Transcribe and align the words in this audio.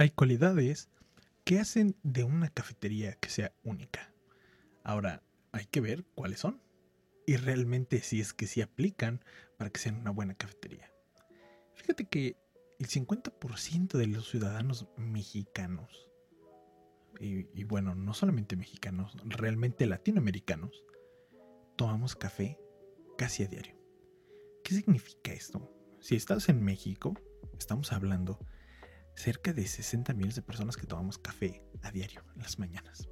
Hay 0.00 0.10
cualidades 0.10 0.88
que 1.44 1.58
hacen 1.58 1.96
de 2.04 2.22
una 2.22 2.50
cafetería 2.50 3.14
que 3.16 3.30
sea 3.30 3.52
única. 3.64 4.14
Ahora, 4.84 5.24
hay 5.50 5.66
que 5.66 5.80
ver 5.80 6.04
cuáles 6.14 6.38
son 6.38 6.62
y 7.26 7.34
realmente 7.36 8.00
si 8.00 8.20
es 8.20 8.32
que 8.32 8.46
sí 8.46 8.62
aplican 8.62 9.24
para 9.56 9.70
que 9.70 9.80
sean 9.80 9.96
una 9.96 10.12
buena 10.12 10.34
cafetería. 10.34 10.92
Fíjate 11.74 12.04
que 12.04 12.36
el 12.78 12.86
50% 12.86 13.98
de 13.98 14.06
los 14.06 14.30
ciudadanos 14.30 14.86
mexicanos, 14.96 16.08
y, 17.18 17.64
bueno, 17.64 17.96
no 17.96 18.14
solamente 18.14 18.54
mexicanos, 18.54 19.16
realmente 19.24 19.84
latinoamericanos, 19.86 20.84
tomamos 21.74 22.14
café 22.14 22.60
casi 23.16 23.42
a 23.42 23.48
diario. 23.48 23.74
¿Qué 24.62 24.76
significa 24.76 25.32
esto? 25.32 25.74
Si 25.98 26.14
estás 26.14 26.48
en 26.48 26.62
México, 26.62 27.14
estamos 27.58 27.92
hablando 27.92 28.38
cerca 29.18 29.52
de 29.52 29.66
60 29.66 30.14
millones 30.14 30.36
de 30.36 30.42
personas 30.42 30.76
que 30.76 30.86
tomamos 30.86 31.18
café 31.18 31.62
a 31.82 31.90
diario 31.90 32.22
en 32.36 32.42
las 32.42 32.58
mañanas. 32.58 33.08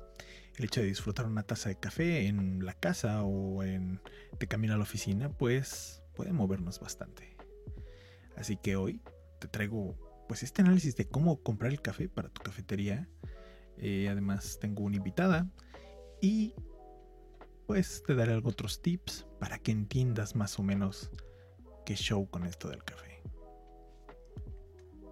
El 0.56 0.64
hecho 0.64 0.80
de 0.80 0.86
disfrutar 0.86 1.26
una 1.26 1.42
taza 1.42 1.68
de 1.68 1.78
café 1.78 2.28
en 2.28 2.64
la 2.64 2.74
casa 2.74 3.24
o 3.24 3.64
en 3.64 4.00
de 4.38 4.46
camino 4.46 4.74
a 4.74 4.76
la 4.76 4.84
oficina, 4.84 5.30
pues 5.30 6.02
puede 6.14 6.32
movernos 6.32 6.78
bastante. 6.78 7.36
Así 8.36 8.56
que 8.56 8.76
hoy 8.76 9.02
te 9.40 9.48
traigo 9.48 9.98
pues 10.28 10.44
este 10.44 10.62
análisis 10.62 10.96
de 10.96 11.08
cómo 11.08 11.42
comprar 11.42 11.72
el 11.72 11.82
café 11.82 12.08
para 12.08 12.28
tu 12.28 12.40
cafetería. 12.40 13.08
Eh, 13.78 14.08
además 14.08 14.58
tengo 14.60 14.84
una 14.84 14.96
invitada 14.96 15.50
y 16.22 16.54
pues 17.66 18.04
te 18.06 18.14
daré 18.14 18.36
otros 18.36 18.80
tips 18.80 19.26
para 19.40 19.58
que 19.58 19.72
entiendas 19.72 20.36
más 20.36 20.58
o 20.58 20.62
menos 20.62 21.10
qué 21.84 21.96
show 21.96 22.30
con 22.30 22.46
esto 22.46 22.68
del 22.68 22.84
café. 22.84 23.15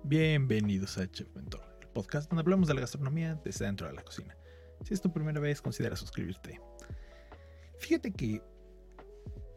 Bienvenidos 0.07 0.99
a 0.99 1.11
Chef 1.11 1.35
Mentor, 1.35 1.63
el 1.81 1.89
podcast 1.89 2.29
donde 2.29 2.43
hablamos 2.43 2.69
de 2.69 2.75
la 2.75 2.83
gastronomía 2.83 3.41
desde 3.43 3.65
dentro 3.65 3.87
de 3.87 3.95
la 3.95 4.03
cocina. 4.03 4.37
Si 4.85 4.93
es 4.93 5.01
tu 5.01 5.11
primera 5.11 5.41
vez, 5.41 5.63
considera 5.63 5.97
suscribirte. 5.97 6.61
Fíjate 7.79 8.13
que 8.13 8.43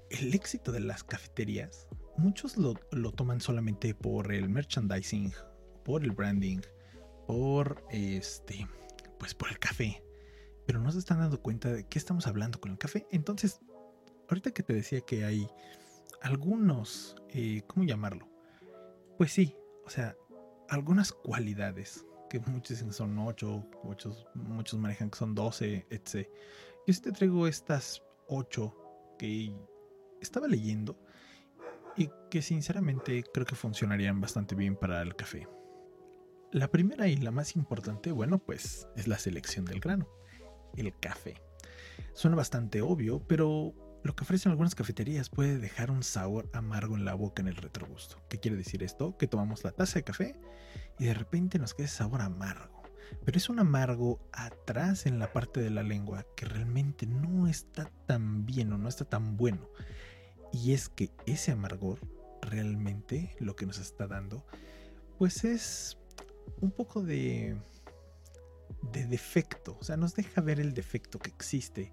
el 0.09 0.33
éxito 0.33 0.71
de 0.71 0.79
las 0.79 1.03
cafeterías, 1.03 1.89
muchos 2.15 2.55
lo, 2.55 2.75
toman 3.11 3.41
solamente 3.41 3.93
por 3.93 4.31
el 4.31 4.47
merchandising, 4.47 5.33
por 5.83 6.05
el 6.05 6.11
branding, 6.11 6.61
por 7.27 7.83
este, 7.91 8.65
pues 9.19 9.33
por 9.33 9.49
el 9.49 9.59
café. 9.59 10.01
Pero 10.65 10.79
no 10.79 10.93
se 10.93 10.99
están 10.99 11.19
dando 11.19 11.41
cuenta 11.41 11.73
de 11.73 11.85
qué 11.89 11.99
estamos 11.99 12.25
hablando 12.25 12.61
con 12.61 12.71
el 12.71 12.77
café. 12.77 13.05
Entonces, 13.11 13.59
ahorita 14.29 14.51
que 14.51 14.63
te 14.63 14.71
decía 14.71 15.01
que 15.01 15.25
hay 15.25 15.45
algunos, 16.21 17.17
eh, 17.31 17.63
¿cómo 17.67 17.85
llamarlo? 17.85 18.29
Pues 19.17 19.33
sí, 19.33 19.53
o 19.83 19.89
sea, 19.89 20.15
algunas 20.69 21.11
cualidades 21.11 22.05
que 22.29 22.39
muchos 22.39 22.69
dicen 22.77 22.91
son 22.91 23.17
8, 23.17 23.65
muchos, 23.83 24.27
muchos 24.33 24.79
manejan 24.79 25.09
que 25.09 25.17
son 25.17 25.33
12, 25.33 25.87
etc. 25.89 26.27
Yo 26.85 26.93
sí 26.93 27.01
te 27.01 27.11
traigo 27.11 27.47
estas 27.47 28.03
8 28.27 29.15
que 29.17 29.53
estaba 30.21 30.47
leyendo 30.47 30.99
y 31.95 32.09
que 32.29 32.41
sinceramente 32.41 33.23
creo 33.33 33.45
que 33.45 33.55
funcionarían 33.55 34.21
bastante 34.21 34.55
bien 34.55 34.75
para 34.75 35.01
el 35.01 35.15
café. 35.15 35.47
La 36.51 36.69
primera 36.69 37.07
y 37.07 37.17
la 37.17 37.31
más 37.31 37.55
importante, 37.55 38.11
bueno, 38.11 38.39
pues 38.39 38.87
es 38.95 39.07
la 39.07 39.17
selección 39.17 39.65
del 39.65 39.79
grano, 39.79 40.07
el 40.75 40.97
café. 40.99 41.41
Suena 42.13 42.37
bastante 42.37 42.81
obvio, 42.81 43.19
pero 43.27 43.73
lo 44.07 44.15
que 44.15 44.23
ofrecen 44.23 44.51
algunas 44.51 44.73
cafeterías 44.73 45.29
puede 45.29 45.59
dejar 45.59 45.91
un 45.91 46.01
sabor 46.01 46.49
amargo 46.53 46.95
en 46.95 47.03
la 47.03 47.13
boca 47.13 47.41
en 47.41 47.49
el 47.49 47.57
retrogusto. 47.57 48.21
¿Qué 48.29 48.39
quiere 48.39 48.55
decir 48.55 48.81
esto? 48.81 49.17
Que 49.17 49.27
tomamos 49.27 49.65
la 49.65 49.71
taza 49.71 49.99
de 49.99 50.03
café 50.03 50.39
y 50.97 51.05
de 51.05 51.13
repente 51.13 51.59
nos 51.59 51.73
queda 51.73 51.87
ese 51.87 51.97
sabor 51.97 52.21
amargo. 52.21 52.83
Pero 53.25 53.37
es 53.37 53.49
un 53.49 53.59
amargo 53.59 54.25
atrás 54.31 55.05
en 55.07 55.19
la 55.19 55.33
parte 55.33 55.59
de 55.59 55.71
la 55.71 55.83
lengua 55.83 56.25
que 56.37 56.45
realmente 56.45 57.05
no 57.05 57.49
está 57.49 57.91
tan 58.05 58.45
bien 58.45 58.71
o 58.71 58.77
no 58.77 58.87
está 58.87 59.03
tan 59.03 59.35
bueno. 59.35 59.69
Y 60.53 60.71
es 60.71 60.87
que 60.87 61.11
ese 61.25 61.51
amargor 61.51 61.99
realmente 62.41 63.35
lo 63.39 63.57
que 63.57 63.65
nos 63.65 63.77
está 63.77 64.07
dando 64.07 64.45
pues 65.17 65.43
es 65.43 65.97
un 66.61 66.71
poco 66.71 67.03
de 67.03 67.57
de 68.93 69.05
defecto, 69.05 69.77
o 69.79 69.83
sea, 69.83 69.97
nos 69.97 70.15
deja 70.15 70.39
ver 70.39 70.59
el 70.59 70.73
defecto 70.73 71.19
que 71.19 71.29
existe 71.29 71.91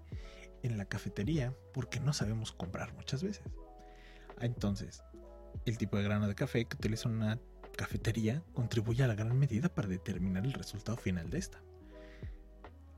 en 0.65 0.77
la 0.77 0.85
cafetería 0.85 1.55
porque 1.73 1.99
no 1.99 2.13
sabemos 2.13 2.51
comprar 2.51 2.93
muchas 2.93 3.23
veces. 3.23 3.45
Entonces, 4.39 5.03
el 5.65 5.77
tipo 5.77 5.97
de 5.97 6.03
grano 6.03 6.27
de 6.27 6.35
café 6.35 6.65
que 6.65 6.75
utiliza 6.75 7.09
una 7.09 7.39
cafetería 7.77 8.43
contribuye 8.53 9.03
a 9.03 9.07
la 9.07 9.15
gran 9.15 9.37
medida 9.37 9.69
para 9.69 9.87
determinar 9.87 10.45
el 10.45 10.53
resultado 10.53 10.97
final 10.97 11.29
de 11.29 11.39
esta. 11.39 11.61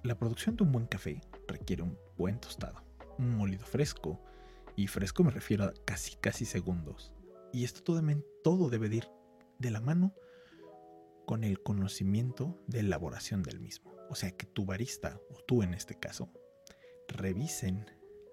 La 0.03 0.17
producción 0.17 0.55
de 0.55 0.63
un 0.63 0.71
buen 0.71 0.87
café 0.87 1.21
requiere 1.47 1.83
un 1.83 1.97
buen 2.17 2.39
tostado, 2.39 2.83
un 3.17 3.35
molido 3.35 3.65
fresco, 3.65 4.21
y 4.75 4.87
fresco 4.87 5.23
me 5.23 5.31
refiero 5.31 5.65
a 5.65 5.73
casi 5.85 6.15
casi 6.17 6.45
segundos. 6.45 7.11
Y 7.51 7.63
esto 7.63 7.81
todo, 7.81 8.01
todo 8.43 8.69
debe 8.69 8.95
ir 8.95 9.09
de 9.57 9.71
la 9.71 9.81
mano 9.81 10.13
con 11.25 11.43
el 11.43 11.61
conocimiento 11.61 12.61
de 12.67 12.81
elaboración 12.81 13.41
del 13.41 13.59
mismo. 13.59 13.91
O 14.09 14.15
sea 14.15 14.31
que 14.31 14.45
tu 14.45 14.65
barista, 14.65 15.19
o 15.31 15.41
tú 15.43 15.63
en 15.63 15.73
este 15.73 15.95
caso, 15.95 16.31
revisen 17.07 17.85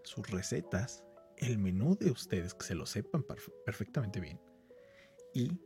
sus 0.04 0.28
recetas, 0.30 1.04
el 1.36 1.58
menú 1.58 1.96
de 1.96 2.10
ustedes, 2.10 2.54
que 2.54 2.66
se 2.66 2.74
lo 2.74 2.86
sepan 2.86 3.24
perfectamente 3.64 4.20
bien, 4.20 4.40
y 5.32 5.58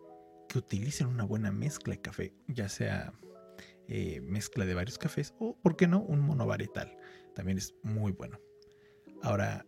que 0.48 0.58
utilicen 0.58 1.08
una 1.08 1.24
buena 1.24 1.52
mezcla 1.52 1.94
de 1.94 2.00
café, 2.00 2.34
ya 2.46 2.68
sea 2.68 3.12
eh, 3.86 4.20
mezcla 4.20 4.64
de 4.64 4.74
varios 4.74 4.98
cafés 4.98 5.34
o, 5.38 5.56
¿por 5.60 5.76
qué 5.76 5.86
no?, 5.86 6.00
un 6.00 6.20
monovarietal. 6.20 6.96
También 7.34 7.58
es 7.58 7.74
muy 7.82 8.12
bueno. 8.12 8.40
Ahora, 9.22 9.66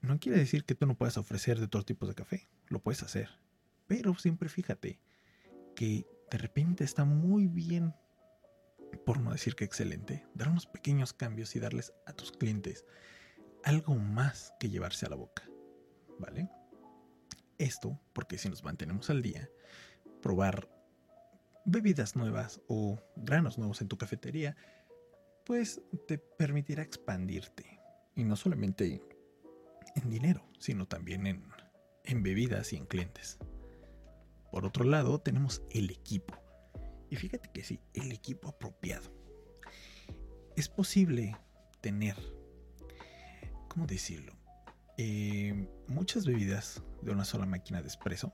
no 0.00 0.18
quiere 0.18 0.38
decir 0.38 0.64
que 0.64 0.74
tú 0.74 0.86
no 0.86 0.96
puedas 0.96 1.18
ofrecer 1.18 1.60
de 1.60 1.68
todos 1.68 1.86
tipos 1.86 2.08
de 2.08 2.14
café, 2.14 2.48
lo 2.68 2.80
puedes 2.80 3.02
hacer, 3.02 3.28
pero 3.86 4.14
siempre 4.14 4.48
fíjate 4.48 5.00
que 5.74 6.06
de 6.30 6.38
repente 6.38 6.84
está 6.84 7.04
muy 7.04 7.46
bien 7.46 7.94
por 8.96 9.20
no 9.20 9.32
decir 9.32 9.54
que 9.54 9.64
excelente, 9.64 10.26
dar 10.34 10.48
unos 10.48 10.66
pequeños 10.66 11.12
cambios 11.12 11.54
y 11.56 11.60
darles 11.60 11.92
a 12.06 12.12
tus 12.12 12.32
clientes 12.32 12.84
algo 13.64 13.94
más 13.94 14.54
que 14.58 14.70
llevarse 14.70 15.06
a 15.06 15.10
la 15.10 15.16
boca. 15.16 15.48
¿Vale? 16.18 16.48
Esto 17.58 18.00
porque 18.12 18.38
si 18.38 18.48
nos 18.48 18.64
mantenemos 18.64 19.10
al 19.10 19.22
día, 19.22 19.48
probar 20.22 20.68
bebidas 21.64 22.16
nuevas 22.16 22.60
o 22.66 22.98
granos 23.16 23.58
nuevos 23.58 23.80
en 23.80 23.88
tu 23.88 23.98
cafetería, 23.98 24.56
pues 25.44 25.80
te 26.06 26.18
permitirá 26.18 26.82
expandirte. 26.82 27.80
Y 28.14 28.24
no 28.24 28.36
solamente 28.36 29.02
en 29.94 30.10
dinero, 30.10 30.44
sino 30.58 30.86
también 30.86 31.26
en, 31.26 31.44
en 32.04 32.22
bebidas 32.22 32.72
y 32.72 32.76
en 32.76 32.86
clientes. 32.86 33.38
Por 34.50 34.64
otro 34.64 34.84
lado, 34.84 35.20
tenemos 35.20 35.62
el 35.70 35.90
equipo. 35.90 36.34
Y 37.10 37.16
fíjate 37.16 37.50
que 37.52 37.64
sí, 37.64 37.80
el 37.94 38.12
equipo 38.12 38.48
apropiado. 38.48 39.10
Es 40.56 40.68
posible 40.68 41.36
tener, 41.80 42.16
¿cómo 43.68 43.86
decirlo? 43.86 44.32
Eh, 44.96 45.68
muchas 45.86 46.26
bebidas 46.26 46.82
de 47.02 47.12
una 47.12 47.24
sola 47.24 47.46
máquina 47.46 47.80
de 47.80 47.88
espresso, 47.88 48.32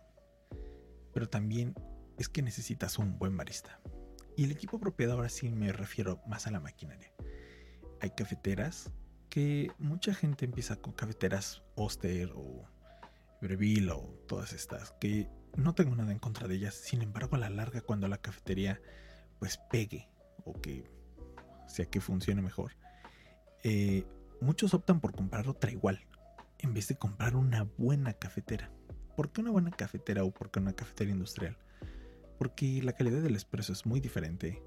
pero 1.12 1.28
también 1.28 1.74
es 2.18 2.28
que 2.28 2.42
necesitas 2.42 2.98
un 2.98 3.18
buen 3.18 3.36
barista. 3.36 3.80
Y 4.36 4.44
el 4.44 4.52
equipo 4.52 4.78
apropiado 4.78 5.12
ahora 5.14 5.28
sí 5.28 5.50
me 5.50 5.72
refiero 5.72 6.20
más 6.26 6.46
a 6.46 6.50
la 6.50 6.60
maquinaria. 6.60 7.12
Hay 8.00 8.10
cafeteras 8.10 8.90
que 9.28 9.70
mucha 9.78 10.14
gente 10.14 10.44
empieza 10.44 10.76
con 10.76 10.92
cafeteras 10.92 11.62
Oster 11.76 12.30
o 12.34 12.64
Breville 13.40 13.90
o 13.90 14.02
todas 14.26 14.52
estas 14.52 14.92
que 15.00 15.28
no 15.56 15.74
tengo 15.74 15.94
nada 15.94 16.12
en 16.12 16.18
contra 16.18 16.48
de 16.48 16.56
ellas, 16.56 16.74
sin 16.74 17.02
embargo 17.02 17.36
a 17.36 17.38
la 17.38 17.50
larga 17.50 17.80
cuando 17.80 18.08
la 18.08 18.18
cafetería 18.18 18.80
pues 19.38 19.58
pegue 19.70 20.08
o 20.44 20.52
que 20.60 20.90
sea 21.66 21.86
que 21.86 22.00
funcione 22.00 22.42
mejor, 22.42 22.72
eh, 23.62 24.04
muchos 24.40 24.74
optan 24.74 25.00
por 25.00 25.14
comprar 25.14 25.48
otra 25.48 25.70
igual 25.70 26.06
en 26.58 26.74
vez 26.74 26.88
de 26.88 26.96
comprar 26.96 27.36
una 27.36 27.64
buena 27.76 28.14
cafetera. 28.14 28.70
¿Por 29.16 29.30
qué 29.30 29.42
una 29.42 29.50
buena 29.50 29.70
cafetera 29.70 30.24
o 30.24 30.30
por 30.32 30.50
qué 30.50 30.60
una 30.60 30.72
cafetera 30.72 31.10
industrial? 31.10 31.56
Porque 32.38 32.82
la 32.82 32.94
calidad 32.94 33.22
del 33.22 33.36
espresso 33.36 33.72
es 33.72 33.86
muy 33.86 34.00
diferente, 34.00 34.62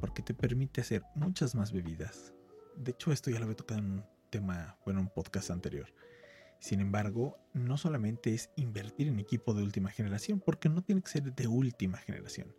porque 0.00 0.22
te 0.22 0.34
permite 0.34 0.80
hacer 0.80 1.02
muchas 1.14 1.54
más 1.54 1.72
bebidas. 1.72 2.34
De 2.76 2.92
hecho, 2.92 3.12
esto 3.12 3.30
ya 3.30 3.38
lo 3.38 3.44
había 3.44 3.56
tocado 3.56 3.80
en 3.80 3.90
un 3.92 4.04
tema, 4.30 4.76
bueno, 4.84 5.00
un 5.00 5.08
podcast 5.08 5.50
anterior. 5.50 5.86
Sin 6.58 6.80
embargo, 6.80 7.38
no 7.52 7.76
solamente 7.76 8.34
es 8.34 8.50
invertir 8.56 9.08
en 9.08 9.20
equipo 9.20 9.54
de 9.54 9.62
última 9.62 9.90
generación, 9.90 10.40
porque 10.40 10.68
no 10.68 10.82
tiene 10.82 11.02
que 11.02 11.10
ser 11.10 11.34
de 11.34 11.46
última 11.46 11.98
generación. 11.98 12.54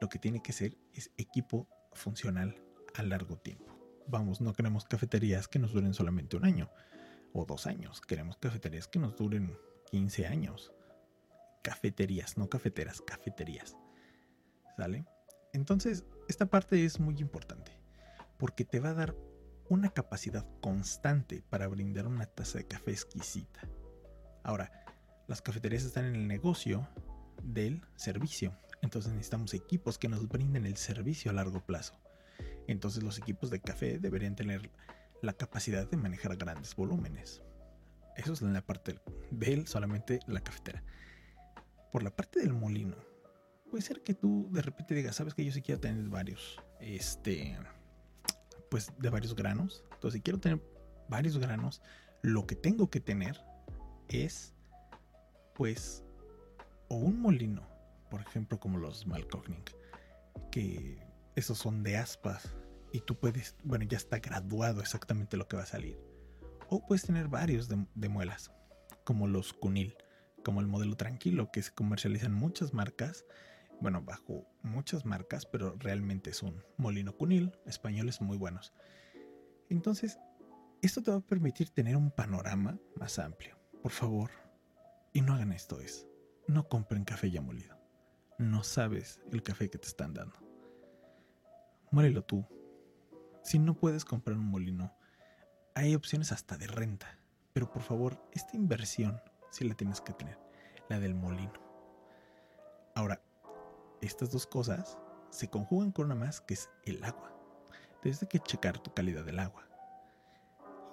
Lo 0.00 0.08
que 0.08 0.18
tiene 0.18 0.42
que 0.42 0.52
ser 0.52 0.76
es 0.92 1.10
equipo 1.16 1.68
funcional 1.92 2.62
a 2.94 3.02
largo 3.02 3.36
tiempo. 3.36 3.76
Vamos, 4.06 4.40
no 4.40 4.52
queremos 4.52 4.84
cafeterías 4.84 5.48
que 5.48 5.58
nos 5.58 5.72
duren 5.72 5.94
solamente 5.94 6.36
un 6.36 6.44
año 6.44 6.70
o 7.32 7.44
dos 7.44 7.66
años. 7.66 8.00
Queremos 8.00 8.36
cafeterías 8.38 8.88
que 8.88 8.98
nos 8.98 9.16
duren 9.16 9.56
15 9.90 10.26
años. 10.26 10.72
Cafeterías, 11.62 12.38
no 12.38 12.48
cafeteras, 12.48 13.02
cafeterías. 13.02 13.76
¿Sale? 14.76 15.04
Entonces, 15.52 16.04
esta 16.28 16.46
parte 16.46 16.84
es 16.84 17.00
muy 17.00 17.16
importante 17.18 17.72
porque 18.38 18.64
te 18.64 18.80
va 18.80 18.90
a 18.90 18.94
dar 18.94 19.16
una 19.68 19.90
capacidad 19.90 20.46
constante 20.60 21.42
para 21.50 21.68
brindar 21.68 22.06
una 22.06 22.26
taza 22.26 22.58
de 22.58 22.66
café 22.66 22.92
exquisita. 22.92 23.68
Ahora, 24.42 24.70
las 25.26 25.42
cafeterías 25.42 25.84
están 25.84 26.06
en 26.06 26.14
el 26.14 26.26
negocio 26.26 26.88
del 27.42 27.82
servicio, 27.96 28.56
entonces 28.82 29.12
necesitamos 29.12 29.54
equipos 29.54 29.98
que 29.98 30.08
nos 30.08 30.28
brinden 30.28 30.64
el 30.64 30.76
servicio 30.76 31.30
a 31.30 31.34
largo 31.34 31.64
plazo. 31.64 32.00
Entonces 32.66 33.02
los 33.02 33.18
equipos 33.18 33.50
de 33.50 33.60
café 33.60 33.98
deberían 33.98 34.36
tener 34.36 34.70
la 35.22 35.32
capacidad 35.32 35.88
de 35.88 35.96
manejar 35.96 36.36
grandes 36.36 36.74
volúmenes. 36.74 37.42
Eso 38.16 38.32
es 38.32 38.42
en 38.42 38.52
la 38.52 38.62
parte 38.62 38.98
de 39.30 39.66
solamente 39.66 40.20
la 40.26 40.40
cafetera. 40.40 40.82
Por 41.92 42.02
la 42.02 42.14
parte 42.14 42.40
del 42.40 42.52
molino, 42.52 42.96
puede 43.70 43.82
ser 43.82 44.02
que 44.02 44.14
tú 44.14 44.48
de 44.52 44.62
repente 44.62 44.94
digas, 44.94 45.16
sabes 45.16 45.34
que 45.34 45.44
yo 45.44 45.52
sí 45.52 45.62
quiero 45.62 45.80
tener 45.80 46.08
varios, 46.08 46.60
este, 46.80 47.56
pues 48.70 48.92
de 48.98 49.10
varios 49.10 49.34
granos. 49.34 49.84
Entonces, 49.94 50.18
si 50.18 50.22
quiero 50.22 50.38
tener 50.38 50.62
varios 51.08 51.38
granos, 51.38 51.82
lo 52.22 52.46
que 52.46 52.56
tengo 52.56 52.90
que 52.90 53.00
tener 53.00 53.40
es, 54.08 54.54
pues, 55.54 56.04
o 56.88 56.96
un 56.96 57.20
molino, 57.20 57.62
por 58.10 58.20
ejemplo, 58.20 58.58
como 58.58 58.78
los 58.78 59.06
Malcogning, 59.06 59.64
que 60.50 60.98
esos 61.36 61.58
son 61.58 61.82
de 61.82 61.96
aspas 61.96 62.54
y 62.92 63.00
tú 63.00 63.18
puedes, 63.18 63.56
bueno, 63.64 63.84
ya 63.84 63.96
está 63.96 64.18
graduado 64.18 64.80
exactamente 64.80 65.36
lo 65.36 65.46
que 65.46 65.56
va 65.56 65.62
a 65.62 65.66
salir. 65.66 65.98
O 66.68 66.84
puedes 66.86 67.02
tener 67.02 67.28
varios 67.28 67.68
de, 67.68 68.08
muelas, 68.08 68.50
como 69.04 69.26
los 69.26 69.52
Cunil, 69.52 69.96
como 70.44 70.60
el 70.60 70.66
modelo 70.66 70.96
tranquilo, 70.96 71.50
que 71.52 71.62
se 71.62 71.72
comercializan 71.72 72.32
muchas 72.32 72.74
marcas, 72.74 73.24
bueno, 73.80 74.02
bajo 74.02 74.46
muchas 74.68 75.04
marcas, 75.04 75.46
pero 75.46 75.74
realmente 75.78 76.30
es 76.30 76.42
un 76.42 76.62
molino 76.76 77.16
Cunil, 77.16 77.52
españoles 77.66 78.20
muy 78.20 78.36
buenos. 78.36 78.72
Entonces, 79.68 80.18
esto 80.82 81.02
te 81.02 81.10
va 81.10 81.18
a 81.18 81.20
permitir 81.20 81.70
tener 81.70 81.96
un 81.96 82.10
panorama 82.10 82.78
más 82.94 83.18
amplio. 83.18 83.58
Por 83.82 83.92
favor, 83.92 84.30
y 85.12 85.20
no 85.20 85.34
hagan 85.34 85.52
esto 85.52 85.80
es, 85.80 86.06
no 86.46 86.68
compren 86.68 87.04
café 87.04 87.30
ya 87.30 87.40
molido. 87.40 87.76
No 88.38 88.62
sabes 88.62 89.20
el 89.32 89.42
café 89.42 89.68
que 89.68 89.78
te 89.78 89.88
están 89.88 90.14
dando. 90.14 90.38
Muérelo 91.90 92.22
tú. 92.22 92.46
Si 93.42 93.58
no 93.58 93.74
puedes 93.74 94.04
comprar 94.04 94.36
un 94.36 94.46
molino, 94.46 94.94
hay 95.74 95.94
opciones 95.94 96.32
hasta 96.32 96.56
de 96.56 96.66
renta. 96.66 97.18
Pero 97.52 97.70
por 97.70 97.82
favor, 97.82 98.22
esta 98.32 98.56
inversión 98.56 99.20
sí 99.50 99.68
la 99.68 99.74
tienes 99.74 100.00
que 100.00 100.12
tener, 100.12 100.38
la 100.88 101.00
del 101.00 101.14
molino. 101.14 101.52
Ahora, 102.94 103.22
estas 104.00 104.30
dos 104.30 104.46
cosas 104.46 104.96
se 105.30 105.48
conjugan 105.48 105.92
con 105.92 106.06
una 106.06 106.14
más 106.14 106.40
que 106.40 106.54
es 106.54 106.70
el 106.84 107.02
agua. 107.04 107.32
Tienes 108.02 108.24
que 108.28 108.38
checar 108.38 108.78
tu 108.78 108.92
calidad 108.92 109.24
del 109.24 109.38
agua. 109.38 109.68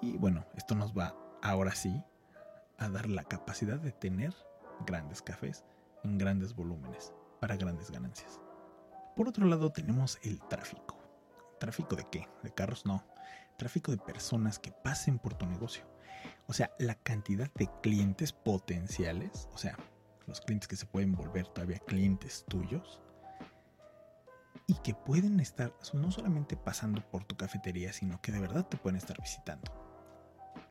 Y 0.00 0.16
bueno, 0.18 0.44
esto 0.56 0.74
nos 0.74 0.96
va 0.96 1.16
ahora 1.42 1.74
sí 1.74 2.02
a 2.78 2.88
dar 2.88 3.08
la 3.08 3.24
capacidad 3.24 3.78
de 3.78 3.92
tener 3.92 4.34
grandes 4.84 5.22
cafés 5.22 5.64
en 6.04 6.18
grandes 6.18 6.54
volúmenes 6.54 7.12
para 7.40 7.56
grandes 7.56 7.90
ganancias. 7.90 8.40
Por 9.16 9.28
otro 9.28 9.46
lado 9.46 9.70
tenemos 9.70 10.18
el 10.22 10.40
tráfico. 10.40 10.98
¿Tráfico 11.58 11.96
de 11.96 12.06
qué? 12.10 12.28
¿De 12.42 12.52
carros? 12.52 12.84
No. 12.84 13.02
Tráfico 13.56 13.90
de 13.90 13.98
personas 13.98 14.58
que 14.58 14.72
pasen 14.72 15.18
por 15.18 15.34
tu 15.34 15.46
negocio. 15.46 15.84
O 16.46 16.52
sea, 16.52 16.70
la 16.78 16.94
cantidad 16.96 17.50
de 17.54 17.70
clientes 17.82 18.32
potenciales, 18.32 19.48
o 19.54 19.58
sea, 19.58 19.78
los 20.26 20.40
clientes 20.40 20.68
que 20.68 20.76
se 20.76 20.86
pueden 20.86 21.12
volver 21.12 21.46
todavía 21.48 21.78
clientes 21.78 22.44
tuyos 22.48 23.00
y 24.66 24.74
que 24.74 24.94
pueden 24.94 25.40
estar 25.40 25.72
no 25.92 26.10
solamente 26.10 26.56
pasando 26.56 27.00
por 27.10 27.24
tu 27.24 27.36
cafetería, 27.36 27.92
sino 27.92 28.20
que 28.20 28.32
de 28.32 28.40
verdad 28.40 28.66
te 28.66 28.76
pueden 28.76 28.96
estar 28.96 29.20
visitando. 29.20 29.70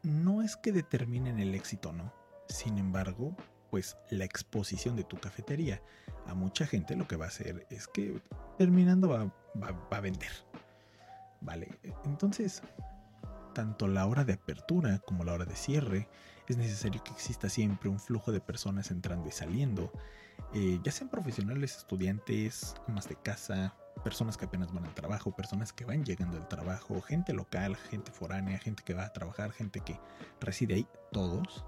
No 0.03 0.41
es 0.41 0.57
que 0.57 0.71
determinen 0.71 1.39
el 1.39 1.55
éxito, 1.55 1.93
¿no? 1.93 2.13
Sin 2.47 2.77
embargo, 2.77 3.35
pues 3.71 3.97
la 4.09 4.25
exposición 4.25 4.95
de 4.95 5.03
tu 5.03 5.17
cafetería 5.17 5.81
a 6.27 6.33
mucha 6.33 6.65
gente 6.65 6.95
lo 6.95 7.07
que 7.07 7.15
va 7.15 7.25
a 7.25 7.29
hacer 7.29 7.65
es 7.69 7.87
que 7.87 8.21
terminando 8.57 9.09
va, 9.09 9.25
va 9.61 9.97
a 9.97 10.01
vender. 10.01 10.31
Vale, 11.41 11.77
entonces, 12.05 12.61
tanto 13.55 13.87
la 13.87 14.05
hora 14.05 14.23
de 14.23 14.33
apertura 14.33 14.99
como 14.99 15.23
la 15.23 15.33
hora 15.33 15.45
de 15.45 15.55
cierre, 15.55 16.07
es 16.47 16.57
necesario 16.57 17.03
que 17.03 17.11
exista 17.11 17.49
siempre 17.49 17.89
un 17.89 17.99
flujo 17.99 18.31
de 18.31 18.41
personas 18.41 18.91
entrando 18.91 19.27
y 19.27 19.31
saliendo, 19.31 19.91
eh, 20.53 20.79
ya 20.83 20.91
sean 20.91 21.09
profesionales, 21.09 21.77
estudiantes, 21.77 22.75
amas 22.87 23.09
de 23.09 23.15
casa, 23.15 23.73
personas 24.03 24.37
que 24.37 24.45
apenas 24.45 24.73
van 24.73 24.85
al 24.85 24.93
trabajo, 24.93 25.35
personas 25.35 25.73
que 25.73 25.85
van 25.85 26.03
llegando 26.03 26.37
al 26.37 26.47
trabajo, 26.47 27.01
gente 27.01 27.33
local, 27.33 27.77
gente 27.77 28.11
foránea, 28.11 28.59
gente 28.59 28.83
que 28.83 28.93
va 28.93 29.05
a 29.05 29.13
trabajar, 29.13 29.51
gente 29.51 29.79
que 29.79 29.99
reside 30.41 30.75
ahí, 30.75 30.87
todos. 31.11 31.65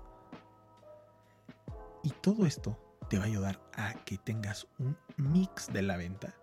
Y 2.03 2.11
todo 2.21 2.45
esto 2.45 2.77
te 3.09 3.17
va 3.17 3.23
a 3.23 3.27
ayudar 3.27 3.61
a 3.73 3.93
que 4.05 4.17
tengas 4.17 4.67
un 4.77 4.97
mix 5.15 5.71
de 5.71 5.81
la 5.81 5.95
venta 5.95 6.35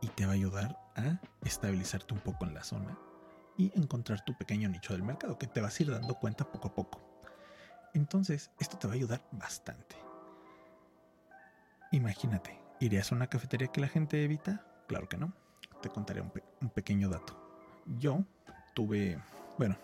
y 0.00 0.08
te 0.08 0.24
va 0.24 0.32
a 0.32 0.36
ayudar 0.36 0.78
a 0.94 1.20
estabilizarte 1.42 2.14
un 2.14 2.20
poco 2.20 2.46
en 2.46 2.54
la 2.54 2.62
zona 2.62 2.96
y 3.56 3.72
encontrar 3.74 4.24
tu 4.24 4.36
pequeño 4.36 4.68
nicho 4.68 4.92
del 4.92 5.02
mercado 5.02 5.38
que 5.38 5.46
te 5.46 5.60
vas 5.60 5.78
a 5.78 5.82
ir 5.82 5.90
dando 5.90 6.14
cuenta 6.14 6.50
poco 6.50 6.68
a 6.68 6.74
poco. 6.74 7.00
Entonces, 7.94 8.50
esto 8.58 8.76
te 8.76 8.86
va 8.86 8.92
a 8.92 8.96
ayudar 8.96 9.26
bastante. 9.32 9.96
Imagínate, 11.92 12.58
¿irías 12.80 13.10
a 13.10 13.14
una 13.14 13.28
cafetería 13.28 13.68
que 13.68 13.80
la 13.80 13.88
gente 13.88 14.22
evita? 14.22 14.66
Claro 14.86 15.08
que 15.08 15.16
no. 15.16 15.32
Te 15.80 15.88
contaré 15.88 16.20
un, 16.20 16.70
pequeño 16.70 17.08
dato. 17.08 17.34
Yo 17.98 18.24
tuve, 18.74 19.18
bueno, 19.58 19.78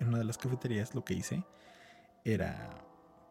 en 0.00 0.08
una 0.08 0.18
de 0.18 0.24
las 0.24 0.38
cafeterías 0.38 0.94
lo 0.94 1.04
que 1.04 1.14
hice 1.14 1.44
era 2.24 2.70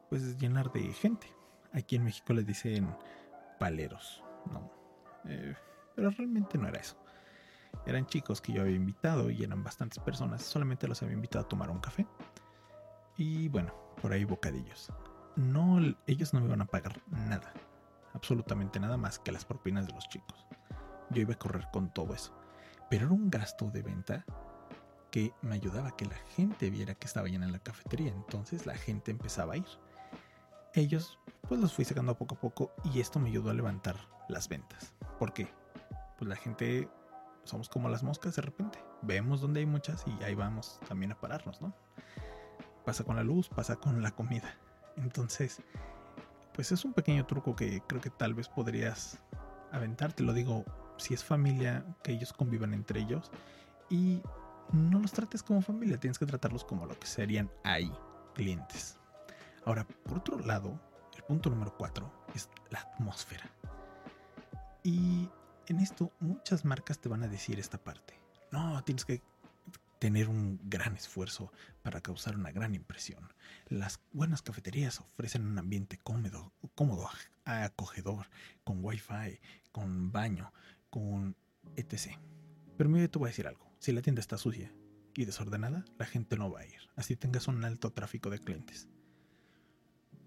pues 0.10 0.38
llenar 0.40 0.72
de 0.72 0.94
gente. 0.94 1.28
Aquí 1.74 1.96
en 1.96 2.04
México 2.04 2.34
les 2.34 2.46
dicen 2.46 2.96
paleros, 3.60 4.24
¿no? 4.52 4.72
Eh, 5.26 5.56
pero 5.96 6.10
realmente 6.10 6.58
no 6.58 6.68
era 6.68 6.80
eso. 6.80 6.96
Eran 7.86 8.06
chicos 8.06 8.42
que 8.42 8.54
yo 8.54 8.62
había 8.62 8.76
invitado 8.76 9.30
y 9.30 9.44
eran 9.44 9.64
bastantes 9.64 10.00
personas. 10.00 10.44
Solamente 10.44 10.88
los 10.88 11.02
había 11.02 11.16
invitado 11.16 11.46
a 11.46 11.48
tomar 11.48 11.70
un 11.70 11.80
café. 11.80 12.06
Y 13.18 13.48
bueno, 13.50 13.74
por 14.02 14.14
ahí 14.14 14.24
bocadillos. 14.24 14.92
No, 15.36 15.80
ellos 16.08 16.34
no 16.34 16.40
me 16.40 16.48
iban 16.48 16.62
a 16.62 16.66
pagar 16.66 17.02
nada. 17.10 17.54
Absolutamente 18.14 18.80
nada 18.80 18.98
más 18.98 19.20
que 19.20 19.32
las 19.32 19.46
propinas 19.46 19.88
de 19.88 19.94
los 19.94 20.08
chicos. 20.10 20.46
Yo 21.10 21.22
iba 21.22 21.34
a 21.34 21.40
correr 21.40 21.68
con 21.72 21.94
todo 21.94 22.14
eso. 22.14 22.34
Pero 22.90 23.06
era 23.06 23.14
un 23.14 23.30
gasto 23.30 23.70
de 23.72 23.82
venta 23.82 24.26
que 25.12 25.34
me 25.42 25.56
ayudaba 25.56 25.90
a 25.90 25.96
que 25.96 26.06
la 26.06 26.18
gente 26.36 26.70
viera 26.70 26.96
que 26.96 27.08
estaba 27.08 27.28
llena 27.28 27.46
en 27.46 27.52
la 27.52 27.60
cafetería. 27.60 28.12
Entonces 28.12 28.66
la 28.66 28.76
gente 28.76 29.12
empezaba 29.12 29.54
a 29.54 29.58
ir. 29.58 29.66
Ellos, 30.74 31.20
pues 31.48 31.60
los 31.60 31.74
fui 31.74 31.84
sacando 31.84 32.18
poco 32.18 32.36
a 32.36 32.40
poco 32.40 32.72
y 32.84 33.02
esto 33.02 33.20
me 33.20 33.30
ayudó 33.30 33.50
a 33.50 33.54
levantar 33.54 33.98
las 34.30 34.48
ventas. 34.48 34.94
¿Por 35.20 35.34
qué? 35.34 35.54
Pues 36.18 36.30
la 36.30 36.36
gente 36.36 36.90
somos 37.44 37.70
como 37.70 37.90
las 37.90 38.04
moscas 38.04 38.36
de 38.36 38.42
repente. 38.42 38.84
Vemos 39.02 39.42
donde 39.42 39.62
hay 39.62 39.66
muchas 39.66 40.04
y 40.08 40.24
ahí 40.24 40.36
vamos 40.36 40.80
también 40.88 41.12
a 41.12 41.20
pararnos, 41.20 41.62
¿no? 41.62 41.74
Pasa 42.86 43.04
con 43.04 43.16
la 43.16 43.24
luz, 43.24 43.50
pasa 43.50 43.76
con 43.76 44.02
la 44.02 44.12
comida. 44.12 44.56
Entonces, 44.98 45.62
pues 46.54 46.72
es 46.72 46.86
un 46.86 46.94
pequeño 46.94 47.26
truco 47.26 47.56
que 47.56 47.82
creo 47.88 48.02
que 48.02 48.10
tal 48.10 48.34
vez 48.34 48.50
podrías 48.50 49.20
aventarte. 49.72 50.24
Lo 50.24 50.34
digo, 50.34 50.66
si 50.98 51.14
es 51.14 51.24
familia, 51.24 51.86
que 52.04 52.12
ellos 52.12 52.34
convivan 52.34 52.74
entre 52.74 53.00
ellos 53.00 53.32
y 53.90 54.22
no 54.72 55.00
los 55.00 55.12
trates 55.12 55.44
como 55.44 55.62
familia, 55.62 56.00
tienes 56.00 56.18
que 56.18 56.26
tratarlos 56.26 56.64
como 56.64 56.86
lo 56.86 56.98
que 56.98 57.08
serían 57.08 57.50
ahí, 57.64 57.92
clientes. 58.34 58.98
Ahora, 59.66 59.86
por 60.06 60.20
otro 60.20 60.40
lado, 60.40 60.80
el 61.16 61.24
punto 61.24 61.50
número 61.50 61.76
cuatro 61.78 62.12
es 62.34 62.50
la 62.70 62.80
atmósfera. 62.80 63.50
Y 64.84 65.30
en 65.68 65.80
esto 65.80 66.12
muchas 66.20 66.66
marcas 66.66 67.00
te 67.00 67.10
van 67.10 67.24
a 67.24 67.28
decir 67.28 67.60
esta 67.60 67.78
parte. 67.78 68.20
No, 68.52 68.84
tienes 68.84 69.06
que 69.06 69.22
tener 70.00 70.30
un 70.30 70.60
gran 70.64 70.96
esfuerzo 70.96 71.52
para 71.84 72.02
causar 72.02 72.36
una 72.36 72.52
gran 72.52 72.74
impresión. 72.74 73.32
Las 73.68 74.02
buenas 74.14 74.42
cafeterías 74.42 75.00
ofrecen 75.00 75.46
un 75.46 75.60
ambiente 75.60 75.98
cómodo, 75.98 76.52
cómodo, 76.74 77.08
acogedor, 77.46 78.28
con 78.64 78.84
wifi, 78.84 79.40
con 79.72 80.12
baño, 80.12 80.52
con 80.90 81.36
etc. 81.76 82.18
Pero 82.78 82.90
mire, 82.90 83.08
te 83.08 83.20
voy 83.20 83.28
a 83.28 83.30
decir 83.30 83.48
algo. 83.48 83.72
Si 83.78 83.92
la 83.92 84.02
tienda 84.02 84.22
está 84.22 84.38
sucia 84.38 84.74
y 85.16 85.26
desordenada, 85.26 85.86
la 86.00 86.06
gente 86.06 86.36
no 86.36 86.52
va 86.52 86.62
a 86.62 86.66
ir. 86.66 86.90
Así 86.96 87.16
tengas 87.16 87.48
un 87.48 87.64
alto 87.64 87.92
tráfico 87.92 88.30
de 88.30 88.40
clientes. 88.40 88.88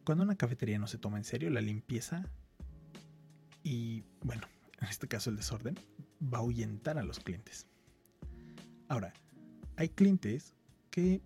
Cuando 0.05 0.23
una 0.23 0.37
cafetería 0.37 0.79
no 0.79 0.87
se 0.87 0.99
toma 0.99 1.19
en 1.19 1.25
serio 1.25 1.51
la 1.51 1.61
limpieza 1.61 2.29
y, 3.65 4.05
bueno, 4.21 4.47
en 4.85 4.91
este 4.91 5.09
caso 5.09 5.31
el 5.31 5.37
desorden, 5.37 5.75
va 6.23 6.39
a 6.39 6.41
ahuyentar 6.41 6.99
a 6.99 7.03
los 7.03 7.21
clientes. 7.21 7.67
Ahora, 8.89 9.13
hay 9.77 9.89
clientes 9.89 10.55
que 10.91 11.21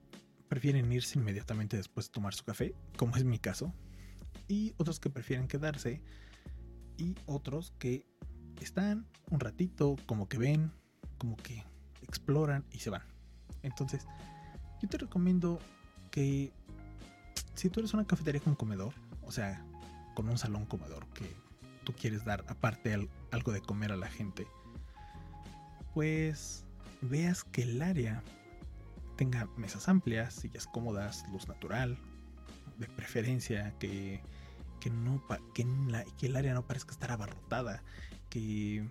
prefieren 0.48 0.90
irse 0.90 1.18
inmediatamente 1.18 1.76
después 1.76 2.06
de 2.06 2.12
tomar 2.12 2.34
su 2.34 2.44
café, 2.44 2.74
como 2.96 3.16
es 3.16 3.24
mi 3.24 3.38
caso, 3.38 3.74
y 4.46 4.74
otros 4.78 4.98
que 5.00 5.10
prefieren 5.10 5.48
quedarse, 5.48 6.00
y 6.96 7.14
otros 7.26 7.72
que 7.78 8.06
están 8.60 9.06
un 9.30 9.40
ratito, 9.40 9.96
como 10.06 10.28
que 10.28 10.38
ven, 10.38 10.72
como 11.18 11.36
que 11.36 11.64
exploran 12.02 12.64
y 12.72 12.78
se 12.78 12.90
van. 12.90 13.02
Entonces, 13.62 14.06
yo 14.80 14.88
te 14.88 14.98
recomiendo 14.98 15.58
que 16.10 16.52
si 17.54 17.68
tú 17.68 17.80
eres 17.80 17.92
una 17.92 18.06
cafetería 18.06 18.40
con 18.40 18.54
comedor, 18.54 18.94
o 19.22 19.32
sea, 19.32 19.64
con 20.14 20.28
un 20.28 20.38
salón 20.38 20.64
comedor 20.64 21.06
que 21.08 21.36
tú 21.88 21.94
quieres 21.94 22.22
dar 22.22 22.44
aparte 22.48 23.08
algo 23.30 23.50
de 23.50 23.62
comer 23.62 23.92
a 23.92 23.96
la 23.96 24.08
gente, 24.08 24.46
pues 25.94 26.66
veas 27.00 27.44
que 27.44 27.62
el 27.62 27.80
área 27.80 28.22
tenga 29.16 29.48
mesas 29.56 29.88
amplias, 29.88 30.34
sillas 30.34 30.66
cómodas, 30.66 31.24
luz 31.32 31.48
natural, 31.48 31.96
de 32.76 32.88
preferencia 32.88 33.74
que, 33.78 34.20
que 34.80 34.90
no 34.90 35.24
que, 35.54 35.66
el 36.26 36.36
área 36.36 36.52
no 36.52 36.66
parezca 36.66 36.92
estar 36.92 37.10
abarrotada, 37.10 37.82
que 38.28 38.86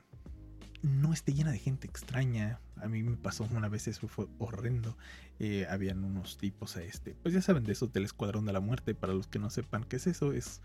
no 0.82 1.14
esté 1.14 1.36
llena 1.36 1.52
de 1.52 1.60
gente 1.60 1.86
extraña. 1.86 2.60
A 2.78 2.88
mí 2.88 3.04
me 3.04 3.16
pasó 3.16 3.48
una 3.52 3.70
vez, 3.70 3.88
eso 3.88 4.08
fue 4.08 4.26
horrendo. 4.40 4.98
Eh, 5.38 5.68
habían 5.70 6.04
unos 6.04 6.40
tipos, 6.40 6.76
este, 6.78 7.14
pues 7.22 7.36
ya 7.36 7.44
saben 7.44 7.64
de 7.64 7.74
eso 7.74 7.86
del 7.86 8.06
Escuadrón 8.06 8.46
de 8.46 8.54
la 8.54 8.60
Muerte. 8.60 8.96
Para 8.96 9.14
los 9.14 9.28
que 9.28 9.38
no 9.38 9.52
sepan 9.52 9.84
qué 9.84 9.98
es 9.98 10.08
eso, 10.08 10.34
es 10.34 10.62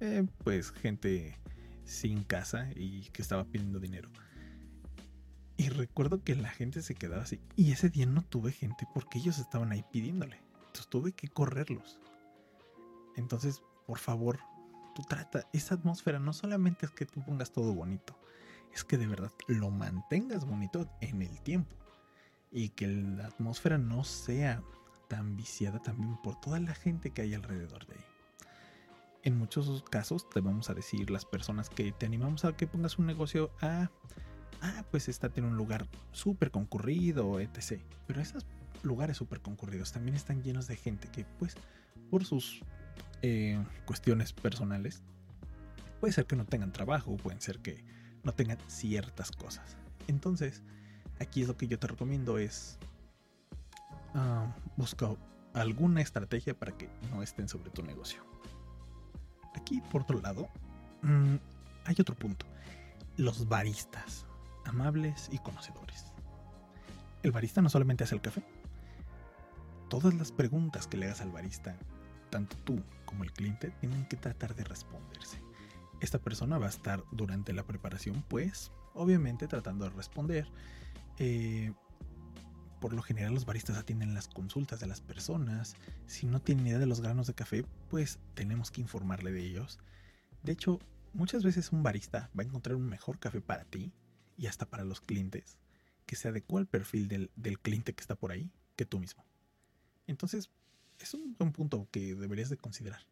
eh, 0.00 0.26
pues 0.42 0.72
gente 0.72 1.38
sin 1.86 2.24
casa 2.24 2.68
y 2.74 3.08
que 3.10 3.22
estaba 3.22 3.44
pidiendo 3.44 3.80
dinero. 3.80 4.10
Y 5.56 5.70
recuerdo 5.70 6.22
que 6.22 6.34
la 6.34 6.50
gente 6.50 6.82
se 6.82 6.94
quedaba 6.94 7.22
así. 7.22 7.40
Y 7.56 7.72
ese 7.72 7.88
día 7.88 8.04
no 8.04 8.22
tuve 8.22 8.52
gente 8.52 8.86
porque 8.92 9.18
ellos 9.18 9.38
estaban 9.38 9.72
ahí 9.72 9.84
pidiéndole. 9.90 10.42
Entonces 10.58 10.88
tuve 10.88 11.12
que 11.12 11.28
correrlos. 11.28 11.98
Entonces, 13.16 13.62
por 13.86 13.98
favor, 13.98 14.38
tú 14.94 15.02
trata. 15.08 15.48
Esa 15.54 15.76
atmósfera 15.76 16.18
no 16.18 16.34
solamente 16.34 16.84
es 16.84 16.92
que 16.92 17.06
tú 17.06 17.24
pongas 17.24 17.52
todo 17.52 17.72
bonito, 17.72 18.18
es 18.74 18.84
que 18.84 18.98
de 18.98 19.06
verdad 19.06 19.32
lo 19.48 19.70
mantengas 19.70 20.44
bonito 20.44 20.90
en 21.00 21.22
el 21.22 21.40
tiempo. 21.40 21.74
Y 22.50 22.70
que 22.70 22.86
la 22.86 23.26
atmósfera 23.26 23.78
no 23.78 24.04
sea 24.04 24.62
tan 25.08 25.36
viciada 25.36 25.80
también 25.80 26.16
por 26.22 26.38
toda 26.40 26.60
la 26.60 26.74
gente 26.74 27.10
que 27.10 27.22
hay 27.22 27.34
alrededor 27.34 27.86
de 27.86 27.94
ahí. 27.94 28.15
En 29.22 29.36
muchos 29.36 29.82
casos 29.90 30.28
te 30.30 30.40
vamos 30.40 30.70
a 30.70 30.74
decir 30.74 31.10
las 31.10 31.24
personas 31.24 31.68
que 31.68 31.92
te 31.92 32.06
animamos 32.06 32.44
a 32.44 32.56
que 32.56 32.66
pongas 32.66 32.98
un 32.98 33.06
negocio 33.06 33.50
a 33.60 33.90
ah, 34.62 34.84
pues 34.90 35.08
está 35.08 35.30
en 35.34 35.44
un 35.44 35.56
lugar 35.56 35.86
súper 36.12 36.50
concurrido, 36.50 37.40
etc. 37.40 37.80
Pero 38.06 38.20
esos 38.20 38.46
lugares 38.82 39.16
súper 39.16 39.40
concurridos 39.40 39.92
también 39.92 40.16
están 40.16 40.42
llenos 40.42 40.66
de 40.66 40.76
gente 40.76 41.08
que, 41.08 41.24
pues, 41.38 41.56
por 42.10 42.24
sus 42.24 42.62
eh, 43.22 43.62
cuestiones 43.84 44.32
personales, 44.32 45.02
puede 46.00 46.12
ser 46.12 46.26
que 46.26 46.36
no 46.36 46.44
tengan 46.44 46.72
trabajo, 46.72 47.16
pueden 47.16 47.40
ser 47.40 47.58
que 47.60 47.84
no 48.22 48.32
tengan 48.32 48.58
ciertas 48.68 49.32
cosas. 49.32 49.76
Entonces, 50.06 50.62
aquí 51.20 51.42
es 51.42 51.48
lo 51.48 51.56
que 51.56 51.66
yo 51.66 51.78
te 51.78 51.86
recomiendo 51.86 52.38
es 52.38 52.78
uh, 54.14 54.48
busca 54.76 55.08
alguna 55.54 56.02
estrategia 56.02 56.58
para 56.58 56.76
que 56.76 56.88
no 57.10 57.22
estén 57.22 57.48
sobre 57.48 57.70
tu 57.70 57.82
negocio. 57.82 58.24
Aquí, 59.56 59.80
por 59.90 60.02
otro 60.02 60.20
lado, 60.20 60.48
mm, 61.02 61.36
hay 61.84 61.96
otro 61.98 62.14
punto. 62.14 62.46
Los 63.16 63.48
baristas 63.48 64.26
amables 64.64 65.28
y 65.32 65.38
conocedores. 65.38 66.12
El 67.22 67.32
barista 67.32 67.62
no 67.62 67.68
solamente 67.68 68.04
hace 68.04 68.14
el 68.14 68.20
café. 68.20 68.42
Todas 69.88 70.14
las 70.14 70.32
preguntas 70.32 70.86
que 70.86 70.96
le 70.96 71.06
hagas 71.06 71.20
al 71.20 71.30
barista, 71.30 71.76
tanto 72.30 72.56
tú 72.64 72.82
como 73.04 73.24
el 73.24 73.32
cliente, 73.32 73.70
tienen 73.80 74.06
que 74.06 74.16
tratar 74.16 74.54
de 74.54 74.64
responderse. 74.64 75.40
Esta 76.00 76.18
persona 76.18 76.58
va 76.58 76.66
a 76.66 76.70
estar 76.70 77.02
durante 77.12 77.52
la 77.52 77.64
preparación, 77.64 78.24
pues, 78.28 78.72
obviamente 78.94 79.46
tratando 79.46 79.84
de 79.84 79.90
responder. 79.90 80.48
Eh, 81.18 81.72
por 82.80 82.92
lo 82.92 83.02
general 83.02 83.34
los 83.34 83.46
baristas 83.46 83.76
atienden 83.76 84.14
las 84.14 84.28
consultas 84.28 84.80
de 84.80 84.86
las 84.86 85.00
personas. 85.00 85.76
Si 86.06 86.26
no 86.26 86.40
tienen 86.40 86.66
idea 86.66 86.78
de 86.78 86.86
los 86.86 87.00
granos 87.00 87.26
de 87.26 87.34
café, 87.34 87.64
pues 87.88 88.18
tenemos 88.34 88.70
que 88.70 88.80
informarle 88.80 89.32
de 89.32 89.44
ellos. 89.44 89.78
De 90.42 90.52
hecho, 90.52 90.78
muchas 91.12 91.42
veces 91.42 91.72
un 91.72 91.82
barista 91.82 92.30
va 92.38 92.42
a 92.42 92.46
encontrar 92.46 92.76
un 92.76 92.88
mejor 92.88 93.18
café 93.18 93.40
para 93.40 93.64
ti 93.64 93.92
y 94.36 94.46
hasta 94.46 94.66
para 94.66 94.84
los 94.84 95.00
clientes 95.00 95.58
que 96.04 96.16
se 96.16 96.28
adecua 96.28 96.60
al 96.60 96.66
perfil 96.66 97.08
del, 97.08 97.58
cliente 97.60 97.94
que 97.94 98.00
está 98.00 98.14
por 98.14 98.30
ahí 98.30 98.50
que 98.76 98.86
tú 98.86 98.98
mismo. 98.98 99.24
Entonces, 100.06 100.50
es 101.00 101.14
un 101.14 101.34
buen 101.36 101.52
punto 101.52 101.88
que 101.90 102.14
deberías 102.14 102.48
de 102.48 102.56
considerar. 102.56 103.06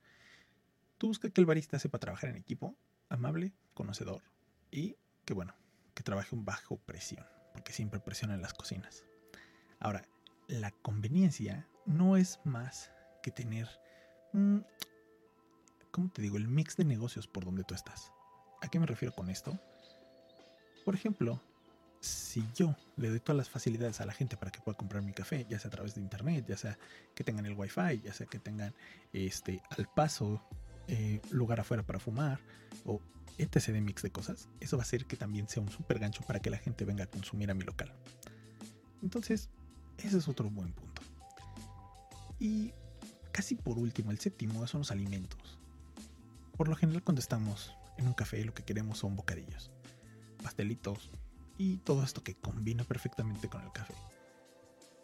Tú 0.98 1.08
busca 1.08 1.28
que 1.28 1.40
el 1.40 1.46
barista 1.46 1.78
sepa 1.78 1.98
trabajar 1.98 2.30
en 2.30 2.36
equipo, 2.36 2.76
amable, 3.08 3.52
conocedor 3.74 4.22
y 4.70 4.96
que 5.24 5.34
bueno, 5.34 5.54
que 5.94 6.02
trabaje 6.02 6.34
un 6.34 6.44
bajo 6.44 6.76
presión, 6.76 7.26
porque 7.52 7.72
siempre 7.72 7.98
presiona 7.98 8.34
en 8.34 8.42
las 8.42 8.54
cocinas. 8.54 9.04
Ahora, 9.84 10.02
la 10.48 10.70
conveniencia 10.70 11.68
no 11.84 12.16
es 12.16 12.40
más 12.44 12.90
que 13.22 13.30
tener, 13.30 13.68
¿cómo 15.90 16.08
te 16.08 16.22
digo? 16.22 16.38
El 16.38 16.48
mix 16.48 16.78
de 16.78 16.86
negocios 16.86 17.26
por 17.26 17.44
donde 17.44 17.64
tú 17.64 17.74
estás. 17.74 18.10
¿A 18.62 18.68
qué 18.68 18.80
me 18.80 18.86
refiero 18.86 19.14
con 19.14 19.28
esto? 19.28 19.60
Por 20.86 20.94
ejemplo, 20.94 21.38
si 22.00 22.42
yo 22.54 22.74
le 22.96 23.10
doy 23.10 23.20
todas 23.20 23.36
las 23.36 23.50
facilidades 23.50 24.00
a 24.00 24.06
la 24.06 24.14
gente 24.14 24.38
para 24.38 24.50
que 24.50 24.60
pueda 24.62 24.78
comprar 24.78 25.02
mi 25.02 25.12
café, 25.12 25.44
ya 25.50 25.58
sea 25.58 25.68
a 25.68 25.72
través 25.72 25.94
de 25.94 26.00
internet, 26.00 26.46
ya 26.48 26.56
sea 26.56 26.78
que 27.14 27.22
tengan 27.22 27.44
el 27.44 27.52
wifi, 27.52 28.00
ya 28.02 28.14
sea 28.14 28.26
que 28.26 28.38
tengan 28.38 28.72
este 29.12 29.60
al 29.76 29.86
paso 29.94 30.42
eh, 30.88 31.20
lugar 31.30 31.60
afuera 31.60 31.82
para 31.82 31.98
fumar 31.98 32.40
o 32.86 33.02
etc 33.36 33.66
de 33.66 33.82
mix 33.82 34.00
de 34.00 34.10
cosas, 34.10 34.48
eso 34.60 34.78
va 34.78 34.82
a 34.82 34.86
hacer 34.86 35.04
que 35.04 35.18
también 35.18 35.46
sea 35.46 35.62
un 35.62 35.68
super 35.68 35.98
gancho 35.98 36.22
para 36.22 36.40
que 36.40 36.48
la 36.48 36.56
gente 36.56 36.86
venga 36.86 37.04
a 37.04 37.06
consumir 37.06 37.50
a 37.50 37.54
mi 37.54 37.64
local. 37.64 37.92
Entonces, 39.02 39.50
ese 39.98 40.18
es 40.18 40.28
otro 40.28 40.50
buen 40.50 40.72
punto. 40.72 41.02
Y 42.38 42.72
casi 43.32 43.54
por 43.54 43.78
último, 43.78 44.10
el 44.10 44.18
séptimo 44.18 44.66
son 44.66 44.80
los 44.80 44.90
alimentos. 44.90 45.58
Por 46.56 46.68
lo 46.68 46.76
general 46.76 47.02
cuando 47.02 47.20
estamos 47.20 47.74
en 47.96 48.06
un 48.06 48.14
café 48.14 48.44
lo 48.44 48.54
que 48.54 48.64
queremos 48.64 48.98
son 48.98 49.16
bocadillos 49.16 49.70
pastelitos 50.44 51.10
y 51.56 51.78
todo 51.78 52.04
esto 52.04 52.22
que 52.22 52.34
combina 52.34 52.84
perfectamente 52.84 53.48
con 53.48 53.62
el 53.62 53.72
café. 53.72 53.94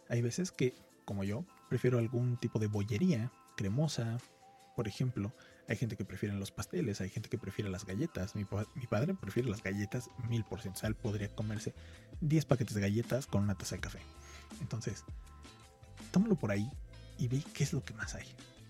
Hay 0.07 0.21
veces 0.21 0.51
que, 0.51 0.75
como 1.03 1.23
yo, 1.23 1.45
prefiero 1.69 1.97
algún 1.97 2.37
tipo 2.37 2.59
de 2.59 2.67
bollería 2.67 3.31
cremosa. 3.57 4.17
Por 4.75 4.87
ejemplo, 4.87 5.33
hay 5.67 5.77
gente 5.77 5.95
que 5.95 6.05
prefiere 6.05 6.35
los 6.35 6.51
pasteles, 6.51 7.01
hay 7.01 7.09
gente 7.09 7.29
que 7.29 7.37
prefiere 7.37 7.69
las 7.69 7.85
galletas. 7.85 8.35
Mi, 8.35 8.45
padre 8.45 9.15
prefiere 9.15 9.49
las 9.49 9.63
galletas 9.63 10.09
mil 10.29 10.43
por 10.43 10.61
ciento. 10.61 10.77
O 10.77 10.81
sea, 10.81 10.89
él 10.89 10.95
podría 10.95 11.33
comerse 11.33 11.73
10 12.21 12.45
paquetes 12.45 12.75
de 12.75 12.81
galletas 12.81 13.25
con 13.25 13.43
una 13.43 13.55
taza 13.55 13.75
de 13.75 13.81
café. 13.81 13.99
Entonces, 14.59 15.03
tómalo 16.11 16.35
por 16.35 16.51
ahí 16.51 16.69
y 17.17 17.27
ve 17.27 17.43
qué 17.53 17.63
es 17.63 17.73
lo 17.73 17.83
que 17.83 17.93
más 17.93 18.15
hay. 18.15 18.27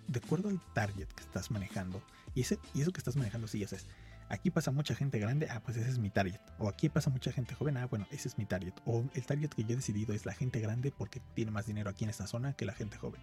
De 0.07 0.19
acuerdo 0.23 0.50
al 0.50 0.59
target 0.73 1.07
que 1.07 1.23
estás 1.23 1.51
manejando, 1.51 2.01
y, 2.35 2.41
ese, 2.41 2.59
y 2.73 2.81
eso 2.81 2.91
que 2.91 3.00
estás 3.00 3.15
manejando, 3.15 3.47
sí, 3.47 3.59
ya 3.59 3.67
sabes, 3.67 3.88
aquí 4.29 4.50
pasa 4.50 4.71
mucha 4.71 4.95
gente 4.95 5.19
grande, 5.19 5.47
ah, 5.50 5.61
pues 5.63 5.77
ese 5.77 5.89
es 5.89 6.00
mi 6.00 6.09
target. 6.09 6.39
O 6.57 6.69
aquí 6.69 6.89
pasa 6.89 7.09
mucha 7.09 7.31
gente 7.31 7.55
joven, 7.55 7.77
ah, 7.77 7.88
bueno, 7.88 8.07
ese 8.11 8.27
es 8.27 8.38
mi 8.38 8.45
target. 8.45 8.73
O 8.85 9.03
el 9.13 9.25
target 9.25 9.50
que 9.50 9.63
yo 9.63 9.73
he 9.73 9.75
decidido 9.75 10.13
es 10.13 10.25
la 10.25 10.33
gente 10.33 10.59
grande 10.59 10.91
porque 10.91 11.21
tiene 11.33 11.51
más 11.51 11.65
dinero 11.65 11.89
aquí 11.89 12.03
en 12.03 12.09
esta 12.09 12.27
zona 12.27 12.53
que 12.53 12.65
la 12.65 12.73
gente 12.73 12.97
joven. 12.97 13.21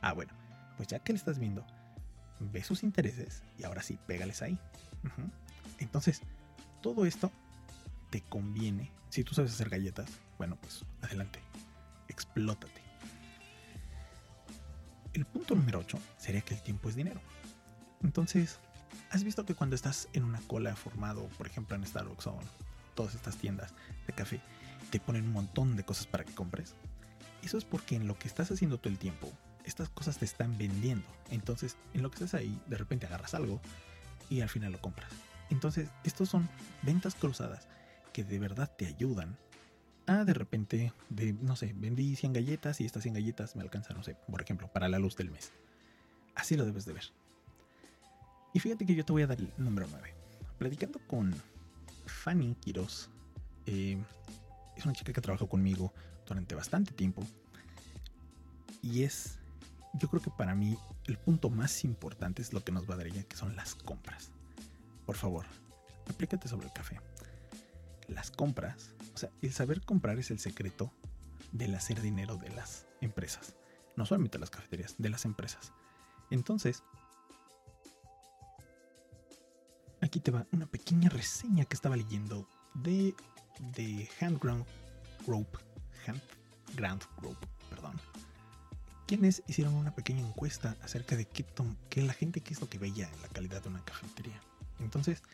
Ah, 0.00 0.12
bueno, 0.12 0.32
pues 0.76 0.88
ya 0.88 0.98
que 1.00 1.12
le 1.12 1.18
estás 1.18 1.38
viendo, 1.38 1.64
ve 2.40 2.62
sus 2.62 2.82
intereses 2.82 3.42
y 3.58 3.64
ahora 3.64 3.82
sí, 3.82 3.98
pégales 4.06 4.42
ahí. 4.42 4.58
Entonces, 5.78 6.22
todo 6.82 7.04
esto 7.06 7.30
te 8.10 8.20
conviene. 8.22 8.90
Si 9.10 9.24
tú 9.24 9.34
sabes 9.34 9.52
hacer 9.52 9.68
galletas, 9.68 10.08
bueno, 10.38 10.56
pues 10.60 10.84
adelante, 11.02 11.40
explótate. 12.08 12.82
El 15.12 15.24
punto 15.24 15.54
número 15.54 15.80
8 15.80 15.98
sería 16.16 16.42
que 16.42 16.54
el 16.54 16.62
tiempo 16.62 16.88
es 16.88 16.94
dinero. 16.94 17.20
Entonces, 18.02 18.60
¿Has 19.10 19.24
visto 19.24 19.46
que 19.46 19.54
cuando 19.54 19.74
estás 19.74 20.08
en 20.12 20.24
una 20.24 20.40
cola 20.40 20.76
formado, 20.76 21.28
por 21.38 21.46
ejemplo 21.46 21.74
en 21.76 21.86
Starbucks 21.86 22.26
o 22.26 22.38
todas 22.94 23.14
estas 23.14 23.36
tiendas 23.36 23.72
de 24.06 24.12
café, 24.12 24.40
te 24.90 25.00
ponen 25.00 25.24
un 25.26 25.32
montón 25.32 25.76
de 25.76 25.84
cosas 25.84 26.06
para 26.06 26.24
que 26.24 26.34
compres? 26.34 26.74
Eso 27.42 27.56
es 27.56 27.64
porque 27.64 27.96
en 27.96 28.06
lo 28.06 28.18
que 28.18 28.28
estás 28.28 28.50
haciendo 28.50 28.78
todo 28.78 28.90
el 28.90 28.98
tiempo, 28.98 29.32
estas 29.64 29.88
cosas 29.88 30.18
te 30.18 30.26
están 30.26 30.58
vendiendo. 30.58 31.06
Entonces, 31.30 31.76
en 31.94 32.02
lo 32.02 32.10
que 32.10 32.16
estás 32.16 32.34
ahí, 32.34 32.60
de 32.66 32.76
repente 32.76 33.06
agarras 33.06 33.32
algo 33.32 33.60
y 34.28 34.42
al 34.42 34.50
final 34.50 34.72
lo 34.72 34.80
compras. 34.80 35.10
Entonces, 35.48 35.88
estos 36.04 36.28
son 36.28 36.48
ventas 36.82 37.14
cruzadas 37.14 37.66
que 38.12 38.24
de 38.24 38.38
verdad 38.38 38.70
te 38.76 38.86
ayudan 38.86 39.38
a 40.08 40.24
de 40.24 40.34
repente, 40.34 40.92
de, 41.10 41.34
no 41.34 41.54
sé, 41.54 41.74
vendí 41.76 42.16
100 42.16 42.32
galletas 42.32 42.80
y 42.80 42.86
estas 42.86 43.02
100 43.02 43.14
galletas 43.14 43.54
me 43.56 43.62
alcanzan, 43.62 43.96
no 43.96 44.02
sé, 44.02 44.16
por 44.30 44.40
ejemplo, 44.40 44.68
para 44.72 44.88
la 44.88 44.98
luz 44.98 45.16
del 45.16 45.30
mes. 45.30 45.52
Así 46.34 46.56
lo 46.56 46.64
debes 46.64 46.86
de 46.86 46.94
ver. 46.94 47.04
Y 48.54 48.60
fíjate 48.60 48.86
que 48.86 48.94
yo 48.94 49.04
te 49.04 49.12
voy 49.12 49.22
a 49.22 49.26
dar 49.26 49.38
el 49.38 49.52
número 49.58 49.86
9. 49.90 50.14
Platicando 50.58 50.98
con 51.06 51.34
Fanny 52.06 52.54
Quiroz. 52.54 53.10
Eh, 53.66 53.98
es 54.76 54.84
una 54.84 54.94
chica 54.94 55.12
que 55.12 55.20
trabajó 55.20 55.48
conmigo 55.48 55.92
durante 56.26 56.54
bastante 56.54 56.92
tiempo. 56.92 57.22
Y 58.82 59.02
es, 59.02 59.38
yo 59.94 60.08
creo 60.08 60.22
que 60.22 60.30
para 60.30 60.54
mí 60.54 60.78
el 61.04 61.18
punto 61.18 61.50
más 61.50 61.84
importante 61.84 62.40
es 62.40 62.52
lo 62.52 62.64
que 62.64 62.72
nos 62.72 62.88
va 62.88 62.94
a 62.94 62.96
dar 62.98 63.06
ella, 63.08 63.24
que 63.24 63.36
son 63.36 63.54
las 63.56 63.74
compras. 63.74 64.30
Por 65.04 65.16
favor, 65.16 65.44
aplícate 66.08 66.48
sobre 66.48 66.66
el 66.66 66.72
café. 66.72 67.00
las 68.08 68.30
compras, 68.30 68.94
o 69.18 69.20
sea, 69.20 69.30
el 69.42 69.52
saber 69.52 69.80
comprar 69.80 70.16
es 70.20 70.30
el 70.30 70.38
secreto 70.38 70.92
del 71.50 71.74
hacer 71.74 72.00
dinero 72.00 72.36
de 72.36 72.50
las 72.50 72.86
empresas. 73.00 73.56
No 73.96 74.06
solamente 74.06 74.38
las 74.38 74.48
cafeterías, 74.48 74.94
de 74.96 75.08
las 75.08 75.24
empresas. 75.24 75.72
Entonces, 76.30 76.84
aquí 80.00 80.20
te 80.20 80.30
va 80.30 80.46
una 80.52 80.66
pequeña 80.66 81.08
reseña 81.08 81.64
que 81.64 81.74
estaba 81.74 81.96
leyendo 81.96 82.48
de, 82.74 83.12
de 83.74 84.08
Handground 84.20 84.64
Group. 85.26 85.48
Handground 86.06 87.02
Group, 87.16 87.38
perdón. 87.70 88.00
Quienes 89.08 89.42
hicieron 89.48 89.74
una 89.74 89.96
pequeña 89.96 90.20
encuesta 90.20 90.76
acerca 90.80 91.16
de 91.16 91.24
qué, 91.24 91.44
qué 91.90 92.02
la 92.02 92.12
gente 92.12 92.40
qué 92.40 92.54
es 92.54 92.60
lo 92.60 92.68
que 92.68 92.78
veía 92.78 93.10
en 93.12 93.20
la 93.20 93.28
calidad 93.30 93.64
de 93.64 93.70
una 93.70 93.84
cafetería. 93.84 94.40
Entonces, 94.78 95.24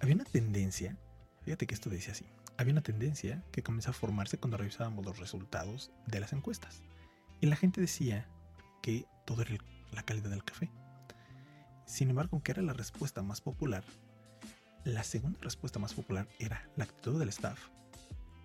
había 0.00 0.14
una 0.14 0.24
tendencia, 0.24 0.96
fíjate 1.42 1.66
que 1.66 1.74
esto 1.74 1.90
decía 1.90 2.12
así, 2.12 2.24
había 2.58 2.72
una 2.72 2.82
tendencia 2.82 3.42
que 3.52 3.62
comenzó 3.62 3.90
a 3.90 3.94
formarse 3.94 4.38
cuando 4.38 4.56
revisábamos 4.56 5.04
los 5.04 5.18
resultados 5.18 5.90
de 6.06 6.20
las 6.20 6.32
encuestas. 6.32 6.82
Y 7.40 7.46
la 7.46 7.56
gente 7.56 7.80
decía 7.80 8.26
que 8.82 9.06
todo 9.24 9.42
era 9.42 9.56
la 9.92 10.02
calidad 10.02 10.30
del 10.30 10.44
café. 10.44 10.70
Sin 11.84 12.10
embargo, 12.10 12.30
aunque 12.32 12.52
era 12.52 12.62
la 12.62 12.72
respuesta 12.72 13.22
más 13.22 13.40
popular, 13.40 13.84
la 14.84 15.02
segunda 15.02 15.38
respuesta 15.42 15.78
más 15.78 15.94
popular 15.94 16.28
era 16.38 16.68
la 16.76 16.84
actitud 16.84 17.18
del 17.18 17.28
staff, 17.28 17.58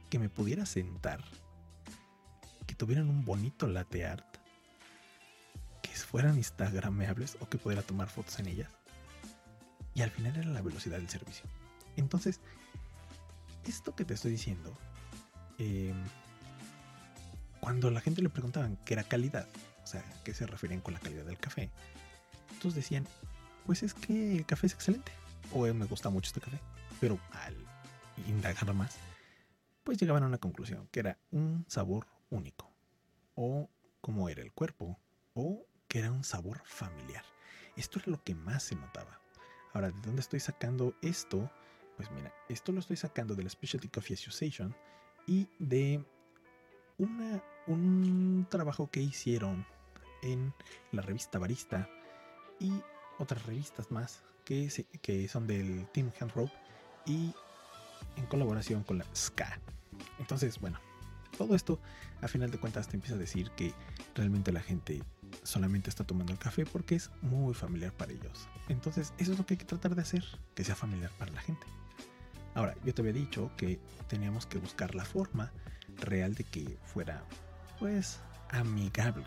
que 0.09 0.19
me 0.19 0.29
pudiera 0.29 0.65
sentar, 0.65 1.23
que 2.67 2.75
tuvieran 2.75 3.09
un 3.09 3.23
bonito 3.23 3.67
latte 3.67 4.05
art, 4.05 4.37
que 5.81 5.91
fueran 5.91 6.35
instagrameables 6.35 7.37
o 7.39 7.47
que 7.47 7.57
pudiera 7.57 7.81
tomar 7.81 8.09
fotos 8.09 8.37
en 8.39 8.47
ellas. 8.47 8.71
Y 9.93 10.01
al 10.01 10.11
final 10.11 10.35
era 10.35 10.49
la 10.49 10.61
velocidad 10.61 10.97
del 10.97 11.09
servicio. 11.09 11.45
Entonces, 11.95 12.41
esto 13.65 13.95
que 13.95 14.05
te 14.05 14.13
estoy 14.13 14.31
diciendo, 14.31 14.77
em, 15.57 15.95
cuando 17.59 17.91
la 17.91 18.01
gente 18.01 18.21
le 18.21 18.29
preguntaban 18.29 18.77
qué 18.85 18.93
era 18.93 19.03
calidad, 19.03 19.47
o 19.83 19.87
sea, 19.87 20.03
qué 20.23 20.33
se 20.33 20.47
referían 20.47 20.81
con 20.81 20.93
la 20.93 20.99
calidad 20.99 21.25
del 21.25 21.37
café, 21.37 21.69
todos 22.59 22.75
decían, 22.75 23.05
pues 23.65 23.83
es 23.83 23.93
que 23.93 24.37
el 24.37 24.45
café 24.45 24.67
es 24.67 24.73
excelente, 24.73 25.11
o 25.53 25.65
me 25.73 25.85
gusta 25.85 26.09
mucho 26.09 26.27
este 26.27 26.41
café, 26.41 26.59
pero 26.99 27.19
al 27.31 27.55
indagar 28.27 28.73
más, 28.73 28.95
pues 29.83 29.97
llegaban 29.97 30.23
a 30.23 30.27
una 30.27 30.37
conclusión, 30.37 30.87
que 30.91 30.99
era 31.01 31.17
un 31.31 31.65
sabor 31.67 32.07
único, 32.29 32.71
o 33.35 33.69
cómo 34.01 34.29
era 34.29 34.41
el 34.41 34.51
cuerpo, 34.51 34.99
o 35.33 35.65
que 35.87 35.99
era 35.99 36.11
un 36.11 36.23
sabor 36.23 36.61
familiar. 36.65 37.25
Esto 37.75 37.99
era 37.99 38.11
lo 38.11 38.23
que 38.23 38.35
más 38.35 38.63
se 38.63 38.75
notaba. 38.75 39.19
Ahora, 39.73 39.91
¿de 39.91 40.01
dónde 40.01 40.21
estoy 40.21 40.39
sacando 40.39 40.93
esto? 41.01 41.49
Pues 41.97 42.09
mira, 42.11 42.33
esto 42.49 42.71
lo 42.71 42.79
estoy 42.79 42.97
sacando 42.97 43.35
de 43.35 43.43
la 43.43 43.49
Specialty 43.49 43.89
Coffee 43.89 44.15
Association 44.15 44.75
y 45.27 45.47
de 45.59 46.03
una, 46.97 47.43
un 47.67 48.47
trabajo 48.49 48.89
que 48.89 49.01
hicieron 49.01 49.65
en 50.23 50.53
la 50.91 51.01
revista 51.01 51.39
Barista 51.39 51.89
y 52.59 52.71
otras 53.17 53.45
revistas 53.45 53.91
más 53.91 54.23
que, 54.45 54.69
que 55.01 55.27
son 55.27 55.47
del 55.47 55.87
Team 55.91 56.11
Handrope 56.19 56.53
y 57.05 57.33
en 58.15 58.25
colaboración 58.27 58.83
con 58.83 58.97
la 58.97 59.05
SCA. 59.13 59.59
Entonces, 60.19 60.59
bueno, 60.59 60.79
todo 61.37 61.55
esto 61.55 61.79
a 62.21 62.27
final 62.27 62.51
de 62.51 62.59
cuentas 62.59 62.87
te 62.87 62.95
empieza 62.95 63.15
a 63.15 63.19
decir 63.19 63.51
que 63.51 63.73
realmente 64.15 64.51
la 64.51 64.61
gente 64.61 65.01
solamente 65.43 65.89
está 65.89 66.03
tomando 66.03 66.33
el 66.33 66.39
café 66.39 66.65
porque 66.65 66.95
es 66.95 67.09
muy 67.21 67.53
familiar 67.53 67.93
para 67.93 68.11
ellos. 68.11 68.47
Entonces, 68.69 69.13
eso 69.17 69.31
es 69.31 69.37
lo 69.37 69.45
que 69.45 69.55
hay 69.55 69.57
que 69.57 69.65
tratar 69.65 69.95
de 69.95 70.01
hacer, 70.01 70.23
que 70.55 70.63
sea 70.63 70.75
familiar 70.75 71.11
para 71.17 71.31
la 71.31 71.41
gente. 71.41 71.65
Ahora, 72.53 72.75
yo 72.83 72.93
te 72.93 73.01
había 73.01 73.13
dicho 73.13 73.51
que 73.57 73.79
teníamos 74.07 74.45
que 74.45 74.57
buscar 74.57 74.95
la 74.95 75.05
forma 75.05 75.51
real 75.97 76.35
de 76.35 76.43
que 76.43 76.77
fuera, 76.83 77.23
pues, 77.79 78.19
amigable 78.49 79.25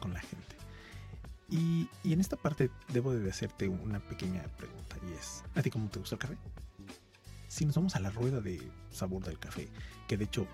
con 0.00 0.12
la 0.12 0.20
gente. 0.20 0.56
Y, 1.48 1.88
en 2.04 2.20
esta 2.20 2.36
parte 2.36 2.70
debo 2.88 3.14
de 3.14 3.30
hacerte 3.30 3.68
una 3.68 4.00
pequeña 4.00 4.42
pregunta 4.56 4.96
y 5.08 5.12
es, 5.12 5.44
¿a 5.54 5.62
ti 5.62 5.70
cómo 5.70 5.88
te 5.88 6.00
gusta 6.00 6.16
el 6.16 6.20
café? 6.20 6.36
Si 7.48 7.64
nos 7.64 7.76
vamos 7.76 7.94
a 7.96 8.00
la 8.00 8.10
rueda 8.10 8.40
de 8.40 8.60
sabor 8.90 9.24
del 9.24 9.38
café, 9.38 9.68
que 10.08 10.16
de 10.16 10.24
hecho 10.24 10.46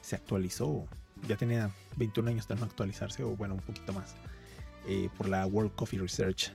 se 0.00 0.16
actualizó, 0.16 0.86
ya 1.28 1.36
tenía 1.36 1.70
21 1.96 2.30
años 2.30 2.48
de 2.48 2.56
no 2.56 2.64
actualizarse, 2.64 3.22
o 3.22 3.36
bueno, 3.36 3.54
un 3.54 3.60
poquito 3.60 3.92
más, 3.92 4.14
eh, 4.86 5.10
por 5.18 5.28
la 5.28 5.46
World 5.46 5.74
Coffee 5.74 6.00
Research 6.00 6.52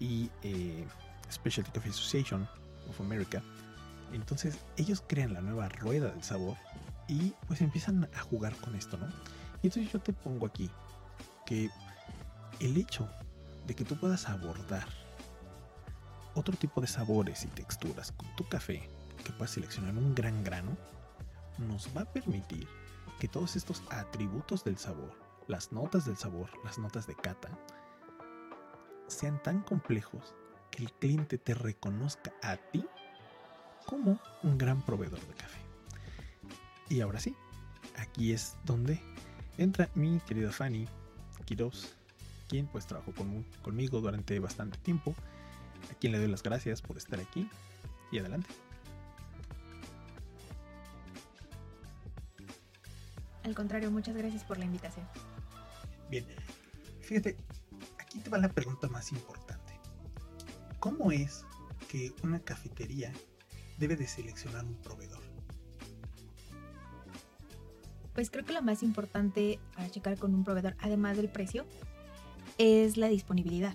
y 0.00 0.30
eh, 0.42 0.86
Specialty 1.30 1.70
Coffee 1.70 1.90
Association 1.90 2.48
of 2.88 3.00
America, 3.00 3.42
entonces 4.12 4.58
ellos 4.76 5.02
crean 5.06 5.34
la 5.34 5.40
nueva 5.40 5.68
rueda 5.68 6.10
del 6.10 6.22
sabor 6.22 6.56
y 7.08 7.34
pues 7.46 7.60
empiezan 7.60 8.08
a 8.14 8.20
jugar 8.20 8.54
con 8.56 8.74
esto, 8.74 8.96
¿no? 8.96 9.06
Y 9.62 9.68
entonces 9.68 9.92
yo 9.92 10.00
te 10.00 10.12
pongo 10.12 10.46
aquí 10.46 10.70
que 11.46 11.70
el 12.60 12.76
hecho 12.76 13.08
de 13.66 13.74
que 13.74 13.84
tú 13.84 13.98
puedas 13.98 14.28
abordar 14.28 14.86
otro 16.34 16.56
tipo 16.56 16.80
de 16.80 16.86
sabores 16.86 17.44
y 17.44 17.48
texturas 17.48 18.12
con 18.12 18.34
tu 18.36 18.48
café, 18.48 18.88
que 19.24 19.32
puedas 19.32 19.50
seleccionar 19.50 19.94
un 19.94 20.14
gran 20.14 20.42
grano, 20.42 20.76
nos 21.58 21.88
va 21.96 22.02
a 22.02 22.12
permitir 22.12 22.66
que 23.20 23.28
todos 23.28 23.56
estos 23.56 23.82
atributos 23.90 24.64
del 24.64 24.78
sabor, 24.78 25.12
las 25.46 25.72
notas 25.72 26.06
del 26.06 26.16
sabor, 26.16 26.48
las 26.64 26.78
notas 26.78 27.06
de 27.06 27.14
cata, 27.14 27.50
sean 29.06 29.42
tan 29.42 29.60
complejos 29.62 30.34
que 30.70 30.84
el 30.84 30.92
cliente 30.94 31.38
te 31.38 31.54
reconozca 31.54 32.32
a 32.42 32.56
ti 32.56 32.84
como 33.86 34.18
un 34.42 34.58
gran 34.58 34.82
proveedor 34.82 35.20
de 35.20 35.34
café. 35.34 35.58
Y 36.88 37.00
ahora 37.00 37.20
sí, 37.20 37.34
aquí 37.96 38.32
es 38.32 38.56
donde 38.64 39.00
entra 39.58 39.88
mi 39.94 40.20
querida 40.20 40.52
Fanny 40.52 40.86
Quiroz, 41.44 41.94
quien 42.48 42.66
pues 42.66 42.86
trabajó 42.86 43.12
conmigo 43.62 44.00
durante 44.00 44.38
bastante 44.38 44.78
tiempo, 44.78 45.14
a 45.90 45.94
quien 45.94 46.12
le 46.12 46.18
doy 46.18 46.28
las 46.28 46.42
gracias 46.42 46.82
por 46.82 46.96
estar 46.96 47.18
aquí 47.20 47.48
y 48.10 48.18
adelante. 48.18 48.48
Al 53.44 53.54
contrario, 53.54 53.90
muchas 53.90 54.14
gracias 54.16 54.44
por 54.44 54.58
la 54.58 54.64
invitación. 54.64 55.06
Bien, 56.08 56.26
fíjate, 57.00 57.36
aquí 57.98 58.20
te 58.20 58.30
va 58.30 58.38
la 58.38 58.48
pregunta 58.48 58.86
más 58.88 59.10
importante. 59.12 59.80
¿Cómo 60.78 61.10
es 61.10 61.44
que 61.88 62.12
una 62.22 62.38
cafetería 62.40 63.12
debe 63.82 63.96
de 63.96 64.06
seleccionar 64.06 64.64
un 64.64 64.76
proveedor? 64.76 65.20
Pues 68.14 68.30
creo 68.30 68.44
que 68.44 68.52
lo 68.52 68.62
más 68.62 68.84
importante 68.84 69.58
para 69.74 69.90
checar 69.90 70.18
con 70.18 70.34
un 70.34 70.44
proveedor, 70.44 70.76
además 70.78 71.16
del 71.16 71.28
precio, 71.28 71.66
es 72.58 72.96
la 72.96 73.08
disponibilidad. 73.08 73.74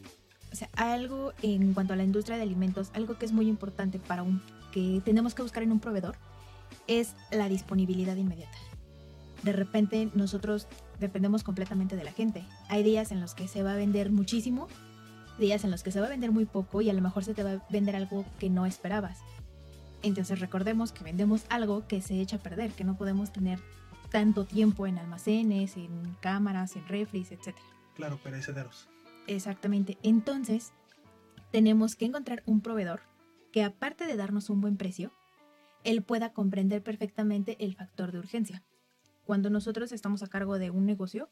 O 0.53 0.55
sea, 0.55 0.69
algo 0.77 1.33
en 1.41 1.73
cuanto 1.73 1.91
a 1.91 1.97
la 1.97 2.05
industria 2.05 2.37
de 2.37 2.43
alimentos, 2.43 2.89
algo 2.93 3.17
que 3.17 3.25
es 3.25 3.33
muy 3.33 3.49
importante 3.49 3.99
para 3.99 4.23
un 4.23 4.41
que 4.71 5.01
tenemos 5.03 5.35
que 5.35 5.41
buscar 5.41 5.63
en 5.63 5.73
un 5.73 5.81
proveedor 5.81 6.15
es 6.87 7.15
la 7.31 7.49
disponibilidad 7.49 8.15
inmediata. 8.15 8.57
De 9.43 9.51
repente 9.51 10.09
nosotros 10.13 10.67
dependemos 11.01 11.43
completamente 11.43 11.97
de 11.97 12.05
la 12.05 12.13
gente. 12.13 12.45
Hay 12.69 12.81
días 12.81 13.11
en 13.11 13.19
los 13.19 13.35
que 13.35 13.49
se 13.49 13.61
va 13.61 13.73
a 13.73 13.75
vender 13.75 14.09
muchísimo, 14.09 14.67
días 15.37 15.65
en 15.65 15.71
los 15.71 15.83
que 15.83 15.91
se 15.91 15.99
va 15.99 16.07
a 16.07 16.09
vender 16.09 16.31
muy 16.31 16.45
poco 16.45 16.81
y 16.81 16.89
a 16.89 16.93
lo 16.93 17.01
mejor 17.01 17.25
se 17.25 17.33
te 17.33 17.43
va 17.43 17.51
a 17.51 17.67
vender 17.69 17.95
algo 17.95 18.25
que 18.39 18.49
no 18.49 18.65
esperabas. 18.65 19.19
Entonces 20.03 20.39
recordemos 20.39 20.91
que 20.91 21.03
vendemos 21.03 21.45
algo 21.49 21.87
que 21.87 22.01
se 22.01 22.21
echa 22.21 22.37
a 22.37 22.43
perder, 22.43 22.71
que 22.71 22.83
no 22.83 22.97
podemos 22.97 23.31
tener 23.31 23.59
tanto 24.09 24.45
tiempo 24.45 24.87
en 24.87 24.97
almacenes, 24.97 25.77
en 25.77 26.15
cámaras, 26.21 26.75
en 26.75 26.87
refris, 26.87 27.31
etc. 27.31 27.55
Claro, 27.95 28.17
perecederos. 28.17 28.87
Exactamente. 29.27 29.97
Entonces, 30.03 30.71
tenemos 31.51 31.95
que 31.95 32.05
encontrar 32.05 32.43
un 32.45 32.61
proveedor 32.61 33.01
que 33.51 33.63
aparte 33.63 34.05
de 34.05 34.15
darnos 34.15 34.49
un 34.49 34.61
buen 34.61 34.77
precio, 34.77 35.11
él 35.83 36.03
pueda 36.03 36.33
comprender 36.33 36.83
perfectamente 36.83 37.57
el 37.63 37.75
factor 37.75 38.11
de 38.11 38.19
urgencia. 38.19 38.63
Cuando 39.25 39.49
nosotros 39.49 39.91
estamos 39.91 40.23
a 40.23 40.27
cargo 40.27 40.59
de 40.59 40.69
un 40.69 40.85
negocio, 40.85 41.29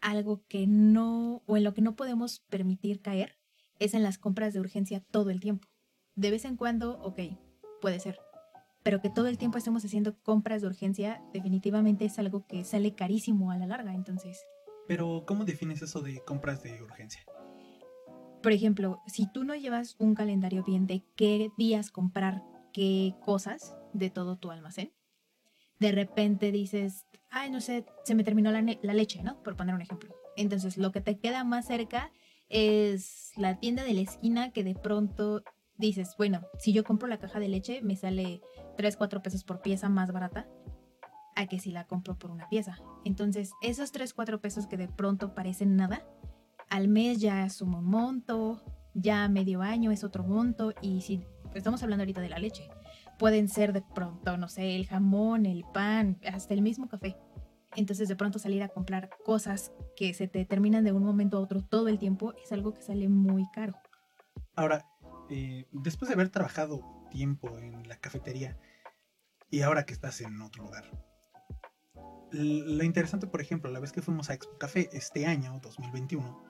algo 0.00 0.44
que 0.48 0.66
no, 0.66 1.42
o 1.46 1.56
en 1.56 1.64
lo 1.64 1.74
que 1.74 1.82
no 1.82 1.96
podemos 1.96 2.40
permitir 2.48 3.00
caer, 3.00 3.38
es 3.78 3.94
en 3.94 4.02
las 4.02 4.18
compras 4.18 4.54
de 4.54 4.60
urgencia 4.60 5.00
todo 5.10 5.30
el 5.30 5.40
tiempo. 5.40 5.68
De 6.14 6.30
vez 6.30 6.44
en 6.44 6.56
cuando, 6.56 7.00
ok, 7.02 7.20
puede 7.80 8.00
ser. 8.00 8.18
Pero 8.82 9.00
que 9.00 9.10
todo 9.10 9.26
el 9.26 9.38
tiempo 9.38 9.58
estemos 9.58 9.84
haciendo 9.84 10.18
compras 10.22 10.62
de 10.62 10.68
urgencia, 10.68 11.22
definitivamente 11.32 12.04
es 12.04 12.18
algo 12.18 12.46
que 12.46 12.64
sale 12.64 12.94
carísimo 12.94 13.50
a 13.50 13.58
la 13.58 13.66
larga, 13.66 13.94
entonces. 13.94 14.44
Pero, 14.86 15.24
¿cómo 15.26 15.44
defines 15.44 15.82
eso 15.82 16.00
de 16.00 16.20
compras 16.24 16.62
de 16.62 16.82
urgencia? 16.82 17.22
Por 18.42 18.52
ejemplo, 18.52 19.02
si 19.06 19.30
tú 19.30 19.44
no 19.44 19.54
llevas 19.54 19.96
un 19.98 20.14
calendario 20.14 20.64
bien 20.64 20.86
de 20.86 21.04
qué 21.16 21.50
días 21.58 21.90
comprar 21.90 22.42
qué 22.72 23.14
cosas 23.20 23.76
de 23.92 24.10
todo 24.10 24.36
tu 24.36 24.50
almacén, 24.50 24.92
de 25.80 25.92
repente 25.92 26.52
dices, 26.52 27.04
ay, 27.30 27.50
no 27.50 27.60
sé, 27.60 27.84
se 28.04 28.14
me 28.14 28.24
terminó 28.24 28.50
la, 28.50 28.62
la 28.62 28.94
leche, 28.94 29.22
¿no? 29.22 29.42
Por 29.42 29.56
poner 29.56 29.74
un 29.74 29.82
ejemplo. 29.82 30.14
Entonces, 30.36 30.78
lo 30.78 30.92
que 30.92 31.00
te 31.00 31.18
queda 31.18 31.44
más 31.44 31.66
cerca 31.66 32.12
es 32.48 33.32
la 33.36 33.58
tienda 33.58 33.84
de 33.84 33.94
la 33.94 34.00
esquina 34.00 34.50
que 34.52 34.64
de 34.64 34.74
pronto 34.74 35.42
dices, 35.78 36.14
bueno, 36.18 36.42
si 36.58 36.72
yo 36.72 36.84
compro 36.84 37.08
la 37.08 37.18
caja 37.18 37.40
de 37.40 37.48
leche, 37.48 37.80
me 37.82 37.96
sale 37.96 38.42
3, 38.76 38.96
4 38.96 39.22
pesos 39.22 39.44
por 39.44 39.62
pieza 39.62 39.88
más 39.88 40.12
barata 40.12 40.48
a 41.36 41.46
que 41.46 41.60
si 41.60 41.70
la 41.70 41.86
compro 41.86 42.18
por 42.18 42.30
una 42.30 42.48
pieza. 42.48 42.78
Entonces, 43.04 43.52
esos 43.62 43.92
3, 43.92 44.12
4 44.12 44.40
pesos 44.40 44.66
que 44.66 44.76
de 44.76 44.88
pronto 44.88 45.34
parecen 45.34 45.76
nada, 45.76 46.04
al 46.68 46.88
mes 46.88 47.20
ya 47.20 47.48
sumo 47.48 47.78
un 47.78 47.86
monto, 47.86 48.60
ya 48.94 49.28
medio 49.28 49.62
año 49.62 49.92
es 49.92 50.02
otro 50.04 50.24
monto, 50.24 50.74
y 50.82 51.00
si 51.00 51.24
estamos 51.54 51.82
hablando 51.82 52.02
ahorita 52.02 52.20
de 52.20 52.28
la 52.28 52.38
leche, 52.38 52.68
pueden 53.18 53.48
ser 53.48 53.72
de 53.72 53.82
pronto, 53.82 54.36
no 54.36 54.48
sé, 54.48 54.76
el 54.76 54.86
jamón, 54.86 55.46
el 55.46 55.64
pan, 55.72 56.18
hasta 56.26 56.54
el 56.54 56.62
mismo 56.62 56.88
café. 56.88 57.16
Entonces 57.76 58.08
de 58.08 58.16
pronto 58.16 58.38
salir 58.38 58.62
a 58.62 58.68
comprar 58.68 59.10
cosas 59.24 59.72
que 59.96 60.14
se 60.14 60.26
te 60.26 60.44
terminan 60.44 60.84
de 60.84 60.92
un 60.92 61.04
momento 61.04 61.36
a 61.36 61.40
otro 61.40 61.62
todo 61.62 61.88
el 61.88 61.98
tiempo 61.98 62.32
es 62.42 62.50
algo 62.50 62.72
que 62.72 62.82
sale 62.82 63.08
muy 63.08 63.48
caro. 63.50 63.74
Ahora, 64.56 64.84
eh, 65.30 65.66
después 65.72 66.08
de 66.08 66.14
haber 66.14 66.30
trabajado 66.30 66.82
tiempo 67.10 67.58
en 67.58 67.88
la 67.88 67.96
cafetería 67.96 68.58
y 69.50 69.62
ahora 69.62 69.84
que 69.84 69.92
estás 69.92 70.20
en 70.20 70.40
otro 70.42 70.64
lugar, 70.64 70.90
lo 72.32 72.84
interesante, 72.84 73.26
por 73.26 73.40
ejemplo, 73.40 73.70
la 73.70 73.80
vez 73.80 73.92
que 73.92 74.02
fuimos 74.02 74.28
a 74.28 74.34
Expo 74.34 74.58
Café 74.58 74.90
este 74.92 75.26
año, 75.26 75.58
2021, 75.62 76.44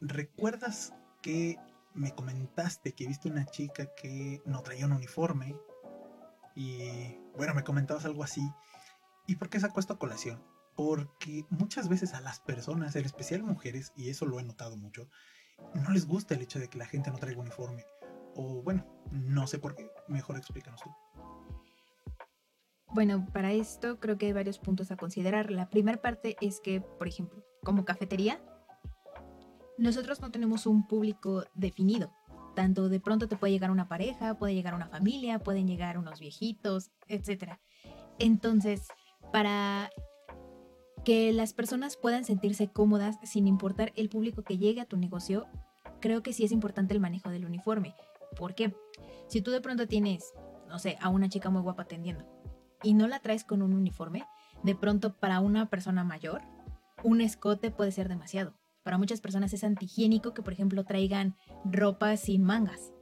¿recuerdas 0.00 0.94
que 1.22 1.56
me 1.94 2.14
comentaste 2.14 2.92
que 2.92 3.06
viste 3.06 3.28
una 3.28 3.46
chica 3.46 3.92
que 3.94 4.40
no 4.46 4.62
traía 4.62 4.86
un 4.86 4.92
uniforme? 4.92 5.56
Y 6.54 7.16
bueno, 7.36 7.54
me 7.54 7.64
comentabas 7.64 8.04
algo 8.04 8.22
así. 8.22 8.48
¿Y 9.26 9.36
por 9.36 9.48
qué 9.48 9.58
sacó 9.58 9.80
esto 9.80 9.94
a 9.94 9.98
colación? 9.98 10.44
Porque 10.76 11.44
muchas 11.50 11.88
veces 11.88 12.14
a 12.14 12.20
las 12.20 12.40
personas, 12.40 12.94
en 12.94 13.04
especial 13.04 13.42
mujeres, 13.42 13.92
y 13.96 14.08
eso 14.08 14.26
lo 14.26 14.38
he 14.38 14.44
notado 14.44 14.76
mucho, 14.76 15.08
no 15.74 15.90
les 15.90 16.06
gusta 16.06 16.34
el 16.34 16.42
hecho 16.42 16.58
de 16.58 16.68
que 16.68 16.78
la 16.78 16.86
gente 16.86 17.10
no 17.10 17.18
traiga 17.18 17.40
uniforme. 17.40 17.84
O 18.34 18.62
bueno, 18.62 18.86
no 19.10 19.46
sé 19.46 19.58
por 19.58 19.74
qué. 19.74 19.90
Mejor 20.08 20.36
explícanos 20.36 20.80
tú. 20.82 20.90
Bueno, 22.94 23.26
para 23.32 23.52
esto 23.52 23.98
creo 24.00 24.18
que 24.18 24.26
hay 24.26 24.32
varios 24.32 24.58
puntos 24.58 24.90
a 24.90 24.96
considerar. 24.96 25.50
La 25.50 25.70
primera 25.70 26.00
parte 26.00 26.36
es 26.40 26.60
que, 26.60 26.80
por 26.80 27.08
ejemplo, 27.08 27.42
como 27.62 27.84
cafetería, 27.84 28.42
nosotros 29.78 30.20
no 30.20 30.30
tenemos 30.30 30.66
un 30.66 30.86
público 30.86 31.44
definido. 31.54 32.12
Tanto 32.54 32.90
de 32.90 33.00
pronto 33.00 33.28
te 33.28 33.36
puede 33.36 33.52
llegar 33.52 33.70
una 33.70 33.88
pareja, 33.88 34.34
puede 34.34 34.54
llegar 34.54 34.74
una 34.74 34.88
familia, 34.88 35.38
pueden 35.38 35.66
llegar 35.66 35.96
unos 35.96 36.20
viejitos, 36.20 36.90
etc. 37.08 37.54
Entonces, 38.18 38.88
para 39.32 39.90
que 41.04 41.32
las 41.32 41.52
personas 41.52 41.96
puedan 41.96 42.24
sentirse 42.24 42.68
cómodas 42.68 43.18
sin 43.24 43.46
importar 43.46 43.92
el 43.96 44.08
público 44.08 44.42
que 44.42 44.58
llegue 44.58 44.80
a 44.80 44.86
tu 44.86 44.96
negocio, 44.96 45.46
creo 46.00 46.22
que 46.22 46.32
sí 46.32 46.44
es 46.44 46.52
importante 46.52 46.94
el 46.94 47.00
manejo 47.00 47.30
del 47.30 47.44
uniforme. 47.44 47.94
¿Por 48.36 48.54
qué? 48.54 48.74
Si 49.26 49.40
tú 49.40 49.50
de 49.50 49.60
pronto 49.60 49.88
tienes, 49.88 50.32
no 50.68 50.78
sé, 50.78 50.96
a 51.00 51.08
una 51.08 51.28
chica 51.28 51.50
muy 51.50 51.62
guapa 51.62 51.82
atendiendo 51.82 52.24
y 52.82 52.94
no 52.94 53.08
la 53.08 53.20
traes 53.20 53.44
con 53.44 53.62
un 53.62 53.72
uniforme, 53.74 54.24
de 54.62 54.74
pronto 54.74 55.18
para 55.18 55.40
una 55.40 55.68
persona 55.70 56.04
mayor, 56.04 56.42
un 57.02 57.20
escote 57.20 57.70
puede 57.70 57.92
ser 57.92 58.08
demasiado. 58.08 58.54
Para 58.84 58.98
muchas 58.98 59.20
personas 59.20 59.52
es 59.52 59.64
antihigiénico 59.64 60.34
que, 60.34 60.42
por 60.42 60.52
ejemplo, 60.52 60.84
traigan 60.84 61.36
ropa 61.64 62.16
sin 62.16 62.42
mangas 62.42 62.92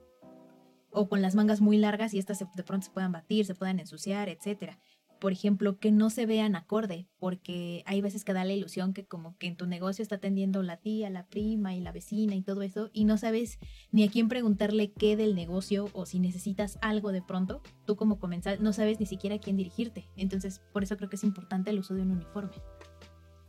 o 0.92 1.08
con 1.08 1.22
las 1.22 1.34
mangas 1.34 1.60
muy 1.60 1.76
largas 1.76 2.14
y 2.14 2.18
estas 2.18 2.38
de 2.38 2.62
pronto 2.64 2.86
se 2.86 2.92
puedan 2.92 3.12
batir, 3.12 3.46
se 3.46 3.54
puedan 3.54 3.78
ensuciar, 3.78 4.28
etcétera 4.28 4.78
por 5.20 5.32
ejemplo, 5.32 5.78
que 5.78 5.92
no 5.92 6.10
se 6.10 6.26
vean 6.26 6.56
acorde, 6.56 7.06
porque 7.18 7.84
hay 7.86 8.00
veces 8.00 8.24
que 8.24 8.32
da 8.32 8.44
la 8.44 8.52
ilusión 8.52 8.92
que 8.92 9.06
como 9.06 9.36
que 9.36 9.46
en 9.46 9.56
tu 9.56 9.66
negocio 9.66 10.02
está 10.02 10.16
atendiendo 10.16 10.62
la 10.62 10.78
tía, 10.78 11.10
la 11.10 11.26
prima 11.26 11.74
y 11.74 11.80
la 11.80 11.92
vecina 11.92 12.34
y 12.34 12.42
todo 12.42 12.62
eso, 12.62 12.90
y 12.92 13.04
no 13.04 13.18
sabes 13.18 13.58
ni 13.92 14.02
a 14.02 14.10
quién 14.10 14.28
preguntarle 14.28 14.92
qué 14.92 15.16
del 15.16 15.34
negocio 15.34 15.88
o 15.92 16.06
si 16.06 16.18
necesitas 16.18 16.78
algo 16.82 17.12
de 17.12 17.22
pronto, 17.22 17.62
tú 17.86 17.96
como 17.96 18.18
comensal 18.18 18.62
no 18.62 18.72
sabes 18.72 18.98
ni 18.98 19.06
siquiera 19.06 19.36
a 19.36 19.40
quién 19.40 19.56
dirigirte. 19.56 20.08
Entonces, 20.16 20.60
por 20.72 20.82
eso 20.82 20.96
creo 20.96 21.10
que 21.10 21.16
es 21.16 21.24
importante 21.24 21.70
el 21.70 21.78
uso 21.78 21.94
de 21.94 22.02
un 22.02 22.10
uniforme. 22.10 22.56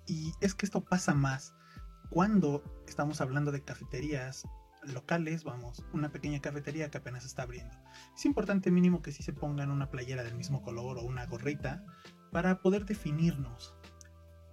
Y 0.07 0.31
es 0.41 0.53
que 0.53 0.65
esto 0.65 0.83
pasa 0.83 1.13
más 1.13 1.53
cuando 2.09 2.61
estamos 2.87 3.21
hablando 3.21 3.51
de 3.51 3.63
cafeterías 3.63 4.43
locales, 4.83 5.43
vamos, 5.43 5.85
una 5.93 6.11
pequeña 6.11 6.39
cafetería 6.39 6.89
que 6.89 6.97
apenas 6.97 7.25
está 7.25 7.43
abriendo. 7.43 7.75
Es 8.15 8.25
importante 8.25 8.71
mínimo 8.71 9.01
que 9.01 9.11
sí 9.11 9.23
se 9.23 9.33
pongan 9.33 9.71
una 9.71 9.89
playera 9.89 10.23
del 10.23 10.35
mismo 10.35 10.61
color 10.61 10.97
o 10.97 11.03
una 11.03 11.25
gorrita 11.25 11.85
para 12.31 12.61
poder 12.61 12.85
definirnos. 12.85 13.75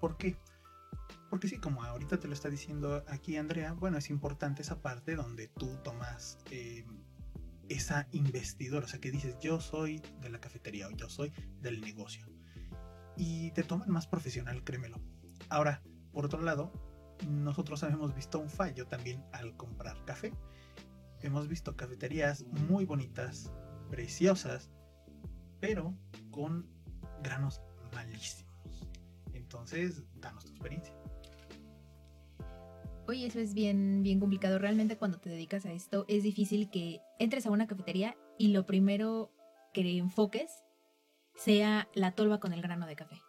¿Por 0.01 0.17
qué? 0.17 0.37
Porque 1.31 1.49
sí, 1.49 1.59
como 1.59 1.83
ahorita 1.83 2.19
te 2.19 2.29
lo 2.29 2.35
está 2.35 2.49
diciendo 2.49 3.05
aquí 3.09 3.37
Andrea, 3.37 3.73
bueno, 3.73 3.99
es 3.99 4.11
importante 4.11 4.63
esa 4.63 4.81
parte 4.81 5.15
donde 5.15 5.49
tú 5.49 5.79
tomas 5.85 6.39
eh, 6.51 6.87
esa 7.69 8.09
investidora, 8.13 8.87
o 8.87 8.89
sea, 8.89 9.01
que 9.01 9.11
dices 9.11 9.37
yo 9.41 9.61
soy 9.61 10.03
de 10.21 10.31
la 10.31 10.41
cafetería 10.41 10.89
o 10.89 10.91
yo 10.91 11.09
soy 11.09 11.33
del 11.61 11.81
negocio. 11.81 12.27
Y 13.17 13.51
te 13.53 13.63
toman 13.63 13.91
más 13.91 14.07
profesional, 14.07 14.65
créemelo. 14.65 15.01
Ahora, 15.49 15.83
por 16.13 16.25
otro 16.25 16.41
lado, 16.41 16.73
nosotros 17.27 17.83
hemos 17.83 18.15
visto 18.15 18.39
un 18.39 18.49
fallo 18.49 18.87
también 18.87 19.25
al 19.33 19.57
comprar 19.57 20.05
café. 20.05 20.33
Hemos 21.21 21.49
visto 21.49 21.77
cafeterías 21.77 22.45
muy 22.69 22.85
bonitas, 22.85 23.53
preciosas, 23.91 24.71
pero 25.61 25.95
con 26.31 26.69
granos 27.23 27.61
malísimos. 27.93 28.89
Entonces, 29.33 30.05
danos 30.21 30.45
tu 30.45 30.51
experiencia. 30.53 30.95
Oye, 33.09 33.27
eso 33.27 33.41
es 33.41 33.55
bien, 33.55 34.03
bien 34.03 34.21
complicado. 34.21 34.59
Realmente 34.59 34.99
cuando 34.99 35.19
te 35.19 35.31
dedicas 35.31 35.65
a 35.65 35.73
esto 35.73 36.05
es 36.09 36.23
difícil 36.23 36.71
que 36.71 37.01
entres 37.19 37.47
a 37.47 37.51
una 37.51 37.67
cafetería 37.67 38.17
y 38.39 38.49
lo 38.49 38.67
primero 38.67 39.33
que 39.73 39.97
enfoques 39.97 40.53
sea 41.35 41.89
la 41.95 42.13
tolva 42.13 42.39
con 42.39 42.53
el 42.53 42.61
grano 42.61 42.87
de 42.87 42.97
café 42.97 43.21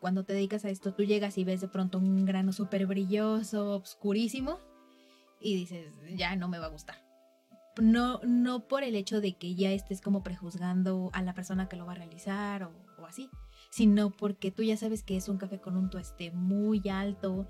cuando 0.00 0.24
te 0.24 0.32
dedicas 0.32 0.64
a 0.64 0.70
esto, 0.70 0.94
tú 0.94 1.04
llegas 1.04 1.38
y 1.38 1.44
ves 1.44 1.60
de 1.60 1.68
pronto 1.68 1.98
un 1.98 2.24
grano 2.24 2.52
súper 2.52 2.86
brilloso, 2.86 3.76
oscurísimo, 3.76 4.58
y 5.40 5.56
dices, 5.56 5.92
ya 6.16 6.36
no 6.36 6.48
me 6.48 6.58
va 6.58 6.66
a 6.66 6.70
gustar. 6.70 6.96
No, 7.80 8.20
no 8.26 8.68
por 8.68 8.84
el 8.84 8.94
hecho 8.94 9.20
de 9.20 9.36
que 9.36 9.54
ya 9.54 9.70
estés 9.70 10.00
como 10.00 10.22
prejuzgando 10.22 11.10
a 11.12 11.22
la 11.22 11.34
persona 11.34 11.68
que 11.68 11.76
lo 11.76 11.84
va 11.84 11.92
a 11.92 11.96
realizar 11.96 12.62
o, 12.62 12.72
así, 13.06 13.28
sino 13.70 14.10
porque 14.10 14.50
tú 14.50 14.62
ya 14.62 14.76
sabes 14.76 15.02
que 15.02 15.16
es 15.16 15.28
un 15.28 15.36
café 15.36 15.60
con 15.60 15.76
un 15.76 15.90
tueste 15.90 16.30
muy 16.32 16.82
alto, 16.88 17.46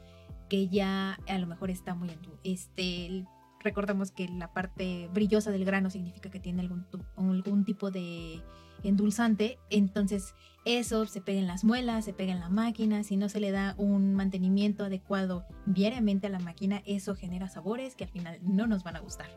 que 0.49 0.69
ya 0.69 1.19
a 1.29 1.39
lo 1.39 1.47
mejor 1.47 1.71
está 1.71 1.95
muy 1.95 2.11
en 2.11 2.21
tu, 2.21 2.39
este, 2.45 3.25
recordemos 3.61 4.11
que 4.11 4.29
la 4.29 4.53
parte 4.53 5.09
brillosa 5.15 5.51
del 5.51 5.65
grano 5.65 5.91
significa 5.91 6.31
que 6.31 6.41
tiene 6.41 6.63
algún, 6.63 6.87
algún 7.17 7.65
tipo 7.65 7.91
de 7.91 8.43
endulzante, 8.89 9.59
entonces 9.71 10.35
eso 10.65 11.07
se 11.07 11.21
pega 11.21 11.39
en 11.39 11.47
las 11.47 11.63
muelas, 11.63 12.05
se 12.05 12.13
pega 12.13 12.33
en 12.33 12.41
la 12.41 12.49
máquina, 12.49 13.05
si 13.05 13.17
no 13.17 13.29
se 13.29 13.41
le 13.41 13.53
da 13.53 13.75
un 13.79 14.15
mantenimiento 14.15 14.85
adecuado 14.85 15.47
diariamente 15.65 16.27
a 16.27 16.31
la 16.31 16.41
máquina, 16.41 16.83
eso 16.87 17.15
genera 17.15 17.49
sabores 17.49 17.95
que 17.95 18.05
al 18.05 18.11
final 18.11 18.39
no 18.43 18.67
nos 18.67 18.83
van 18.83 18.97
a 18.97 19.01
gustar. 19.01 19.29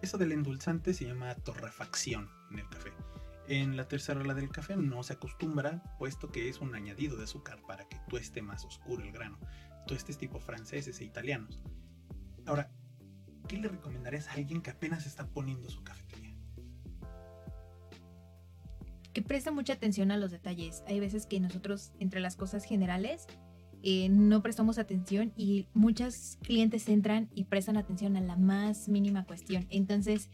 Eso 0.00 0.18
del 0.18 0.32
endulzante 0.32 0.94
se 0.94 1.04
llama 1.04 1.34
torrefacción 1.36 2.28
en 2.50 2.60
el 2.60 2.68
café. 2.68 2.90
En 3.48 3.76
la 3.76 3.86
tercera 3.86 4.20
ola 4.20 4.34
del 4.34 4.50
café 4.50 4.76
no 4.76 5.02
se 5.02 5.12
acostumbra, 5.12 5.82
puesto 5.98 6.30
que 6.30 6.48
es 6.48 6.60
un 6.60 6.74
añadido 6.74 7.16
de 7.16 7.24
azúcar 7.24 7.60
para 7.66 7.86
que 7.88 7.98
tueste 8.08 8.40
más 8.40 8.64
oscuro 8.64 9.04
el 9.04 9.12
grano. 9.12 9.38
Tuestes 9.86 10.16
tipo 10.16 10.40
franceses 10.40 11.00
e 11.00 11.04
italianos. 11.04 11.62
Ahora, 12.46 12.70
¿qué 13.48 13.58
le 13.58 13.68
recomendarías 13.68 14.28
a 14.28 14.32
alguien 14.32 14.62
que 14.62 14.70
apenas 14.70 15.06
está 15.06 15.26
poniendo 15.26 15.68
su 15.70 15.82
cafetería? 15.82 16.11
Que 19.12 19.22
preste 19.22 19.50
mucha 19.50 19.74
atención 19.74 20.10
a 20.10 20.16
los 20.16 20.30
detalles. 20.30 20.82
Hay 20.86 21.00
veces 21.00 21.26
que 21.26 21.40
nosotros, 21.40 21.92
entre 21.98 22.20
las 22.20 22.36
cosas 22.36 22.64
generales, 22.64 23.26
eh, 23.82 24.08
no 24.08 24.42
prestamos 24.42 24.78
atención 24.78 25.32
y 25.36 25.66
muchos 25.74 26.38
clientes 26.42 26.88
entran 26.88 27.28
y 27.34 27.44
prestan 27.44 27.76
atención 27.76 28.16
a 28.16 28.20
la 28.20 28.36
más 28.36 28.88
mínima 28.88 29.24
cuestión. 29.24 29.66
Entonces, 29.70 30.30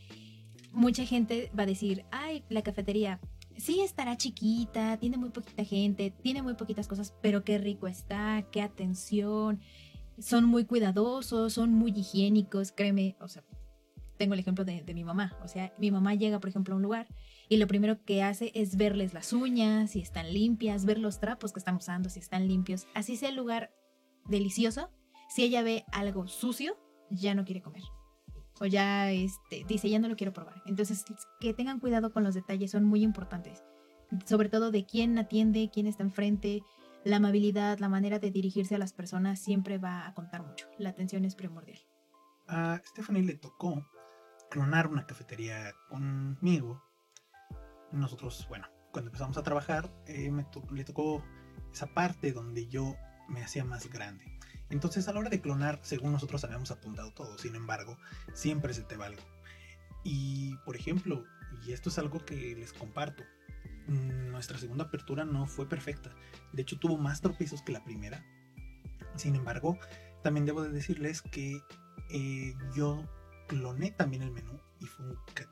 mucha 0.72 1.04
gente 1.06 1.50
va 1.58 1.62
a 1.62 1.66
decir, 1.66 2.04
ay, 2.10 2.44
la 2.50 2.62
cafetería, 2.62 3.20
sí 3.56 3.80
estará 3.80 4.16
chiquita, 4.16 4.98
tiene 4.98 5.16
muy 5.16 5.30
poquita 5.30 5.64
gente, 5.64 6.12
tiene 6.22 6.42
muy 6.42 6.54
poquitas 6.54 6.86
cosas, 6.86 7.14
pero 7.22 7.42
qué 7.42 7.58
rico 7.58 7.88
está, 7.88 8.44
qué 8.52 8.60
atención, 8.60 9.60
son 10.18 10.44
muy 10.44 10.64
cuidadosos, 10.64 11.54
son 11.54 11.72
muy 11.72 11.92
higiénicos, 11.92 12.72
créeme, 12.72 13.16
o 13.20 13.28
sea, 13.28 13.42
tengo 14.18 14.34
el 14.34 14.40
ejemplo 14.40 14.64
de, 14.64 14.82
de 14.82 14.94
mi 14.94 15.04
mamá, 15.04 15.36
o 15.42 15.48
sea, 15.48 15.72
mi 15.78 15.90
mamá 15.90 16.14
llega, 16.14 16.38
por 16.38 16.50
ejemplo, 16.50 16.74
a 16.74 16.76
un 16.76 16.82
lugar 16.82 17.08
y 17.48 17.56
lo 17.56 17.66
primero 17.66 18.04
que 18.04 18.22
hace 18.22 18.52
es 18.54 18.76
verles 18.76 19.14
las 19.14 19.32
uñas, 19.32 19.92
si 19.92 20.00
están 20.00 20.32
limpias, 20.32 20.84
ver 20.84 20.98
los 20.98 21.20
trapos 21.20 21.52
que 21.52 21.58
están 21.58 21.76
usando, 21.76 22.10
si 22.10 22.20
están 22.20 22.46
limpios. 22.46 22.86
Así 22.94 23.16
sea 23.16 23.30
el 23.30 23.36
lugar 23.36 23.72
delicioso, 24.26 24.90
si 25.28 25.44
ella 25.44 25.62
ve 25.62 25.84
algo 25.92 26.26
sucio, 26.26 26.76
ya 27.10 27.34
no 27.34 27.44
quiere 27.44 27.62
comer. 27.62 27.82
O 28.60 28.66
ya 28.66 29.10
este, 29.10 29.64
dice, 29.68 29.88
ya 29.88 29.98
no 29.98 30.08
lo 30.08 30.16
quiero 30.16 30.32
probar. 30.32 30.62
Entonces, 30.66 31.04
que 31.40 31.54
tengan 31.54 31.80
cuidado 31.80 32.12
con 32.12 32.24
los 32.24 32.34
detalles, 32.34 32.72
son 32.72 32.84
muy 32.84 33.02
importantes. 33.02 33.62
Sobre 34.24 34.48
todo 34.48 34.70
de 34.70 34.84
quién 34.84 35.18
atiende, 35.18 35.70
quién 35.72 35.86
está 35.86 36.02
enfrente. 36.02 36.62
La 37.04 37.16
amabilidad, 37.16 37.78
la 37.78 37.88
manera 37.88 38.18
de 38.18 38.30
dirigirse 38.30 38.74
a 38.74 38.78
las 38.78 38.92
personas 38.92 39.38
siempre 39.38 39.78
va 39.78 40.06
a 40.06 40.14
contar 40.14 40.42
mucho. 40.44 40.66
La 40.78 40.90
atención 40.90 41.24
es 41.24 41.36
primordial. 41.36 41.78
A 42.48 42.80
Stephanie 42.84 43.22
le 43.22 43.34
tocó 43.34 43.86
clonar 44.50 44.88
una 44.88 45.06
cafetería 45.06 45.72
conmigo. 45.88 46.82
Nosotros, 47.92 48.46
bueno, 48.48 48.68
cuando 48.92 49.08
empezamos 49.08 49.36
a 49.38 49.42
trabajar, 49.42 49.90
eh, 50.06 50.30
me 50.30 50.46
le 50.72 50.84
tocó 50.84 51.24
esa 51.72 51.86
parte 51.86 52.32
donde 52.32 52.66
yo 52.66 52.96
me 53.28 53.42
hacía 53.42 53.64
más 53.64 53.88
grande. 53.90 54.24
Entonces 54.70 55.08
a 55.08 55.12
la 55.12 55.20
hora 55.20 55.30
de 55.30 55.40
clonar, 55.40 55.78
según 55.82 56.12
nosotros 56.12 56.44
habíamos 56.44 56.70
apuntado 56.70 57.12
todo, 57.12 57.38
sin 57.38 57.54
embargo, 57.54 57.96
siempre 58.34 58.74
se 58.74 58.82
te 58.82 58.96
va 58.96 59.06
algo. 59.06 59.22
Y 60.04 60.56
por 60.64 60.76
ejemplo, 60.76 61.24
y 61.66 61.72
esto 61.72 61.88
es 61.88 61.98
algo 61.98 62.24
que 62.24 62.54
les 62.56 62.72
comparto, 62.72 63.24
nuestra 63.88 64.58
segunda 64.58 64.84
apertura 64.84 65.24
no 65.24 65.46
fue 65.46 65.68
perfecta. 65.68 66.10
De 66.52 66.62
hecho 66.62 66.78
tuvo 66.78 66.98
más 66.98 67.20
tropiezos 67.20 67.62
que 67.62 67.72
la 67.72 67.84
primera. 67.84 68.24
Sin 69.16 69.34
embargo, 69.34 69.78
también 70.22 70.46
debo 70.46 70.62
de 70.62 70.70
decirles 70.70 71.22
que 71.22 71.60
eh, 72.10 72.54
yo 72.74 73.02
cloné 73.48 73.90
también 73.92 74.22
el 74.22 74.30
menú 74.30 74.60
y 74.78 74.86
fue 74.86 75.06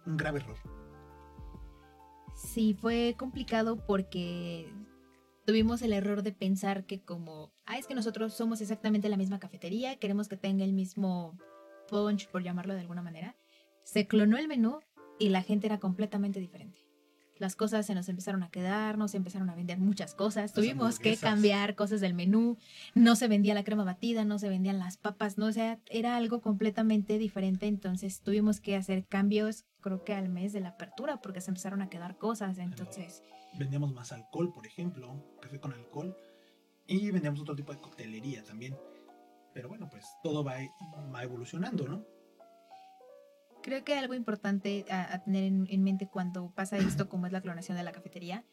un, 0.05 0.16
grave 0.16 0.40
error. 0.40 0.57
Sí, 2.37 2.75
fue 2.75 3.14
complicado 3.18 3.85
porque 3.87 4.70
tuvimos 5.46 5.81
el 5.81 5.94
error 5.94 6.22
de 6.22 6.33
pensar 6.33 6.85
que 6.85 7.01
como, 7.01 7.51
ah, 7.64 7.79
es 7.79 7.87
que 7.87 7.94
nosotros 7.94 8.35
somos 8.35 8.61
exactamente 8.61 9.09
la 9.09 9.16
misma 9.16 9.38
cafetería, 9.38 9.96
queremos 9.96 10.29
que 10.29 10.37
tenga 10.37 10.62
el 10.62 10.75
mismo 10.75 11.38
punch, 11.88 12.29
por 12.29 12.42
llamarlo 12.42 12.75
de 12.75 12.81
alguna 12.81 13.01
manera. 13.01 13.37
Se 13.85 14.07
clonó 14.07 14.37
el 14.37 14.49
menú 14.49 14.81
y 15.18 15.31
la 15.31 15.42
gente 15.42 15.66
era 15.66 15.81
completamente 15.81 16.38
diferente 16.38 16.86
las 17.38 17.57
cosas 17.57 17.87
se 17.87 17.94
nos 17.94 18.09
empezaron 18.09 18.42
a 18.42 18.51
quedar, 18.51 18.99
no 18.99 19.09
se 19.09 19.16
empezaron 19.16 19.51
a 19.51 19.55
vender 19.55 19.79
muchas 19.79 20.14
cosas, 20.14 20.53
tuvimos 20.53 20.99
que 20.99 21.16
cambiar 21.16 21.75
cosas 21.75 22.01
del 22.01 22.14
menú, 22.14 22.57
no 22.94 23.16
se 23.16 23.29
vendía 23.29 23.55
la 23.55 23.64
crema 23.64 23.85
batida, 23.85 24.25
no 24.25 24.38
se 24.38 24.49
vendían 24.49 24.79
las 24.79 24.96
papas, 24.96 25.38
no, 25.38 25.46
o 25.46 25.53
sea, 25.53 25.79
era 25.90 26.16
algo 26.16 26.40
completamente 26.40 27.18
diferente, 27.18 27.66
entonces 27.66 28.20
tuvimos 28.20 28.61
que 28.61 28.77
hacer 28.77 29.05
cambios, 29.07 29.64
creo 29.81 30.05
que 30.05 30.14
al 30.14 30.29
mes 30.29 30.53
de 30.53 30.61
la 30.61 30.70
apertura, 30.70 31.20
porque 31.20 31.40
se 31.40 31.51
empezaron 31.51 31.83
a 31.83 31.88
quedar 31.88 32.16
cosas, 32.16 32.59
entonces... 32.59 33.22
vendíamos 33.59 33.92
más 33.92 34.12
alcohol, 34.12 34.53
por 34.53 34.66
ejemplo, 34.66 35.22
café 35.40 35.61
con 35.61 35.72
alcohol, 35.72 36.16
y 36.87 37.11
vendíamos 37.11 37.40
otro 37.40 37.57
tipo 37.57 37.72
de 37.72 37.81
coctelería 37.81 38.44
también, 38.44 38.77
pero 39.53 39.68
bueno, 39.68 39.88
pues 39.90 40.07
todo 40.22 40.44
va, 40.44 40.57
va 41.14 41.22
evolucionando, 41.22 41.87
¿no? 41.88 42.16
Creo 43.67 43.83
que 43.83 43.99
algo 43.99 44.15
importante 44.15 44.85
a, 44.91 45.19
tener 45.25 45.43
en, 45.43 45.83
mente 45.83 46.07
cuando 46.07 46.53
pasa 46.55 46.79
esto, 46.79 47.09
como 47.09 47.27
es 47.27 47.33
la 47.33 47.41
clonación 47.41 47.77
de 47.77 47.83
la 47.83 47.91
cafetería, 47.91 48.45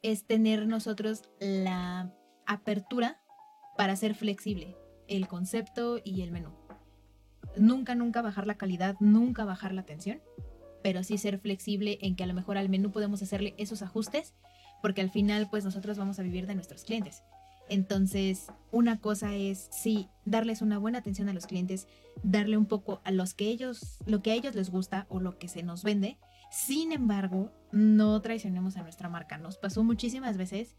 es 0.00 0.28
tener 0.28 0.68
nosotros 0.68 1.28
la 1.40 2.14
apertura 2.46 3.20
para 3.76 3.96
ser 3.96 4.14
flexible, 4.14 4.76
el 5.08 5.26
concepto 5.26 5.98
y 6.04 6.22
el 6.22 6.30
menú. 6.30 6.52
Nunca, 7.56 7.96
nunca 7.96 8.22
bajar 8.22 8.46
la 8.46 8.58
calidad, 8.58 8.94
nunca 9.00 9.44
bajar 9.44 9.72
la 9.74 9.80
atención, 9.80 10.22
pero 10.84 11.02
sí 11.02 11.18
ser 11.18 11.40
flexible 11.40 11.98
en 12.00 12.14
que 12.14 12.22
a 12.22 12.28
lo 12.28 12.34
mejor 12.34 12.56
al 12.56 12.68
menú 12.68 12.92
podemos 12.92 13.22
hacerle 13.22 13.56
esos 13.58 13.82
ajustes, 13.82 14.34
porque 14.82 15.00
al 15.00 15.10
final 15.10 15.48
pues 15.50 15.64
nosotros 15.64 15.98
vamos 15.98 16.20
a 16.20 16.22
vivir 16.22 16.46
de 16.46 16.54
nuestros 16.54 16.84
clientes. 16.84 17.24
Entonces, 17.70 18.48
una 18.72 19.00
cosa 19.00 19.34
es, 19.36 19.68
sí, 19.70 20.08
darles 20.24 20.60
una 20.60 20.78
buena 20.78 20.98
atención 20.98 21.28
a 21.28 21.32
los 21.32 21.46
clientes, 21.46 21.86
darle 22.24 22.56
un 22.56 22.66
poco 22.66 23.00
a 23.04 23.12
los 23.12 23.32
que 23.32 23.46
ellos, 23.46 23.98
lo 24.06 24.22
que 24.22 24.32
a 24.32 24.34
ellos 24.34 24.56
les 24.56 24.70
gusta 24.70 25.06
o 25.08 25.20
lo 25.20 25.38
que 25.38 25.46
se 25.46 25.62
nos 25.62 25.84
vende. 25.84 26.18
Sin 26.50 26.90
embargo, 26.90 27.52
no 27.70 28.20
traicionemos 28.20 28.76
a 28.76 28.82
nuestra 28.82 29.08
marca. 29.08 29.38
Nos 29.38 29.56
pasó 29.56 29.84
muchísimas 29.84 30.36
veces 30.36 30.74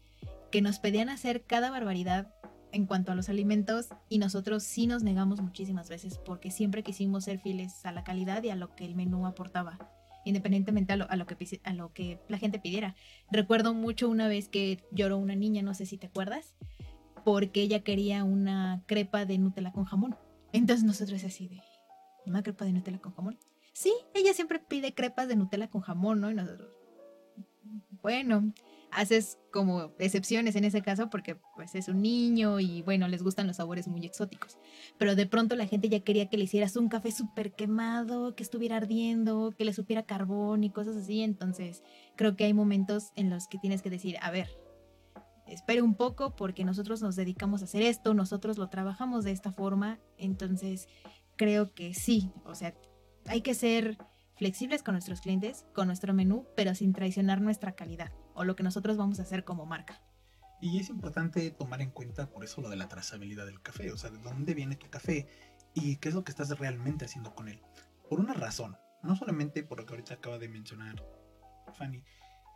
que 0.50 0.60
nos 0.60 0.78
pedían 0.80 1.08
hacer 1.08 1.44
cada 1.44 1.70
barbaridad 1.70 2.34
en 2.72 2.84
cuanto 2.84 3.10
a 3.10 3.14
los 3.14 3.30
alimentos 3.30 3.88
y 4.10 4.18
nosotros 4.18 4.62
sí 4.62 4.86
nos 4.86 5.02
negamos 5.02 5.40
muchísimas 5.40 5.88
veces 5.88 6.18
porque 6.18 6.50
siempre 6.50 6.82
quisimos 6.82 7.24
ser 7.24 7.38
fieles 7.38 7.84
a 7.86 7.92
la 7.92 8.04
calidad 8.04 8.42
y 8.42 8.50
a 8.50 8.56
lo 8.56 8.74
que 8.74 8.84
el 8.84 8.94
menú 8.94 9.26
aportaba 9.26 9.78
independientemente 10.24 10.92
a 10.92 10.96
lo, 10.96 11.10
a 11.10 11.16
lo, 11.16 11.26
que, 11.26 11.60
a 11.64 11.72
lo 11.72 11.92
que 11.92 12.18
la 12.28 12.38
gente 12.38 12.58
pidiera. 12.58 12.94
Recuerdo 13.30 13.74
mucho 13.74 14.08
una 14.08 14.28
vez 14.28 14.48
que 14.48 14.84
lloró 14.90 15.18
una 15.18 15.34
niña, 15.34 15.62
no 15.62 15.74
sé 15.74 15.86
si 15.86 15.98
te 15.98 16.06
acuerdas, 16.06 16.54
porque 17.24 17.62
ella 17.62 17.80
quería 17.80 18.24
una 18.24 18.82
crepa 18.86 19.24
de 19.24 19.38
Nutella 19.38 19.72
con 19.72 19.84
jamón. 19.84 20.16
Entonces 20.52 20.84
nosotros 20.84 21.24
así 21.24 21.48
de, 21.48 21.60
¿una 22.26 22.42
crepa 22.42 22.64
de 22.64 22.72
Nutella 22.72 22.98
con 22.98 23.14
jamón? 23.14 23.38
Sí, 23.72 23.92
ella 24.14 24.34
siempre 24.34 24.58
pide 24.58 24.94
crepas 24.94 25.28
de 25.28 25.36
Nutella 25.36 25.68
con 25.68 25.80
jamón, 25.80 26.20
¿no? 26.20 26.30
Y 26.30 26.34
nosotros, 26.34 26.68
bueno, 28.02 28.52
haces 28.92 29.38
como 29.50 29.92
excepciones 29.98 30.54
en 30.56 30.64
ese 30.64 30.82
caso 30.82 31.10
porque 31.10 31.36
pues 31.54 31.74
es 31.74 31.88
un 31.88 32.02
niño 32.02 32.60
y 32.60 32.82
bueno, 32.82 33.08
les 33.08 33.22
gustan 33.22 33.46
los 33.46 33.56
sabores 33.56 33.88
muy 33.88 34.04
exóticos. 34.04 34.58
Pero 34.98 35.14
de 35.14 35.26
pronto 35.26 35.56
la 35.56 35.66
gente 35.66 35.88
ya 35.88 36.00
quería 36.00 36.28
que 36.28 36.36
le 36.36 36.44
hicieras 36.44 36.76
un 36.76 36.88
café 36.88 37.10
súper 37.10 37.52
quemado, 37.54 38.34
que 38.34 38.42
estuviera 38.42 38.76
ardiendo, 38.76 39.54
que 39.56 39.64
le 39.64 39.72
supiera 39.72 40.04
carbón 40.04 40.64
y 40.64 40.70
cosas 40.70 40.96
así. 40.96 41.22
Entonces 41.22 41.82
creo 42.16 42.36
que 42.36 42.44
hay 42.44 42.54
momentos 42.54 43.12
en 43.16 43.30
los 43.30 43.48
que 43.48 43.58
tienes 43.58 43.82
que 43.82 43.90
decir, 43.90 44.16
a 44.20 44.30
ver, 44.30 44.48
espere 45.46 45.82
un 45.82 45.94
poco 45.94 46.36
porque 46.36 46.64
nosotros 46.64 47.02
nos 47.02 47.16
dedicamos 47.16 47.62
a 47.62 47.64
hacer 47.64 47.82
esto, 47.82 48.14
nosotros 48.14 48.58
lo 48.58 48.68
trabajamos 48.68 49.24
de 49.24 49.32
esta 49.32 49.52
forma, 49.52 49.98
entonces 50.16 50.86
creo 51.36 51.74
que 51.74 51.94
sí, 51.94 52.30
o 52.44 52.54
sea, 52.54 52.74
hay 53.26 53.40
que 53.40 53.54
ser 53.54 53.98
flexibles 54.36 54.82
con 54.82 54.94
nuestros 54.94 55.20
clientes, 55.20 55.66
con 55.74 55.86
nuestro 55.86 56.14
menú, 56.14 56.46
pero 56.56 56.74
sin 56.74 56.92
traicionar 56.92 57.40
nuestra 57.40 57.72
calidad 57.72 58.12
o 58.34 58.44
lo 58.44 58.56
que 58.56 58.62
nosotros 58.62 58.96
vamos 58.96 59.18
a 59.18 59.22
hacer 59.22 59.44
como 59.44 59.66
marca. 59.66 60.00
Y 60.60 60.78
es 60.78 60.90
importante 60.90 61.50
tomar 61.50 61.82
en 61.82 61.90
cuenta 61.90 62.30
por 62.30 62.44
eso 62.44 62.60
lo 62.60 62.68
de 62.68 62.76
la 62.76 62.88
trazabilidad 62.88 63.46
del 63.46 63.60
café, 63.60 63.90
o 63.90 63.96
sea, 63.96 64.10
de 64.10 64.18
dónde 64.18 64.54
viene 64.54 64.76
tu 64.76 64.88
café 64.90 65.26
y 65.74 65.96
qué 65.96 66.08
es 66.08 66.14
lo 66.14 66.22
que 66.22 66.30
estás 66.30 66.56
realmente 66.58 67.04
haciendo 67.04 67.34
con 67.34 67.48
él. 67.48 67.60
Por 68.08 68.20
una 68.20 68.34
razón, 68.34 68.76
no 69.02 69.16
solamente 69.16 69.64
por 69.64 69.80
lo 69.80 69.86
que 69.86 69.94
ahorita 69.94 70.14
acaba 70.14 70.38
de 70.38 70.48
mencionar 70.48 71.04
Fanny, 71.72 72.04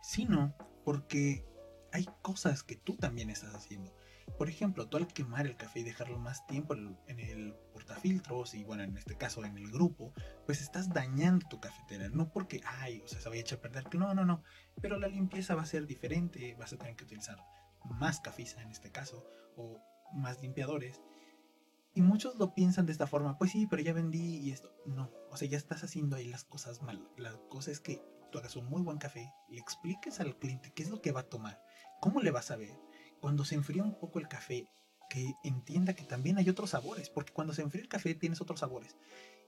sino 0.01 0.55
porque 0.85 1.45
hay 1.91 2.07
cosas 2.21 2.63
que 2.63 2.75
tú 2.75 2.95
también 2.95 3.29
estás 3.29 3.53
haciendo. 3.55 3.93
Por 4.37 4.49
ejemplo, 4.49 4.87
tú 4.87 4.97
al 4.97 5.07
quemar 5.07 5.47
el 5.47 5.55
café 5.55 5.79
y 5.79 5.83
dejarlo 5.83 6.19
más 6.19 6.45
tiempo 6.45 6.75
en 6.75 7.19
el 7.19 7.55
portafiltros 7.73 8.53
y 8.53 8.63
bueno, 8.63 8.83
en 8.83 8.97
este 8.97 9.15
caso 9.15 9.43
en 9.45 9.57
el 9.57 9.71
grupo, 9.71 10.13
pues 10.45 10.61
estás 10.61 10.89
dañando 10.89 11.47
tu 11.47 11.59
cafetera. 11.59 12.09
No 12.09 12.31
porque, 12.31 12.61
ay, 12.65 13.01
o 13.01 13.07
sea, 13.07 13.19
se 13.19 13.29
vaya 13.29 13.39
a 13.39 13.41
echar 13.41 13.59
a 13.59 13.61
perder. 13.61 13.95
No, 13.95 14.13
no, 14.13 14.25
no. 14.25 14.43
Pero 14.81 14.99
la 14.99 15.07
limpieza 15.07 15.55
va 15.55 15.63
a 15.63 15.65
ser 15.65 15.87
diferente. 15.87 16.55
Vas 16.59 16.73
a 16.73 16.77
tener 16.77 16.95
que 16.95 17.05
utilizar 17.05 17.37
más 17.85 18.19
cafiza 18.19 18.61
en 18.61 18.69
este 18.69 18.91
caso 18.91 19.25
o 19.55 19.81
más 20.13 20.41
limpiadores. 20.41 21.01
Y 21.95 22.01
muchos 22.01 22.35
lo 22.35 22.53
piensan 22.53 22.85
de 22.85 22.91
esta 22.91 23.07
forma, 23.07 23.39
pues 23.39 23.51
sí, 23.51 23.65
pero 23.65 23.81
ya 23.81 23.93
vendí 23.93 24.37
y 24.37 24.51
esto. 24.51 24.71
No, 24.85 25.11
o 25.31 25.37
sea, 25.37 25.47
ya 25.47 25.57
estás 25.57 25.83
haciendo 25.83 26.15
ahí 26.15 26.27
las 26.27 26.43
cosas 26.43 26.83
mal. 26.83 27.09
La 27.17 27.35
cosa 27.49 27.71
es 27.71 27.79
que 27.79 28.03
tú 28.31 28.37
hagas 28.37 28.55
un 28.55 28.67
muy 28.67 28.83
buen 28.83 28.99
café, 28.99 29.33
le 29.49 29.59
expliques 29.59 30.19
al 30.19 30.37
cliente 30.37 30.71
qué 30.75 30.83
es 30.83 30.89
lo 30.89 31.01
que 31.01 31.11
va 31.11 31.21
a 31.21 31.29
tomar 31.29 31.59
¿Cómo 31.99 32.21
le 32.21 32.29
vas 32.29 32.51
a 32.51 32.57
ver? 32.57 32.77
Cuando 33.21 33.45
se 33.45 33.55
enfría 33.55 33.83
un 33.83 33.97
poco 33.99 34.19
el 34.19 34.27
café, 34.27 34.69
que 35.09 35.33
entienda 35.43 35.93
que 35.93 36.03
también 36.03 36.37
hay 36.37 36.49
otros 36.49 36.71
sabores, 36.71 37.09
porque 37.09 37.33
cuando 37.33 37.53
se 37.53 37.61
enfría 37.61 37.83
el 37.83 37.89
café 37.89 38.13
tienes 38.15 38.41
otros 38.41 38.59
sabores. 38.59 38.95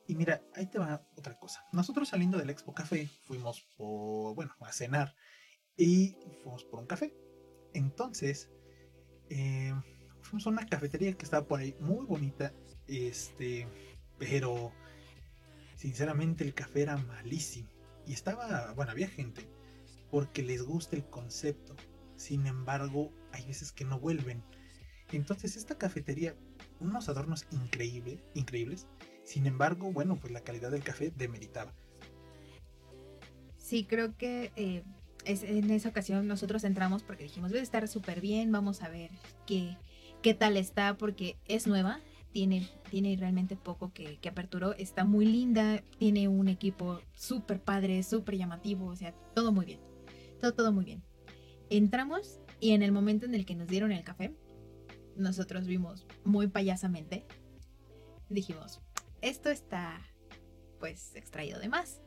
Y 0.07 0.15
mira, 0.15 0.41
ahí 0.55 0.65
te 0.65 0.79
va 0.79 1.05
otra 1.15 1.37
cosa. 1.37 1.63
Nosotros 1.71 2.09
saliendo 2.09 2.37
del 2.37 2.49
Expo 2.49 2.73
Café 2.73 3.07
fuimos 3.27 3.61
por, 3.77 4.33
bueno, 4.33 4.55
a 4.61 4.71
cenar 4.71 5.15
y 5.77 6.15
fuimos 6.41 6.63
por 6.63 6.79
un 6.79 6.87
café. 6.87 7.13
Entonces, 7.73 8.49
eh, 9.29 9.73
fuimos 10.21 10.47
a 10.47 10.49
una 10.49 10.65
cafetería 10.65 11.13
que 11.13 11.25
estaba 11.25 11.47
por 11.47 11.59
ahí 11.59 11.75
muy 11.79 12.05
bonita, 12.05 12.53
este, 12.87 13.67
pero 14.17 14.71
sinceramente 15.75 16.43
el 16.43 16.55
café 16.55 16.81
era 16.81 16.97
malísimo. 16.97 17.69
Y 18.07 18.13
estaba, 18.13 18.73
bueno, 18.73 18.91
había 18.91 19.09
gente 19.09 19.47
porque 20.09 20.41
les 20.41 20.63
gusta 20.63 20.95
el 20.95 21.07
concepto, 21.07 21.75
sin 22.19 22.47
embargo, 22.47 23.13
hay 23.31 23.45
veces 23.45 23.71
que 23.71 23.85
no 23.85 23.97
vuelven. 23.97 24.43
Entonces 25.13 25.55
esta 25.55 25.77
cafetería, 25.77 26.35
unos 26.81 27.07
adornos 27.07 27.47
increíbles, 27.49 28.19
increíbles. 28.33 28.87
Sin 29.23 29.47
embargo, 29.47 29.93
bueno, 29.93 30.17
pues 30.17 30.33
la 30.33 30.41
calidad 30.41 30.69
del 30.69 30.83
café 30.83 31.13
demeritaba. 31.15 31.73
Sí, 33.57 33.85
creo 33.85 34.17
que 34.17 34.51
eh, 34.57 34.83
es, 35.23 35.43
en 35.43 35.71
esa 35.71 35.89
ocasión 35.89 36.27
nosotros 36.27 36.65
entramos 36.65 37.03
porque 37.03 37.23
dijimos, 37.23 37.51
debe 37.51 37.63
estar 37.63 37.87
súper 37.87 38.19
bien, 38.19 38.51
vamos 38.51 38.81
a 38.81 38.89
ver 38.89 39.11
qué, 39.47 39.77
qué 40.21 40.33
tal 40.33 40.57
está, 40.57 40.97
porque 40.97 41.37
es 41.45 41.67
nueva, 41.67 42.01
tiene, 42.33 42.67
tiene 42.91 43.15
realmente 43.17 43.55
poco 43.55 43.93
que, 43.93 44.17
que 44.17 44.27
aperturó, 44.27 44.73
está 44.73 45.05
muy 45.05 45.25
linda, 45.25 45.81
tiene 45.97 46.27
un 46.27 46.49
equipo 46.49 46.99
súper 47.13 47.61
padre, 47.61 48.03
súper 48.03 48.35
llamativo, 48.35 48.87
o 48.87 48.95
sea, 48.97 49.13
todo 49.33 49.53
muy 49.53 49.65
bien, 49.65 49.79
todo, 50.41 50.53
todo 50.53 50.73
muy 50.73 50.83
bien. 50.83 51.08
Entramos 51.69 52.39
y 52.59 52.71
en 52.71 52.83
el 52.83 52.91
momento 52.91 53.25
en 53.25 53.35
el 53.35 53.45
que 53.45 53.55
nos 53.55 53.67
dieron 53.67 53.91
el 53.91 54.03
café, 54.03 54.33
nosotros 55.15 55.67
vimos 55.67 56.05
muy 56.23 56.47
payasamente, 56.47 57.25
dijimos, 58.29 58.81
esto 59.21 59.49
está 59.49 60.01
pues 60.79 61.15
extraído 61.15 61.59
de 61.59 61.69
más. 61.69 62.01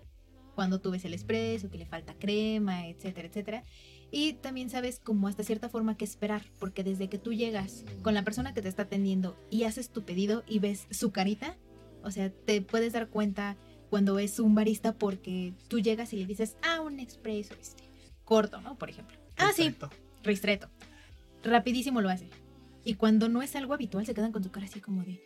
Cuando 0.54 0.80
tú 0.80 0.90
ves 0.90 1.04
el 1.04 1.14
expreso, 1.14 1.70
que 1.70 1.78
le 1.78 1.86
falta 1.86 2.14
crema, 2.14 2.86
etcétera, 2.88 3.28
etcétera. 3.28 3.62
Y 4.10 4.34
también 4.34 4.68
sabes 4.68 4.98
como 4.98 5.28
hasta 5.28 5.44
cierta 5.44 5.70
forma 5.70 5.96
que 5.96 6.04
esperar, 6.04 6.42
porque 6.58 6.84
desde 6.84 7.08
que 7.08 7.18
tú 7.18 7.32
llegas 7.32 7.84
con 8.02 8.12
la 8.12 8.24
persona 8.24 8.52
que 8.52 8.60
te 8.60 8.68
está 8.68 8.82
atendiendo 8.82 9.38
y 9.48 9.64
haces 9.64 9.88
tu 9.88 10.02
pedido 10.04 10.44
y 10.46 10.58
ves 10.58 10.86
su 10.90 11.12
carita, 11.12 11.56
o 12.02 12.10
sea, 12.10 12.30
te 12.30 12.60
puedes 12.60 12.92
dar 12.92 13.08
cuenta 13.08 13.56
cuando 13.88 14.18
es 14.18 14.38
un 14.38 14.54
barista 14.54 14.92
porque 14.92 15.54
tú 15.68 15.80
llegas 15.80 16.12
y 16.12 16.16
le 16.16 16.26
dices, 16.26 16.56
ah, 16.62 16.82
un 16.82 17.00
expreso 17.00 17.54
este, 17.60 17.84
corto, 18.24 18.60
¿no? 18.60 18.76
Por 18.76 18.90
ejemplo. 18.90 19.21
Ah, 19.42 19.52
sí, 19.54 19.62
Ristretto. 19.68 19.90
ristreto. 20.22 20.68
Rapidísimo 21.42 22.00
lo 22.00 22.08
hace. 22.08 22.30
Y 22.84 22.94
cuando 22.94 23.28
no 23.28 23.42
es 23.42 23.54
algo 23.56 23.74
habitual, 23.74 24.06
se 24.06 24.14
quedan 24.14 24.32
con 24.32 24.42
su 24.42 24.50
cara 24.50 24.66
así 24.66 24.80
como 24.80 25.02
de, 25.04 25.20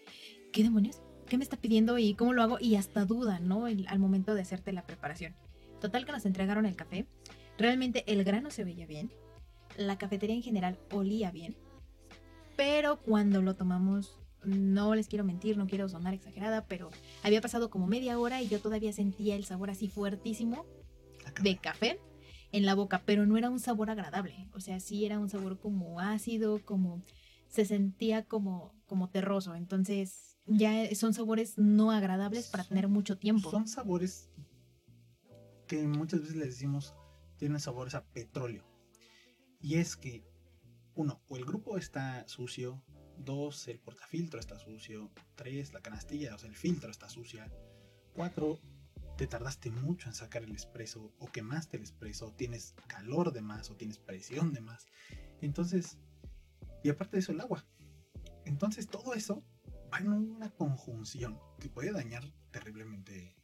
¿qué 0.52 0.62
demonios? 0.62 1.00
¿Qué 1.26 1.36
me 1.38 1.44
está 1.44 1.56
pidiendo 1.56 1.98
y 1.98 2.14
cómo 2.14 2.32
lo 2.32 2.42
hago? 2.42 2.58
Y 2.60 2.76
hasta 2.76 3.04
dudan, 3.04 3.48
¿no? 3.48 3.66
El- 3.66 3.86
al 3.88 3.98
momento 3.98 4.34
de 4.34 4.42
hacerte 4.42 4.72
la 4.72 4.86
preparación. 4.86 5.34
Total 5.80 6.04
que 6.06 6.12
nos 6.12 6.24
entregaron 6.26 6.66
el 6.66 6.76
café. 6.76 7.06
Realmente 7.58 8.04
el 8.06 8.22
grano 8.24 8.50
se 8.50 8.64
veía 8.64 8.86
bien. 8.86 9.10
La 9.76 9.98
cafetería 9.98 10.36
en 10.36 10.42
general 10.42 10.78
olía 10.92 11.30
bien. 11.30 11.56
Pero 12.56 12.96
cuando 13.02 13.42
lo 13.42 13.56
tomamos, 13.56 14.18
no 14.44 14.94
les 14.94 15.08
quiero 15.08 15.24
mentir, 15.24 15.56
no 15.58 15.66
quiero 15.66 15.88
sonar 15.88 16.14
exagerada, 16.14 16.64
pero 16.66 16.90
había 17.22 17.40
pasado 17.40 17.68
como 17.68 17.86
media 17.86 18.18
hora 18.18 18.40
y 18.42 18.48
yo 18.48 18.60
todavía 18.60 18.92
sentía 18.92 19.34
el 19.36 19.44
sabor 19.44 19.70
así 19.70 19.88
fuertísimo 19.88 20.64
de 21.42 21.56
café 21.56 21.98
en 22.52 22.66
la 22.66 22.74
boca, 22.74 23.02
pero 23.04 23.26
no 23.26 23.36
era 23.36 23.50
un 23.50 23.60
sabor 23.60 23.90
agradable. 23.90 24.48
O 24.52 24.60
sea, 24.60 24.80
sí 24.80 25.04
era 25.04 25.18
un 25.18 25.28
sabor 25.28 25.58
como 25.58 26.00
ácido, 26.00 26.64
como 26.64 27.02
se 27.48 27.64
sentía 27.64 28.24
como, 28.24 28.74
como 28.86 29.08
terroso. 29.10 29.54
Entonces, 29.54 30.36
ya 30.46 30.94
son 30.94 31.14
sabores 31.14 31.58
no 31.58 31.90
agradables 31.90 32.48
para 32.48 32.64
tener 32.64 32.88
mucho 32.88 33.18
tiempo. 33.18 33.50
Son 33.50 33.66
sabores 33.66 34.30
que 35.66 35.86
muchas 35.86 36.20
veces 36.20 36.36
les 36.36 36.48
decimos 36.48 36.94
tienen 37.36 37.60
sabores 37.60 37.94
a 37.94 38.04
petróleo. 38.04 38.64
Y 39.60 39.76
es 39.76 39.96
que, 39.96 40.24
uno, 40.94 41.20
o 41.28 41.36
el 41.36 41.44
grupo 41.44 41.76
está 41.76 42.26
sucio, 42.28 42.82
dos, 43.18 43.68
el 43.68 43.78
portafiltro 43.78 44.40
está 44.40 44.58
sucio, 44.58 45.10
tres, 45.34 45.72
la 45.72 45.80
canastilla, 45.80 46.34
o 46.34 46.38
sea, 46.38 46.48
el 46.48 46.56
filtro 46.56 46.90
está 46.90 47.08
sucia, 47.08 47.50
cuatro, 48.14 48.60
te 49.16 49.26
tardaste 49.26 49.70
mucho 49.70 50.08
en 50.08 50.14
sacar 50.14 50.42
el 50.42 50.54
espresso, 50.54 51.12
o 51.18 51.26
quemaste 51.26 51.76
el 51.76 51.82
espresso, 51.82 52.26
o 52.26 52.32
tienes 52.32 52.74
calor 52.86 53.32
de 53.32 53.42
más, 53.42 53.70
o 53.70 53.76
tienes 53.76 53.98
presión 53.98 54.52
de 54.52 54.60
más. 54.60 54.86
Entonces, 55.40 55.98
y 56.82 56.90
aparte 56.90 57.16
de 57.16 57.20
eso, 57.20 57.32
el 57.32 57.40
agua. 57.40 57.64
Entonces, 58.44 58.88
todo 58.88 59.14
eso 59.14 59.44
va 59.92 59.98
en 59.98 60.08
una 60.08 60.50
conjunción 60.50 61.38
que 61.58 61.68
puede 61.68 61.92
dañar 61.92 62.24
terriblemente 62.50 63.34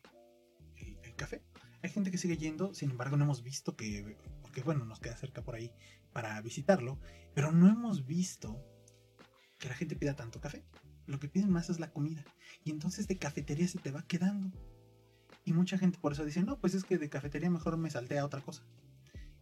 el, 0.77 0.99
el 1.03 1.15
café. 1.17 1.43
Hay 1.83 1.91
gente 1.91 2.11
que 2.11 2.19
sigue 2.19 2.37
yendo, 2.37 2.75
sin 2.75 2.91
embargo 2.91 3.17
no 3.17 3.25
hemos 3.25 3.43
visto 3.43 3.75
que, 3.77 4.17
porque 4.41 4.63
bueno, 4.63 4.85
nos 4.85 5.01
queda 5.01 5.17
cerca 5.17 5.43
por 5.43 5.57
ahí 5.57 5.73
para 6.13 6.41
visitarlo, 6.41 7.01
pero 7.35 7.51
no 7.51 7.69
hemos 7.69 8.07
visto 8.07 8.65
que 9.59 9.69
la 9.69 9.75
gente 9.75 9.97
pida 9.97 10.15
tanto 10.15 10.41
café. 10.41 10.65
Lo 11.07 11.19
que 11.19 11.29
piden 11.29 11.51
más 11.51 11.71
es 11.71 11.81
la 11.81 11.93
comida. 11.93 12.25
Y 12.63 12.71
entonces 12.71 13.09
de 13.09 13.19
cafetería 13.19 13.67
se 13.67 13.79
te 13.79 13.91
va 13.91 14.07
quedando. 14.07 14.53
Y 15.45 15.53
mucha 15.53 15.79
gente 15.79 15.99
por 15.99 16.13
eso 16.13 16.25
dice, 16.25 16.43
no, 16.43 16.59
pues 16.59 16.75
es 16.75 16.85
que 16.85 16.99
de 16.99 17.09
cafetería 17.09 17.51
mejor 17.51 17.77
me 17.77 17.91
salté 17.91 18.19
a 18.19 18.25
otra 18.25 18.41
cosa. 18.41 18.65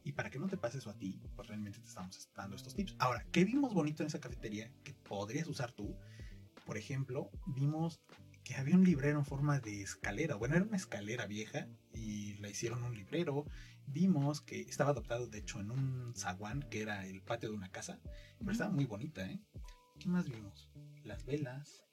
Y 0.03 0.13
para 0.13 0.31
que 0.31 0.39
no 0.39 0.49
te 0.49 0.57
pase 0.57 0.79
eso 0.79 0.91
a 0.91 0.97
ti, 0.97 1.21
pues 1.37 1.49
realmente 1.49 1.79
te 1.79 1.89
estamos 1.89 2.31
dando 2.35 2.57
estos 2.57 2.75
tips. 2.75 2.97
Ahora, 2.99 3.27
¿qué 3.33 3.45
vimos 3.45 3.75
bonito 3.75 4.03
en 4.03 4.07
esa 4.07 4.21
cafetería 4.21 4.73
que 4.83 4.95
podrías 4.95 5.47
usar 5.47 5.73
tú? 5.73 5.95
Por 6.65 6.79
ejemplo, 6.79 7.31
vimos 7.47 8.01
que 8.45 8.55
había 8.55 8.77
un 8.77 8.85
librero 8.85 9.19
en 9.19 9.27
forma 9.27 9.61
de 9.61 9.83
escalera. 9.83 10.37
Bueno, 10.37 10.57
era 10.57 10.65
una 10.65 10.77
escalera 10.77 11.27
vieja 11.27 11.69
y 11.93 12.35
la 12.39 12.49
hicieron 12.49 12.83
un 12.83 12.95
librero. 12.95 13.45
Vimos 13.87 14.41
que 14.41 14.63
estaba 14.63 14.91
adaptado, 14.91 15.27
de 15.27 15.39
hecho, 15.39 15.61
en 15.61 15.71
un 15.71 16.15
zaguán 16.17 16.63
que 16.71 16.81
era 16.81 17.07
el 17.07 17.21
patio 17.23 17.51
de 17.51 17.57
una 17.57 17.71
casa. 17.71 18.01
Pero 18.39 18.53
estaba 18.53 18.71
muy 18.71 18.87
bonita, 18.87 19.31
¿eh? 19.31 19.41
¿Qué 19.99 20.09
más 20.09 20.29
vimos? 20.31 20.71
Las 21.05 21.27
velas. 21.27 21.90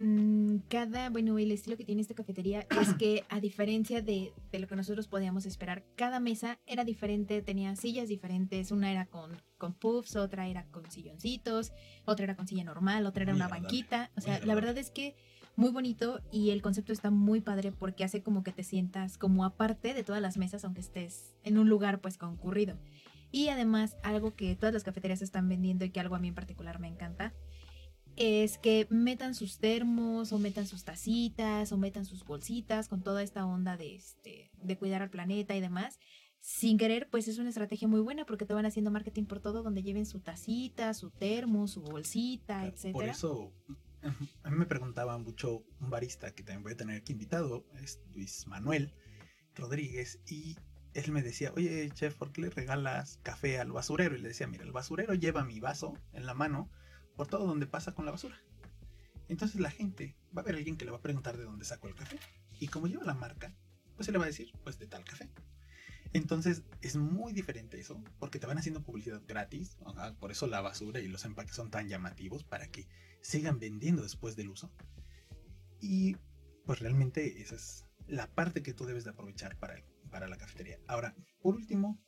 Mm, 0.00 0.58
cada, 0.68 1.10
bueno, 1.10 1.38
el 1.38 1.50
estilo 1.50 1.76
que 1.76 1.84
tiene 1.84 2.02
esta 2.02 2.14
cafetería 2.14 2.66
es 2.80 2.94
que 2.94 3.24
a 3.28 3.40
diferencia 3.40 4.00
de, 4.00 4.32
de 4.52 4.58
lo 4.58 4.66
que 4.66 4.76
nosotros 4.76 5.08
podíamos 5.08 5.44
esperar, 5.46 5.84
cada 5.96 6.20
mesa 6.20 6.60
era 6.66 6.84
diferente, 6.84 7.42
tenía 7.42 7.74
sillas 7.74 8.08
diferentes, 8.08 8.70
una 8.70 8.92
era 8.92 9.06
con, 9.06 9.32
con 9.56 9.74
puffs, 9.74 10.16
otra 10.16 10.46
era 10.46 10.66
con 10.66 10.88
silloncitos, 10.90 11.72
otra 12.04 12.24
era 12.24 12.36
con 12.36 12.46
silla 12.46 12.64
normal, 12.64 13.06
otra 13.06 13.24
era 13.24 13.32
Muy 13.32 13.40
una 13.40 13.48
banquita, 13.48 14.10
o 14.16 14.20
sea, 14.20 14.38
la 14.44 14.54
verdad 14.54 14.78
es 14.78 14.90
que 14.90 15.16
muy 15.56 15.70
bonito 15.70 16.20
y 16.30 16.50
el 16.50 16.62
concepto 16.62 16.92
está 16.92 17.10
muy 17.10 17.40
padre 17.40 17.72
porque 17.72 18.04
hace 18.04 18.22
como 18.22 18.44
que 18.44 18.52
te 18.52 18.62
sientas 18.62 19.18
como 19.18 19.44
aparte 19.44 19.92
de 19.92 20.04
todas 20.04 20.22
las 20.22 20.36
mesas 20.36 20.64
aunque 20.64 20.80
estés 20.80 21.34
en 21.42 21.58
un 21.58 21.68
lugar 21.68 22.00
pues 22.00 22.16
concurrido. 22.16 22.78
Y 23.32 23.48
además 23.48 23.96
algo 24.04 24.36
que 24.36 24.54
todas 24.54 24.72
las 24.72 24.84
cafeterías 24.84 25.20
están 25.20 25.48
vendiendo 25.48 25.84
y 25.84 25.90
que 25.90 25.98
algo 25.98 26.14
a 26.14 26.20
mí 26.20 26.28
en 26.28 26.36
particular 26.36 26.78
me 26.78 26.86
encanta 26.86 27.34
es 28.18 28.58
que 28.58 28.88
metan 28.90 29.36
sus 29.36 29.58
termos 29.58 30.32
o 30.32 30.38
metan 30.40 30.66
sus 30.66 30.84
tacitas 30.84 31.70
o 31.70 31.78
metan 31.78 32.04
sus 32.04 32.24
bolsitas 32.24 32.88
con 32.88 33.00
toda 33.02 33.22
esta 33.22 33.46
onda 33.46 33.76
de, 33.76 33.94
este, 33.94 34.50
de 34.60 34.76
cuidar 34.76 35.02
al 35.02 35.10
planeta 35.10 35.54
y 35.54 35.60
demás. 35.60 36.00
Sin 36.40 36.78
querer, 36.78 37.08
pues 37.10 37.28
es 37.28 37.38
una 37.38 37.48
estrategia 37.48 37.86
muy 37.86 38.00
buena 38.00 38.24
porque 38.24 38.44
te 38.44 38.54
van 38.54 38.66
haciendo 38.66 38.90
marketing 38.90 39.24
por 39.24 39.40
todo 39.40 39.62
donde 39.62 39.84
lleven 39.84 40.04
su 40.04 40.20
tacita, 40.20 40.94
su 40.94 41.10
termo, 41.10 41.68
su 41.68 41.80
bolsita, 41.80 42.66
etcétera. 42.66 42.92
Por 42.92 43.04
eso, 43.04 43.52
a 44.42 44.50
mí 44.50 44.56
me 44.56 44.66
preguntaba 44.66 45.16
mucho 45.18 45.64
un 45.80 45.90
barista 45.90 46.32
que 46.34 46.42
también 46.42 46.64
voy 46.64 46.72
a 46.72 46.76
tener 46.76 46.96
aquí 46.96 47.12
invitado, 47.12 47.66
es 47.82 48.00
Luis 48.14 48.46
Manuel 48.48 48.94
Rodríguez, 49.54 50.20
y 50.26 50.56
él 50.94 51.12
me 51.12 51.22
decía, 51.22 51.52
oye, 51.54 51.88
chef, 51.94 52.14
¿por 52.14 52.32
qué 52.32 52.42
le 52.42 52.50
regalas 52.50 53.18
café 53.22 53.60
al 53.60 53.70
basurero? 53.70 54.16
Y 54.16 54.20
le 54.20 54.28
decía, 54.28 54.46
mira, 54.48 54.64
el 54.64 54.72
basurero 54.72 55.14
lleva 55.14 55.44
mi 55.44 55.60
vaso 55.60 55.94
en 56.12 56.26
la 56.26 56.34
mano 56.34 56.68
por 57.18 57.26
todo 57.26 57.48
donde 57.48 57.66
pasa 57.66 57.96
con 57.96 58.04
la 58.06 58.12
basura. 58.12 58.36
Entonces 59.28 59.60
la 59.60 59.72
gente 59.72 60.16
va 60.34 60.42
a 60.42 60.44
ver 60.44 60.54
a 60.54 60.58
alguien 60.58 60.76
que 60.76 60.84
le 60.84 60.92
va 60.92 60.98
a 60.98 61.02
preguntar 61.02 61.36
de 61.36 61.42
dónde 61.42 61.64
sacó 61.64 61.88
el 61.88 61.96
café. 61.96 62.16
Y 62.60 62.68
como 62.68 62.86
lleva 62.86 63.04
la 63.04 63.12
marca, 63.12 63.52
pues 63.96 64.06
se 64.06 64.12
le 64.12 64.18
va 64.18 64.24
a 64.24 64.28
decir, 64.28 64.52
pues 64.62 64.78
de 64.78 64.86
tal 64.86 65.04
café. 65.04 65.28
Entonces 66.12 66.62
es 66.80 66.94
muy 66.94 67.32
diferente 67.32 67.78
eso, 67.80 68.00
porque 68.20 68.38
te 68.38 68.46
van 68.46 68.56
haciendo 68.56 68.84
publicidad 68.84 69.20
gratis, 69.26 69.76
por 70.20 70.30
eso 70.30 70.46
la 70.46 70.60
basura 70.60 71.00
y 71.00 71.08
los 71.08 71.24
empaques 71.24 71.56
son 71.56 71.72
tan 71.72 71.88
llamativos 71.88 72.44
para 72.44 72.68
que 72.68 72.86
sigan 73.20 73.58
vendiendo 73.58 74.00
después 74.02 74.36
del 74.36 74.50
uso. 74.50 74.70
Y 75.80 76.16
pues 76.66 76.78
realmente 76.78 77.42
esa 77.42 77.56
es 77.56 77.84
la 78.06 78.28
parte 78.28 78.62
que 78.62 78.74
tú 78.74 78.86
debes 78.86 79.02
de 79.02 79.10
aprovechar 79.10 79.58
para, 79.58 79.82
para 80.08 80.28
la 80.28 80.38
cafetería. 80.38 80.78
Ahora, 80.86 81.16
por 81.42 81.56
último, 81.56 81.98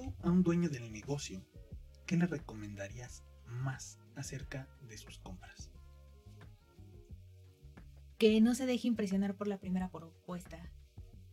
tú 0.00 0.14
a 0.22 0.30
un 0.30 0.42
dueño 0.42 0.68
del 0.68 0.92
negocio, 0.92 1.44
¿qué 2.06 2.16
le 2.16 2.26
recomendarías 2.26 3.24
más 3.46 3.98
acerca 4.16 4.68
de 4.88 4.96
sus 4.96 5.18
compras? 5.18 5.70
que 8.20 8.38
no 8.42 8.54
se 8.54 8.66
deje 8.66 8.86
impresionar 8.86 9.34
por 9.34 9.48
la 9.48 9.56
primera 9.56 9.90
propuesta, 9.90 10.70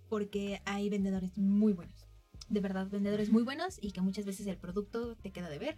porque 0.07 0.61
hay 0.63 0.87
vendedores 0.87 1.37
muy 1.37 1.73
buenos, 1.73 2.07
de 2.47 2.61
verdad 2.61 2.87
vendedores 2.87 3.29
muy 3.29 3.43
buenos 3.43 3.77
y 3.81 3.91
que 3.91 3.99
muchas 3.99 4.25
veces 4.25 4.47
el 4.47 4.55
producto 4.55 5.17
te 5.17 5.31
queda 5.31 5.49
de 5.49 5.59
ver, 5.59 5.77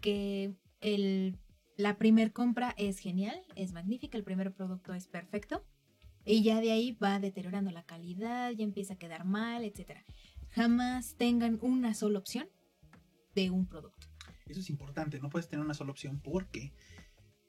que 0.00 0.54
el, 0.80 1.36
la 1.76 1.98
primer 1.98 2.32
compra 2.32 2.74
es 2.78 2.98
genial, 2.98 3.38
es 3.56 3.72
magnífica, 3.72 4.16
el 4.16 4.24
primer 4.24 4.54
producto 4.54 4.94
es 4.94 5.06
perfecto 5.06 5.66
y 6.24 6.42
ya 6.42 6.62
de 6.62 6.72
ahí 6.72 6.92
va 6.92 7.20
deteriorando 7.20 7.70
la 7.70 7.84
calidad, 7.84 8.50
ya 8.52 8.64
empieza 8.64 8.94
a 8.94 8.98
quedar 8.98 9.26
mal, 9.26 9.64
etc. 9.64 9.98
Jamás 10.50 11.14
tengan 11.16 11.58
una 11.62 11.94
sola 11.94 12.18
opción 12.18 12.48
de 13.34 13.50
un 13.50 13.66
producto. 13.66 14.08
Eso 14.46 14.60
es 14.60 14.70
importante, 14.70 15.20
no 15.20 15.28
puedes 15.28 15.48
tener 15.48 15.64
una 15.64 15.74
sola 15.74 15.90
opción 15.90 16.20
porque 16.20 16.72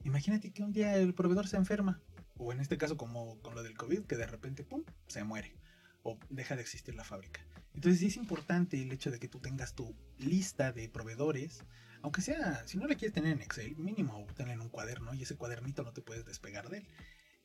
imagínate 0.04 0.52
que 0.52 0.64
un 0.64 0.74
día 0.74 0.96
el 0.98 1.14
proveedor 1.14 1.48
se 1.48 1.58
enferma, 1.58 2.02
o 2.38 2.52
en 2.52 2.60
este 2.60 2.78
caso 2.78 2.98
como 2.98 3.40
con 3.42 3.56
lo 3.56 3.64
del 3.64 3.78
COVID, 3.78 4.06
que 4.06 4.18
de 4.18 4.28
repente, 4.28 4.64
¡pum!, 4.64 4.84
se 5.08 5.24
muere, 5.24 5.56
o 6.04 6.20
deja 6.30 6.56
de 6.56 6.62
existir 6.62 6.96
la 6.96 7.04
fábrica. 7.04 7.42
Entonces 7.74 8.00
sí 8.00 8.08
es 8.08 8.18
importante 8.18 8.82
el 8.82 8.92
hecho 8.92 9.12
de 9.12 9.20
que 9.20 9.28
tú 9.28 9.40
tengas 9.40 9.74
tu 9.74 9.96
lista 10.18 10.72
de 10.72 10.90
proveedores, 10.90 11.64
aunque 12.02 12.22
sea, 12.22 12.66
si 12.68 12.78
no 12.78 12.88
la 12.88 12.96
quieres 12.96 13.14
tener 13.14 13.34
en 13.34 13.42
Excel, 13.42 13.76
mínimo 13.78 14.26
tenla 14.36 14.54
en 14.54 14.62
un 14.62 14.70
cuaderno 14.70 15.14
y 15.14 15.24
ese 15.24 15.36
cuadernito 15.36 15.84
no 15.84 15.94
te 15.94 16.02
puedes 16.02 16.26
despegar 16.26 16.70
de 16.70 16.80
él. 16.80 16.88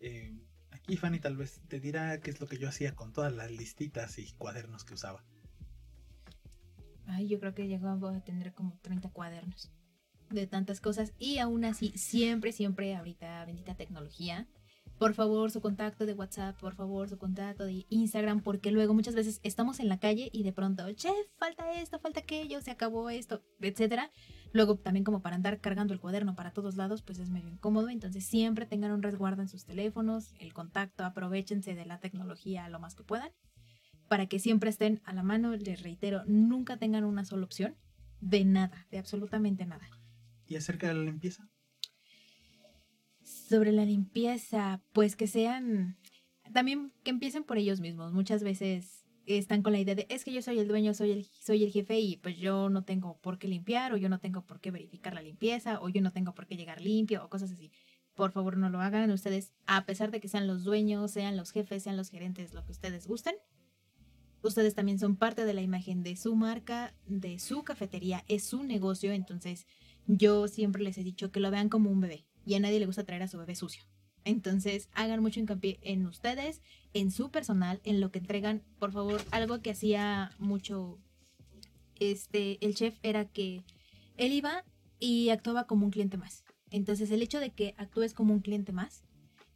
Eh, 0.01 0.39
aquí 0.71 0.97
Fanny 0.97 1.21
tal 1.21 1.37
vez 1.37 1.61
te 1.69 1.81
dirá 1.81 2.21
qué 2.21 2.31
es 2.31 2.41
lo 2.41 2.47
que 2.47 2.59
yo 2.59 2.69
hacía 2.69 2.95
con 2.95 3.13
todas 3.13 3.33
las 3.33 3.51
listitas 3.51 4.19
y 4.19 4.33
cuadernos 4.33 4.85
que 4.85 4.95
usaba. 4.95 5.25
Ay, 7.07 7.29
yo 7.29 7.39
creo 7.39 7.55
que 7.55 7.69
llegó 7.69 7.89
a 7.89 8.21
tener 8.21 8.53
como 8.55 8.79
30 8.83 9.11
cuadernos 9.11 9.71
de 10.31 10.47
tantas 10.47 10.81
cosas 10.81 11.13
y 11.19 11.39
aún 11.39 11.65
así 11.65 11.93
siempre, 11.97 12.53
siempre 12.53 12.95
ahorita 12.95 13.45
bendita 13.45 13.75
tecnología. 13.75 14.47
Por 14.99 15.13
favor, 15.13 15.51
su 15.51 15.61
contacto 15.61 16.07
de 16.07 16.15
WhatsApp, 16.15 16.59
por 16.61 16.75
favor, 16.75 17.09
su 17.09 17.19
contacto 17.19 17.65
de 17.65 17.85
Instagram, 17.89 18.43
porque 18.43 18.71
luego 18.71 18.95
muchas 18.95 19.17
veces 19.17 19.41
estamos 19.43 19.81
en 19.81 19.89
la 19.89 19.99
calle 19.99 20.31
y 20.33 20.45
de 20.45 20.53
pronto, 20.53 20.91
chef, 20.93 21.13
falta 21.37 21.73
esto, 21.73 21.99
falta 21.99 22.21
aquello, 22.21 22.61
se 22.61 22.71
acabó 22.71 23.11
esto, 23.11 23.43
etcétera. 23.61 24.13
Luego 24.53 24.77
también 24.77 25.03
como 25.03 25.21
para 25.21 25.35
andar 25.35 25.61
cargando 25.61 25.93
el 25.95 26.01
cuaderno 26.01 26.37
para 26.37 26.53
todos 26.53 26.77
lados, 26.77 27.03
pues 27.03 27.19
es 27.19 27.29
medio 27.29 27.49
incómodo, 27.49 27.89
entonces 27.89 28.25
siempre 28.25 28.67
tengan 28.67 28.93
un 28.93 29.03
resguardo 29.03 29.43
en 29.43 29.49
sus 29.49 29.65
teléfonos, 29.65 30.33
el 30.39 30.55
contacto, 30.55 31.05
aprovechense 31.05 31.75
de 31.75 31.87
la 31.87 31.99
tecnología 31.99 32.69
lo 32.69 32.79
más 32.79 32.95
que 32.95 33.03
puedan 33.03 33.33
para 34.09 34.27
que 34.27 34.39
siempre 34.39 34.71
estén 34.71 35.01
a 35.05 35.13
la 35.13 35.23
mano. 35.23 35.55
Les 35.57 35.83
reitero, 35.83 36.23
nunca 36.27 36.77
tengan 36.77 37.05
una 37.05 37.25
sola 37.25 37.45
opción 37.45 37.77
de 38.21 38.45
nada, 38.45 38.87
de 38.91 38.99
absolutamente 38.99 39.67
nada. 39.67 39.89
¿Y 40.47 40.57
acerca 40.57 40.89
de 40.89 40.95
la 40.95 41.05
limpieza? 41.05 41.49
Sobre 43.23 43.73
la 43.73 43.85
limpieza, 43.85 44.83
pues 44.93 45.17
que 45.17 45.27
sean, 45.27 45.97
también 46.53 46.93
que 47.03 47.11
empiecen 47.11 47.45
por 47.45 47.59
ellos 47.59 47.81
mismos. 47.81 48.13
Muchas 48.13 48.43
veces 48.43 49.05
están 49.27 49.63
con 49.63 49.73
la 49.73 49.81
idea 49.81 49.95
de, 49.95 50.07
es 50.11 50.25
que 50.25 50.33
yo 50.33 50.43
soy 50.43 50.59
el 50.59 50.69
dueño, 50.69 50.93
soy 50.95 51.13
el, 51.13 51.25
soy 51.25 51.65
el 51.65 51.73
jefe 51.73 51.99
y 51.99 52.17
pues 52.19 52.37
yo 52.37 52.69
no 52.69 52.85
tengo 52.85 53.19
por 53.21 53.39
qué 53.39 53.49
limpiar 53.49 53.93
o 53.93 53.97
yo 53.97 54.09
no 54.09 54.21
tengo 54.21 54.45
por 54.45 54.61
qué 54.61 54.71
verificar 54.71 55.15
la 55.15 55.23
limpieza 55.23 55.81
o 55.81 55.89
yo 55.89 56.03
no 56.03 56.13
tengo 56.13 56.35
por 56.35 56.47
qué 56.47 56.57
llegar 56.57 56.81
limpio 56.81 57.25
o 57.25 57.29
cosas 57.29 57.51
así. 57.51 57.71
Por 58.15 58.33
favor, 58.33 58.57
no 58.57 58.69
lo 58.69 58.81
hagan 58.81 59.11
ustedes, 59.11 59.55
a 59.67 59.87
pesar 59.87 60.11
de 60.11 60.21
que 60.21 60.29
sean 60.29 60.47
los 60.47 60.63
dueños, 60.63 61.11
sean 61.11 61.37
los 61.37 61.51
jefes, 61.51 61.83
sean 61.83 61.97
los 61.97 62.11
gerentes, 62.11 62.55
lo 62.55 62.65
que 62.65 62.73
ustedes 62.73 63.07
gusten. 63.07 63.35
Ustedes 64.45 64.75
también 64.75 64.99
son 64.99 65.17
parte 65.17 65.47
de 65.47 65.55
la 65.55 65.63
imagen 65.63 66.03
de 66.03 66.17
su 66.17 66.37
marca, 66.37 66.93
de 67.07 67.39
su 67.39 67.63
cafetería, 67.63 68.25
es 68.29 68.45
su 68.45 68.63
negocio, 68.63 69.11
entonces 69.11 69.67
yo 70.07 70.49
siempre 70.49 70.83
les 70.83 70.99
he 70.99 71.03
dicho 71.03 71.33
que 71.33 71.41
lo 71.41 71.51
vean 71.51 71.71
como 71.71 71.91
un 71.91 72.03
bebé 72.03 72.27
y 72.45 72.53
a 72.53 72.61
nadie 72.61 72.79
le 72.79 72.85
gusta 72.85 73.05
traer 73.05 73.23
a 73.23 73.29
su 73.29 73.39
bebé 73.39 73.55
sucio. 73.55 73.85
Entonces, 74.23 74.91
hagan 74.93 75.23
mucho 75.23 75.41
hincapié 75.41 75.79
en 75.81 76.05
ustedes, 76.05 76.61
en 76.93 77.11
su 77.11 77.31
personal, 77.31 77.81
en 77.85 78.03
lo 78.03 78.11
que 78.11 78.19
entregan. 78.19 78.63
Por 78.79 78.93
favor, 78.93 79.23
algo 79.31 79.63
que 79.63 79.71
hacía 79.71 80.31
mucho 80.39 80.99
este 81.99 82.59
el 82.65 82.75
chef 82.75 82.99
era 83.03 83.25
que 83.25 83.65
él 84.19 84.33
iba 84.33 84.63
y 85.01 85.31
actuaba 85.31 85.67
como 85.67 85.87
un 85.87 85.91
cliente 85.91 86.19
más. 86.19 86.45
Entonces, 86.71 87.11
el 87.11 87.23
hecho 87.23 87.41
de 87.41 87.49
que 87.49 87.75
actúes 87.79 88.13
como 88.13 88.35
un 88.35 88.41
cliente 88.41 88.73
más 88.73 89.05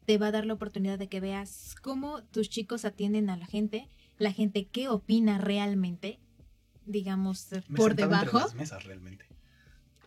te 0.07 0.17
va 0.17 0.29
a 0.29 0.33
dar 0.33 0.47
la 0.47 0.55
oportunidad 0.55 0.99
de 0.99 1.09
que 1.09 1.21
veas 1.21 1.75
cómo 1.83 2.23
tus 2.25 2.49
chicos 2.49 2.87
atienden 2.87 3.29
a 3.29 3.37
la 3.37 3.45
gente, 3.45 3.91
la 4.19 4.33
gente 4.33 4.67
qué 4.67 4.89
opina 4.89 5.39
realmente, 5.39 6.19
digamos, 6.87 7.49
por 7.77 7.95
debajo. 7.95 8.39
las 8.39 8.55
mesas 8.55 8.85
realmente 8.85 9.29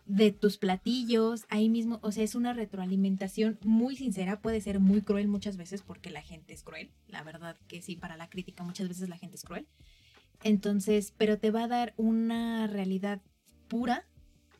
de 0.06 0.32
tus 0.32 0.58
platillos, 0.58 1.46
ahí 1.48 1.68
mismo, 1.68 1.98
o 2.02 2.12
sea, 2.12 2.24
es 2.24 2.34
una 2.34 2.52
retroalimentación 2.52 3.58
muy 3.62 3.96
sincera, 3.96 4.40
puede 4.40 4.60
ser 4.60 4.80
muy 4.80 5.02
cruel 5.02 5.28
muchas 5.28 5.56
veces 5.56 5.82
porque 5.82 6.10
la 6.10 6.22
gente 6.22 6.52
es 6.52 6.62
cruel, 6.62 6.90
la 7.08 7.22
verdad 7.22 7.56
que 7.68 7.82
sí, 7.82 7.96
para 7.96 8.16
la 8.16 8.28
crítica 8.28 8.64
muchas 8.64 8.88
veces 8.88 9.08
la 9.08 9.16
gente 9.16 9.36
es 9.36 9.42
cruel. 9.42 9.66
Entonces, 10.42 11.14
pero 11.16 11.38
te 11.38 11.50
va 11.50 11.64
a 11.64 11.68
dar 11.68 11.94
una 11.96 12.66
realidad 12.66 13.22
pura 13.68 14.04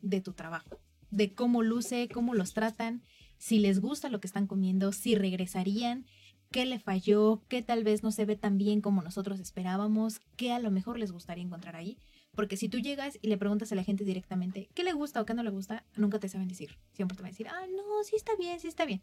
de 0.00 0.20
tu 0.20 0.32
trabajo, 0.32 0.80
de 1.11 1.34
cómo 1.34 1.62
luce, 1.62 2.09
cómo 2.09 2.34
los 2.34 2.55
tratan, 2.55 3.03
si 3.36 3.59
les 3.59 3.80
gusta 3.80 4.09
lo 4.09 4.20
que 4.20 4.28
están 4.28 4.46
comiendo, 4.46 4.92
si 4.92 5.16
regresarían, 5.16 6.07
qué 6.53 6.66
le 6.66 6.78
falló, 6.78 7.42
qué 7.48 7.62
tal 7.62 7.82
vez 7.82 8.03
no 8.03 8.12
se 8.12 8.24
ve 8.24 8.36
tan 8.36 8.59
bien 8.59 8.80
como 8.80 9.03
nosotros 9.03 9.40
esperábamos, 9.40 10.20
qué 10.36 10.53
a 10.53 10.61
lo 10.61 10.70
mejor 10.70 10.98
les 10.98 11.11
gustaría 11.11 11.42
encontrar 11.42 11.74
ahí. 11.74 11.98
Porque 12.34 12.57
si 12.57 12.68
tú 12.68 12.78
llegas 12.78 13.18
y 13.20 13.28
le 13.28 13.36
preguntas 13.36 13.72
a 13.72 13.74
la 13.74 13.84
gente 13.84 14.05
directamente 14.05 14.68
qué 14.74 14.84
le 14.84 14.92
gusta 14.92 15.20
o 15.20 15.26
qué 15.26 15.34
no 15.34 15.42
le 15.42 15.50
gusta, 15.50 15.84
nunca 15.96 16.18
te 16.18 16.28
saben 16.28 16.48
decir. 16.48 16.78
Siempre 16.92 17.16
te 17.16 17.22
van 17.22 17.30
a 17.30 17.32
decir, 17.32 17.48
ah, 17.48 17.66
no, 17.74 18.05
sí 18.05 18.16
está 18.16 18.36
bien, 18.36 18.61
sí 18.61 18.68
está 18.68 18.84
bien. 18.84 19.03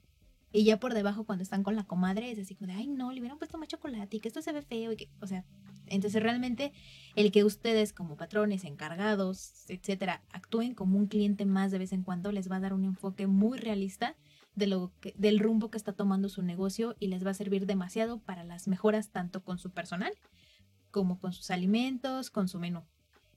Y 0.51 0.63
ya 0.63 0.79
por 0.79 0.93
debajo, 0.93 1.25
cuando 1.25 1.43
están 1.43 1.63
con 1.63 1.75
la 1.75 1.83
comadre, 1.83 2.31
es 2.31 2.39
así 2.39 2.55
como 2.55 2.71
de, 2.71 2.79
ay, 2.79 2.87
no, 2.87 3.11
le 3.11 3.19
hubieran 3.19 3.37
puesto 3.37 3.57
más 3.57 3.67
chocolate 3.67 4.17
y 4.17 4.19
que 4.19 4.29
esto 4.29 4.41
se 4.41 4.51
ve 4.51 4.63
feo. 4.63 4.91
Y 4.91 4.95
que, 4.95 5.09
o 5.21 5.27
sea, 5.27 5.45
entonces 5.85 6.23
realmente 6.23 6.71
el 7.15 7.31
que 7.31 7.43
ustedes 7.43 7.93
como 7.93 8.17
patrones, 8.17 8.63
encargados, 8.63 9.65
etcétera, 9.67 10.23
actúen 10.31 10.73
como 10.73 10.97
un 10.97 11.07
cliente 11.07 11.45
más 11.45 11.71
de 11.71 11.77
vez 11.77 11.93
en 11.93 12.03
cuando 12.03 12.31
les 12.31 12.49
va 12.49 12.55
a 12.55 12.61
dar 12.61 12.73
un 12.73 12.83
enfoque 12.83 13.27
muy 13.27 13.59
realista 13.59 14.15
de 14.59 14.67
lo 14.67 14.91
que, 14.99 15.15
del 15.17 15.39
rumbo 15.39 15.71
que 15.71 15.77
está 15.77 15.93
tomando 15.93 16.29
su 16.29 16.43
negocio 16.43 16.95
y 16.99 17.07
les 17.07 17.25
va 17.25 17.31
a 17.31 17.33
servir 17.33 17.65
demasiado 17.65 18.19
para 18.19 18.43
las 18.43 18.67
mejoras 18.67 19.09
tanto 19.09 19.43
con 19.43 19.57
su 19.57 19.71
personal 19.71 20.13
como 20.91 21.19
con 21.19 21.33
sus 21.33 21.49
alimentos, 21.49 22.29
con 22.29 22.47
su 22.47 22.59
menú. 22.59 22.83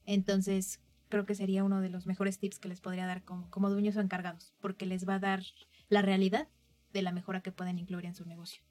Entonces, 0.05 0.81
creo 1.09 1.25
que 1.25 1.35
sería 1.35 1.65
uno 1.65 1.81
de 1.81 1.91
los 1.91 2.07
mejores 2.07 2.39
tips 2.39 2.59
que 2.59 2.69
les 2.69 2.81
podría 2.81 3.07
dar 3.07 3.25
como, 3.25 3.49
como 3.51 3.71
dueños 3.71 3.97
o 3.97 4.01
encargados, 4.01 4.53
porque 4.61 4.87
les 4.87 5.09
va 5.09 5.15
a 5.15 5.21
dar 5.21 5.43
la 5.89 6.03
realidad 6.03 6.49
de 6.93 7.03
la 7.03 7.13
mejora 7.13 7.41
que 7.41 7.53
pueden 7.53 7.79
incluir 7.79 8.07
en 8.07 8.15
su 8.15 8.25
negocio. 8.27 8.63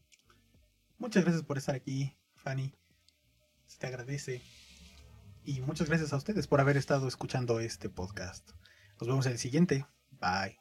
Muchas 0.97 1.23
gracias 1.23 1.43
por 1.43 1.57
estar 1.57 1.75
aquí, 1.75 2.15
Fanny. 2.35 2.73
Se 3.65 3.79
te 3.79 3.87
agradece. 3.87 4.41
Y 5.43 5.61
muchas 5.61 5.87
gracias 5.87 6.13
a 6.13 6.17
ustedes 6.17 6.47
por 6.47 6.61
haber 6.61 6.77
estado 6.77 7.07
escuchando 7.07 7.59
este 7.59 7.89
podcast. 7.89 8.51
Nos 8.99 9.07
vemos 9.07 9.25
en 9.25 9.31
el 9.31 9.39
siguiente. 9.39 9.85
Bye. 10.11 10.60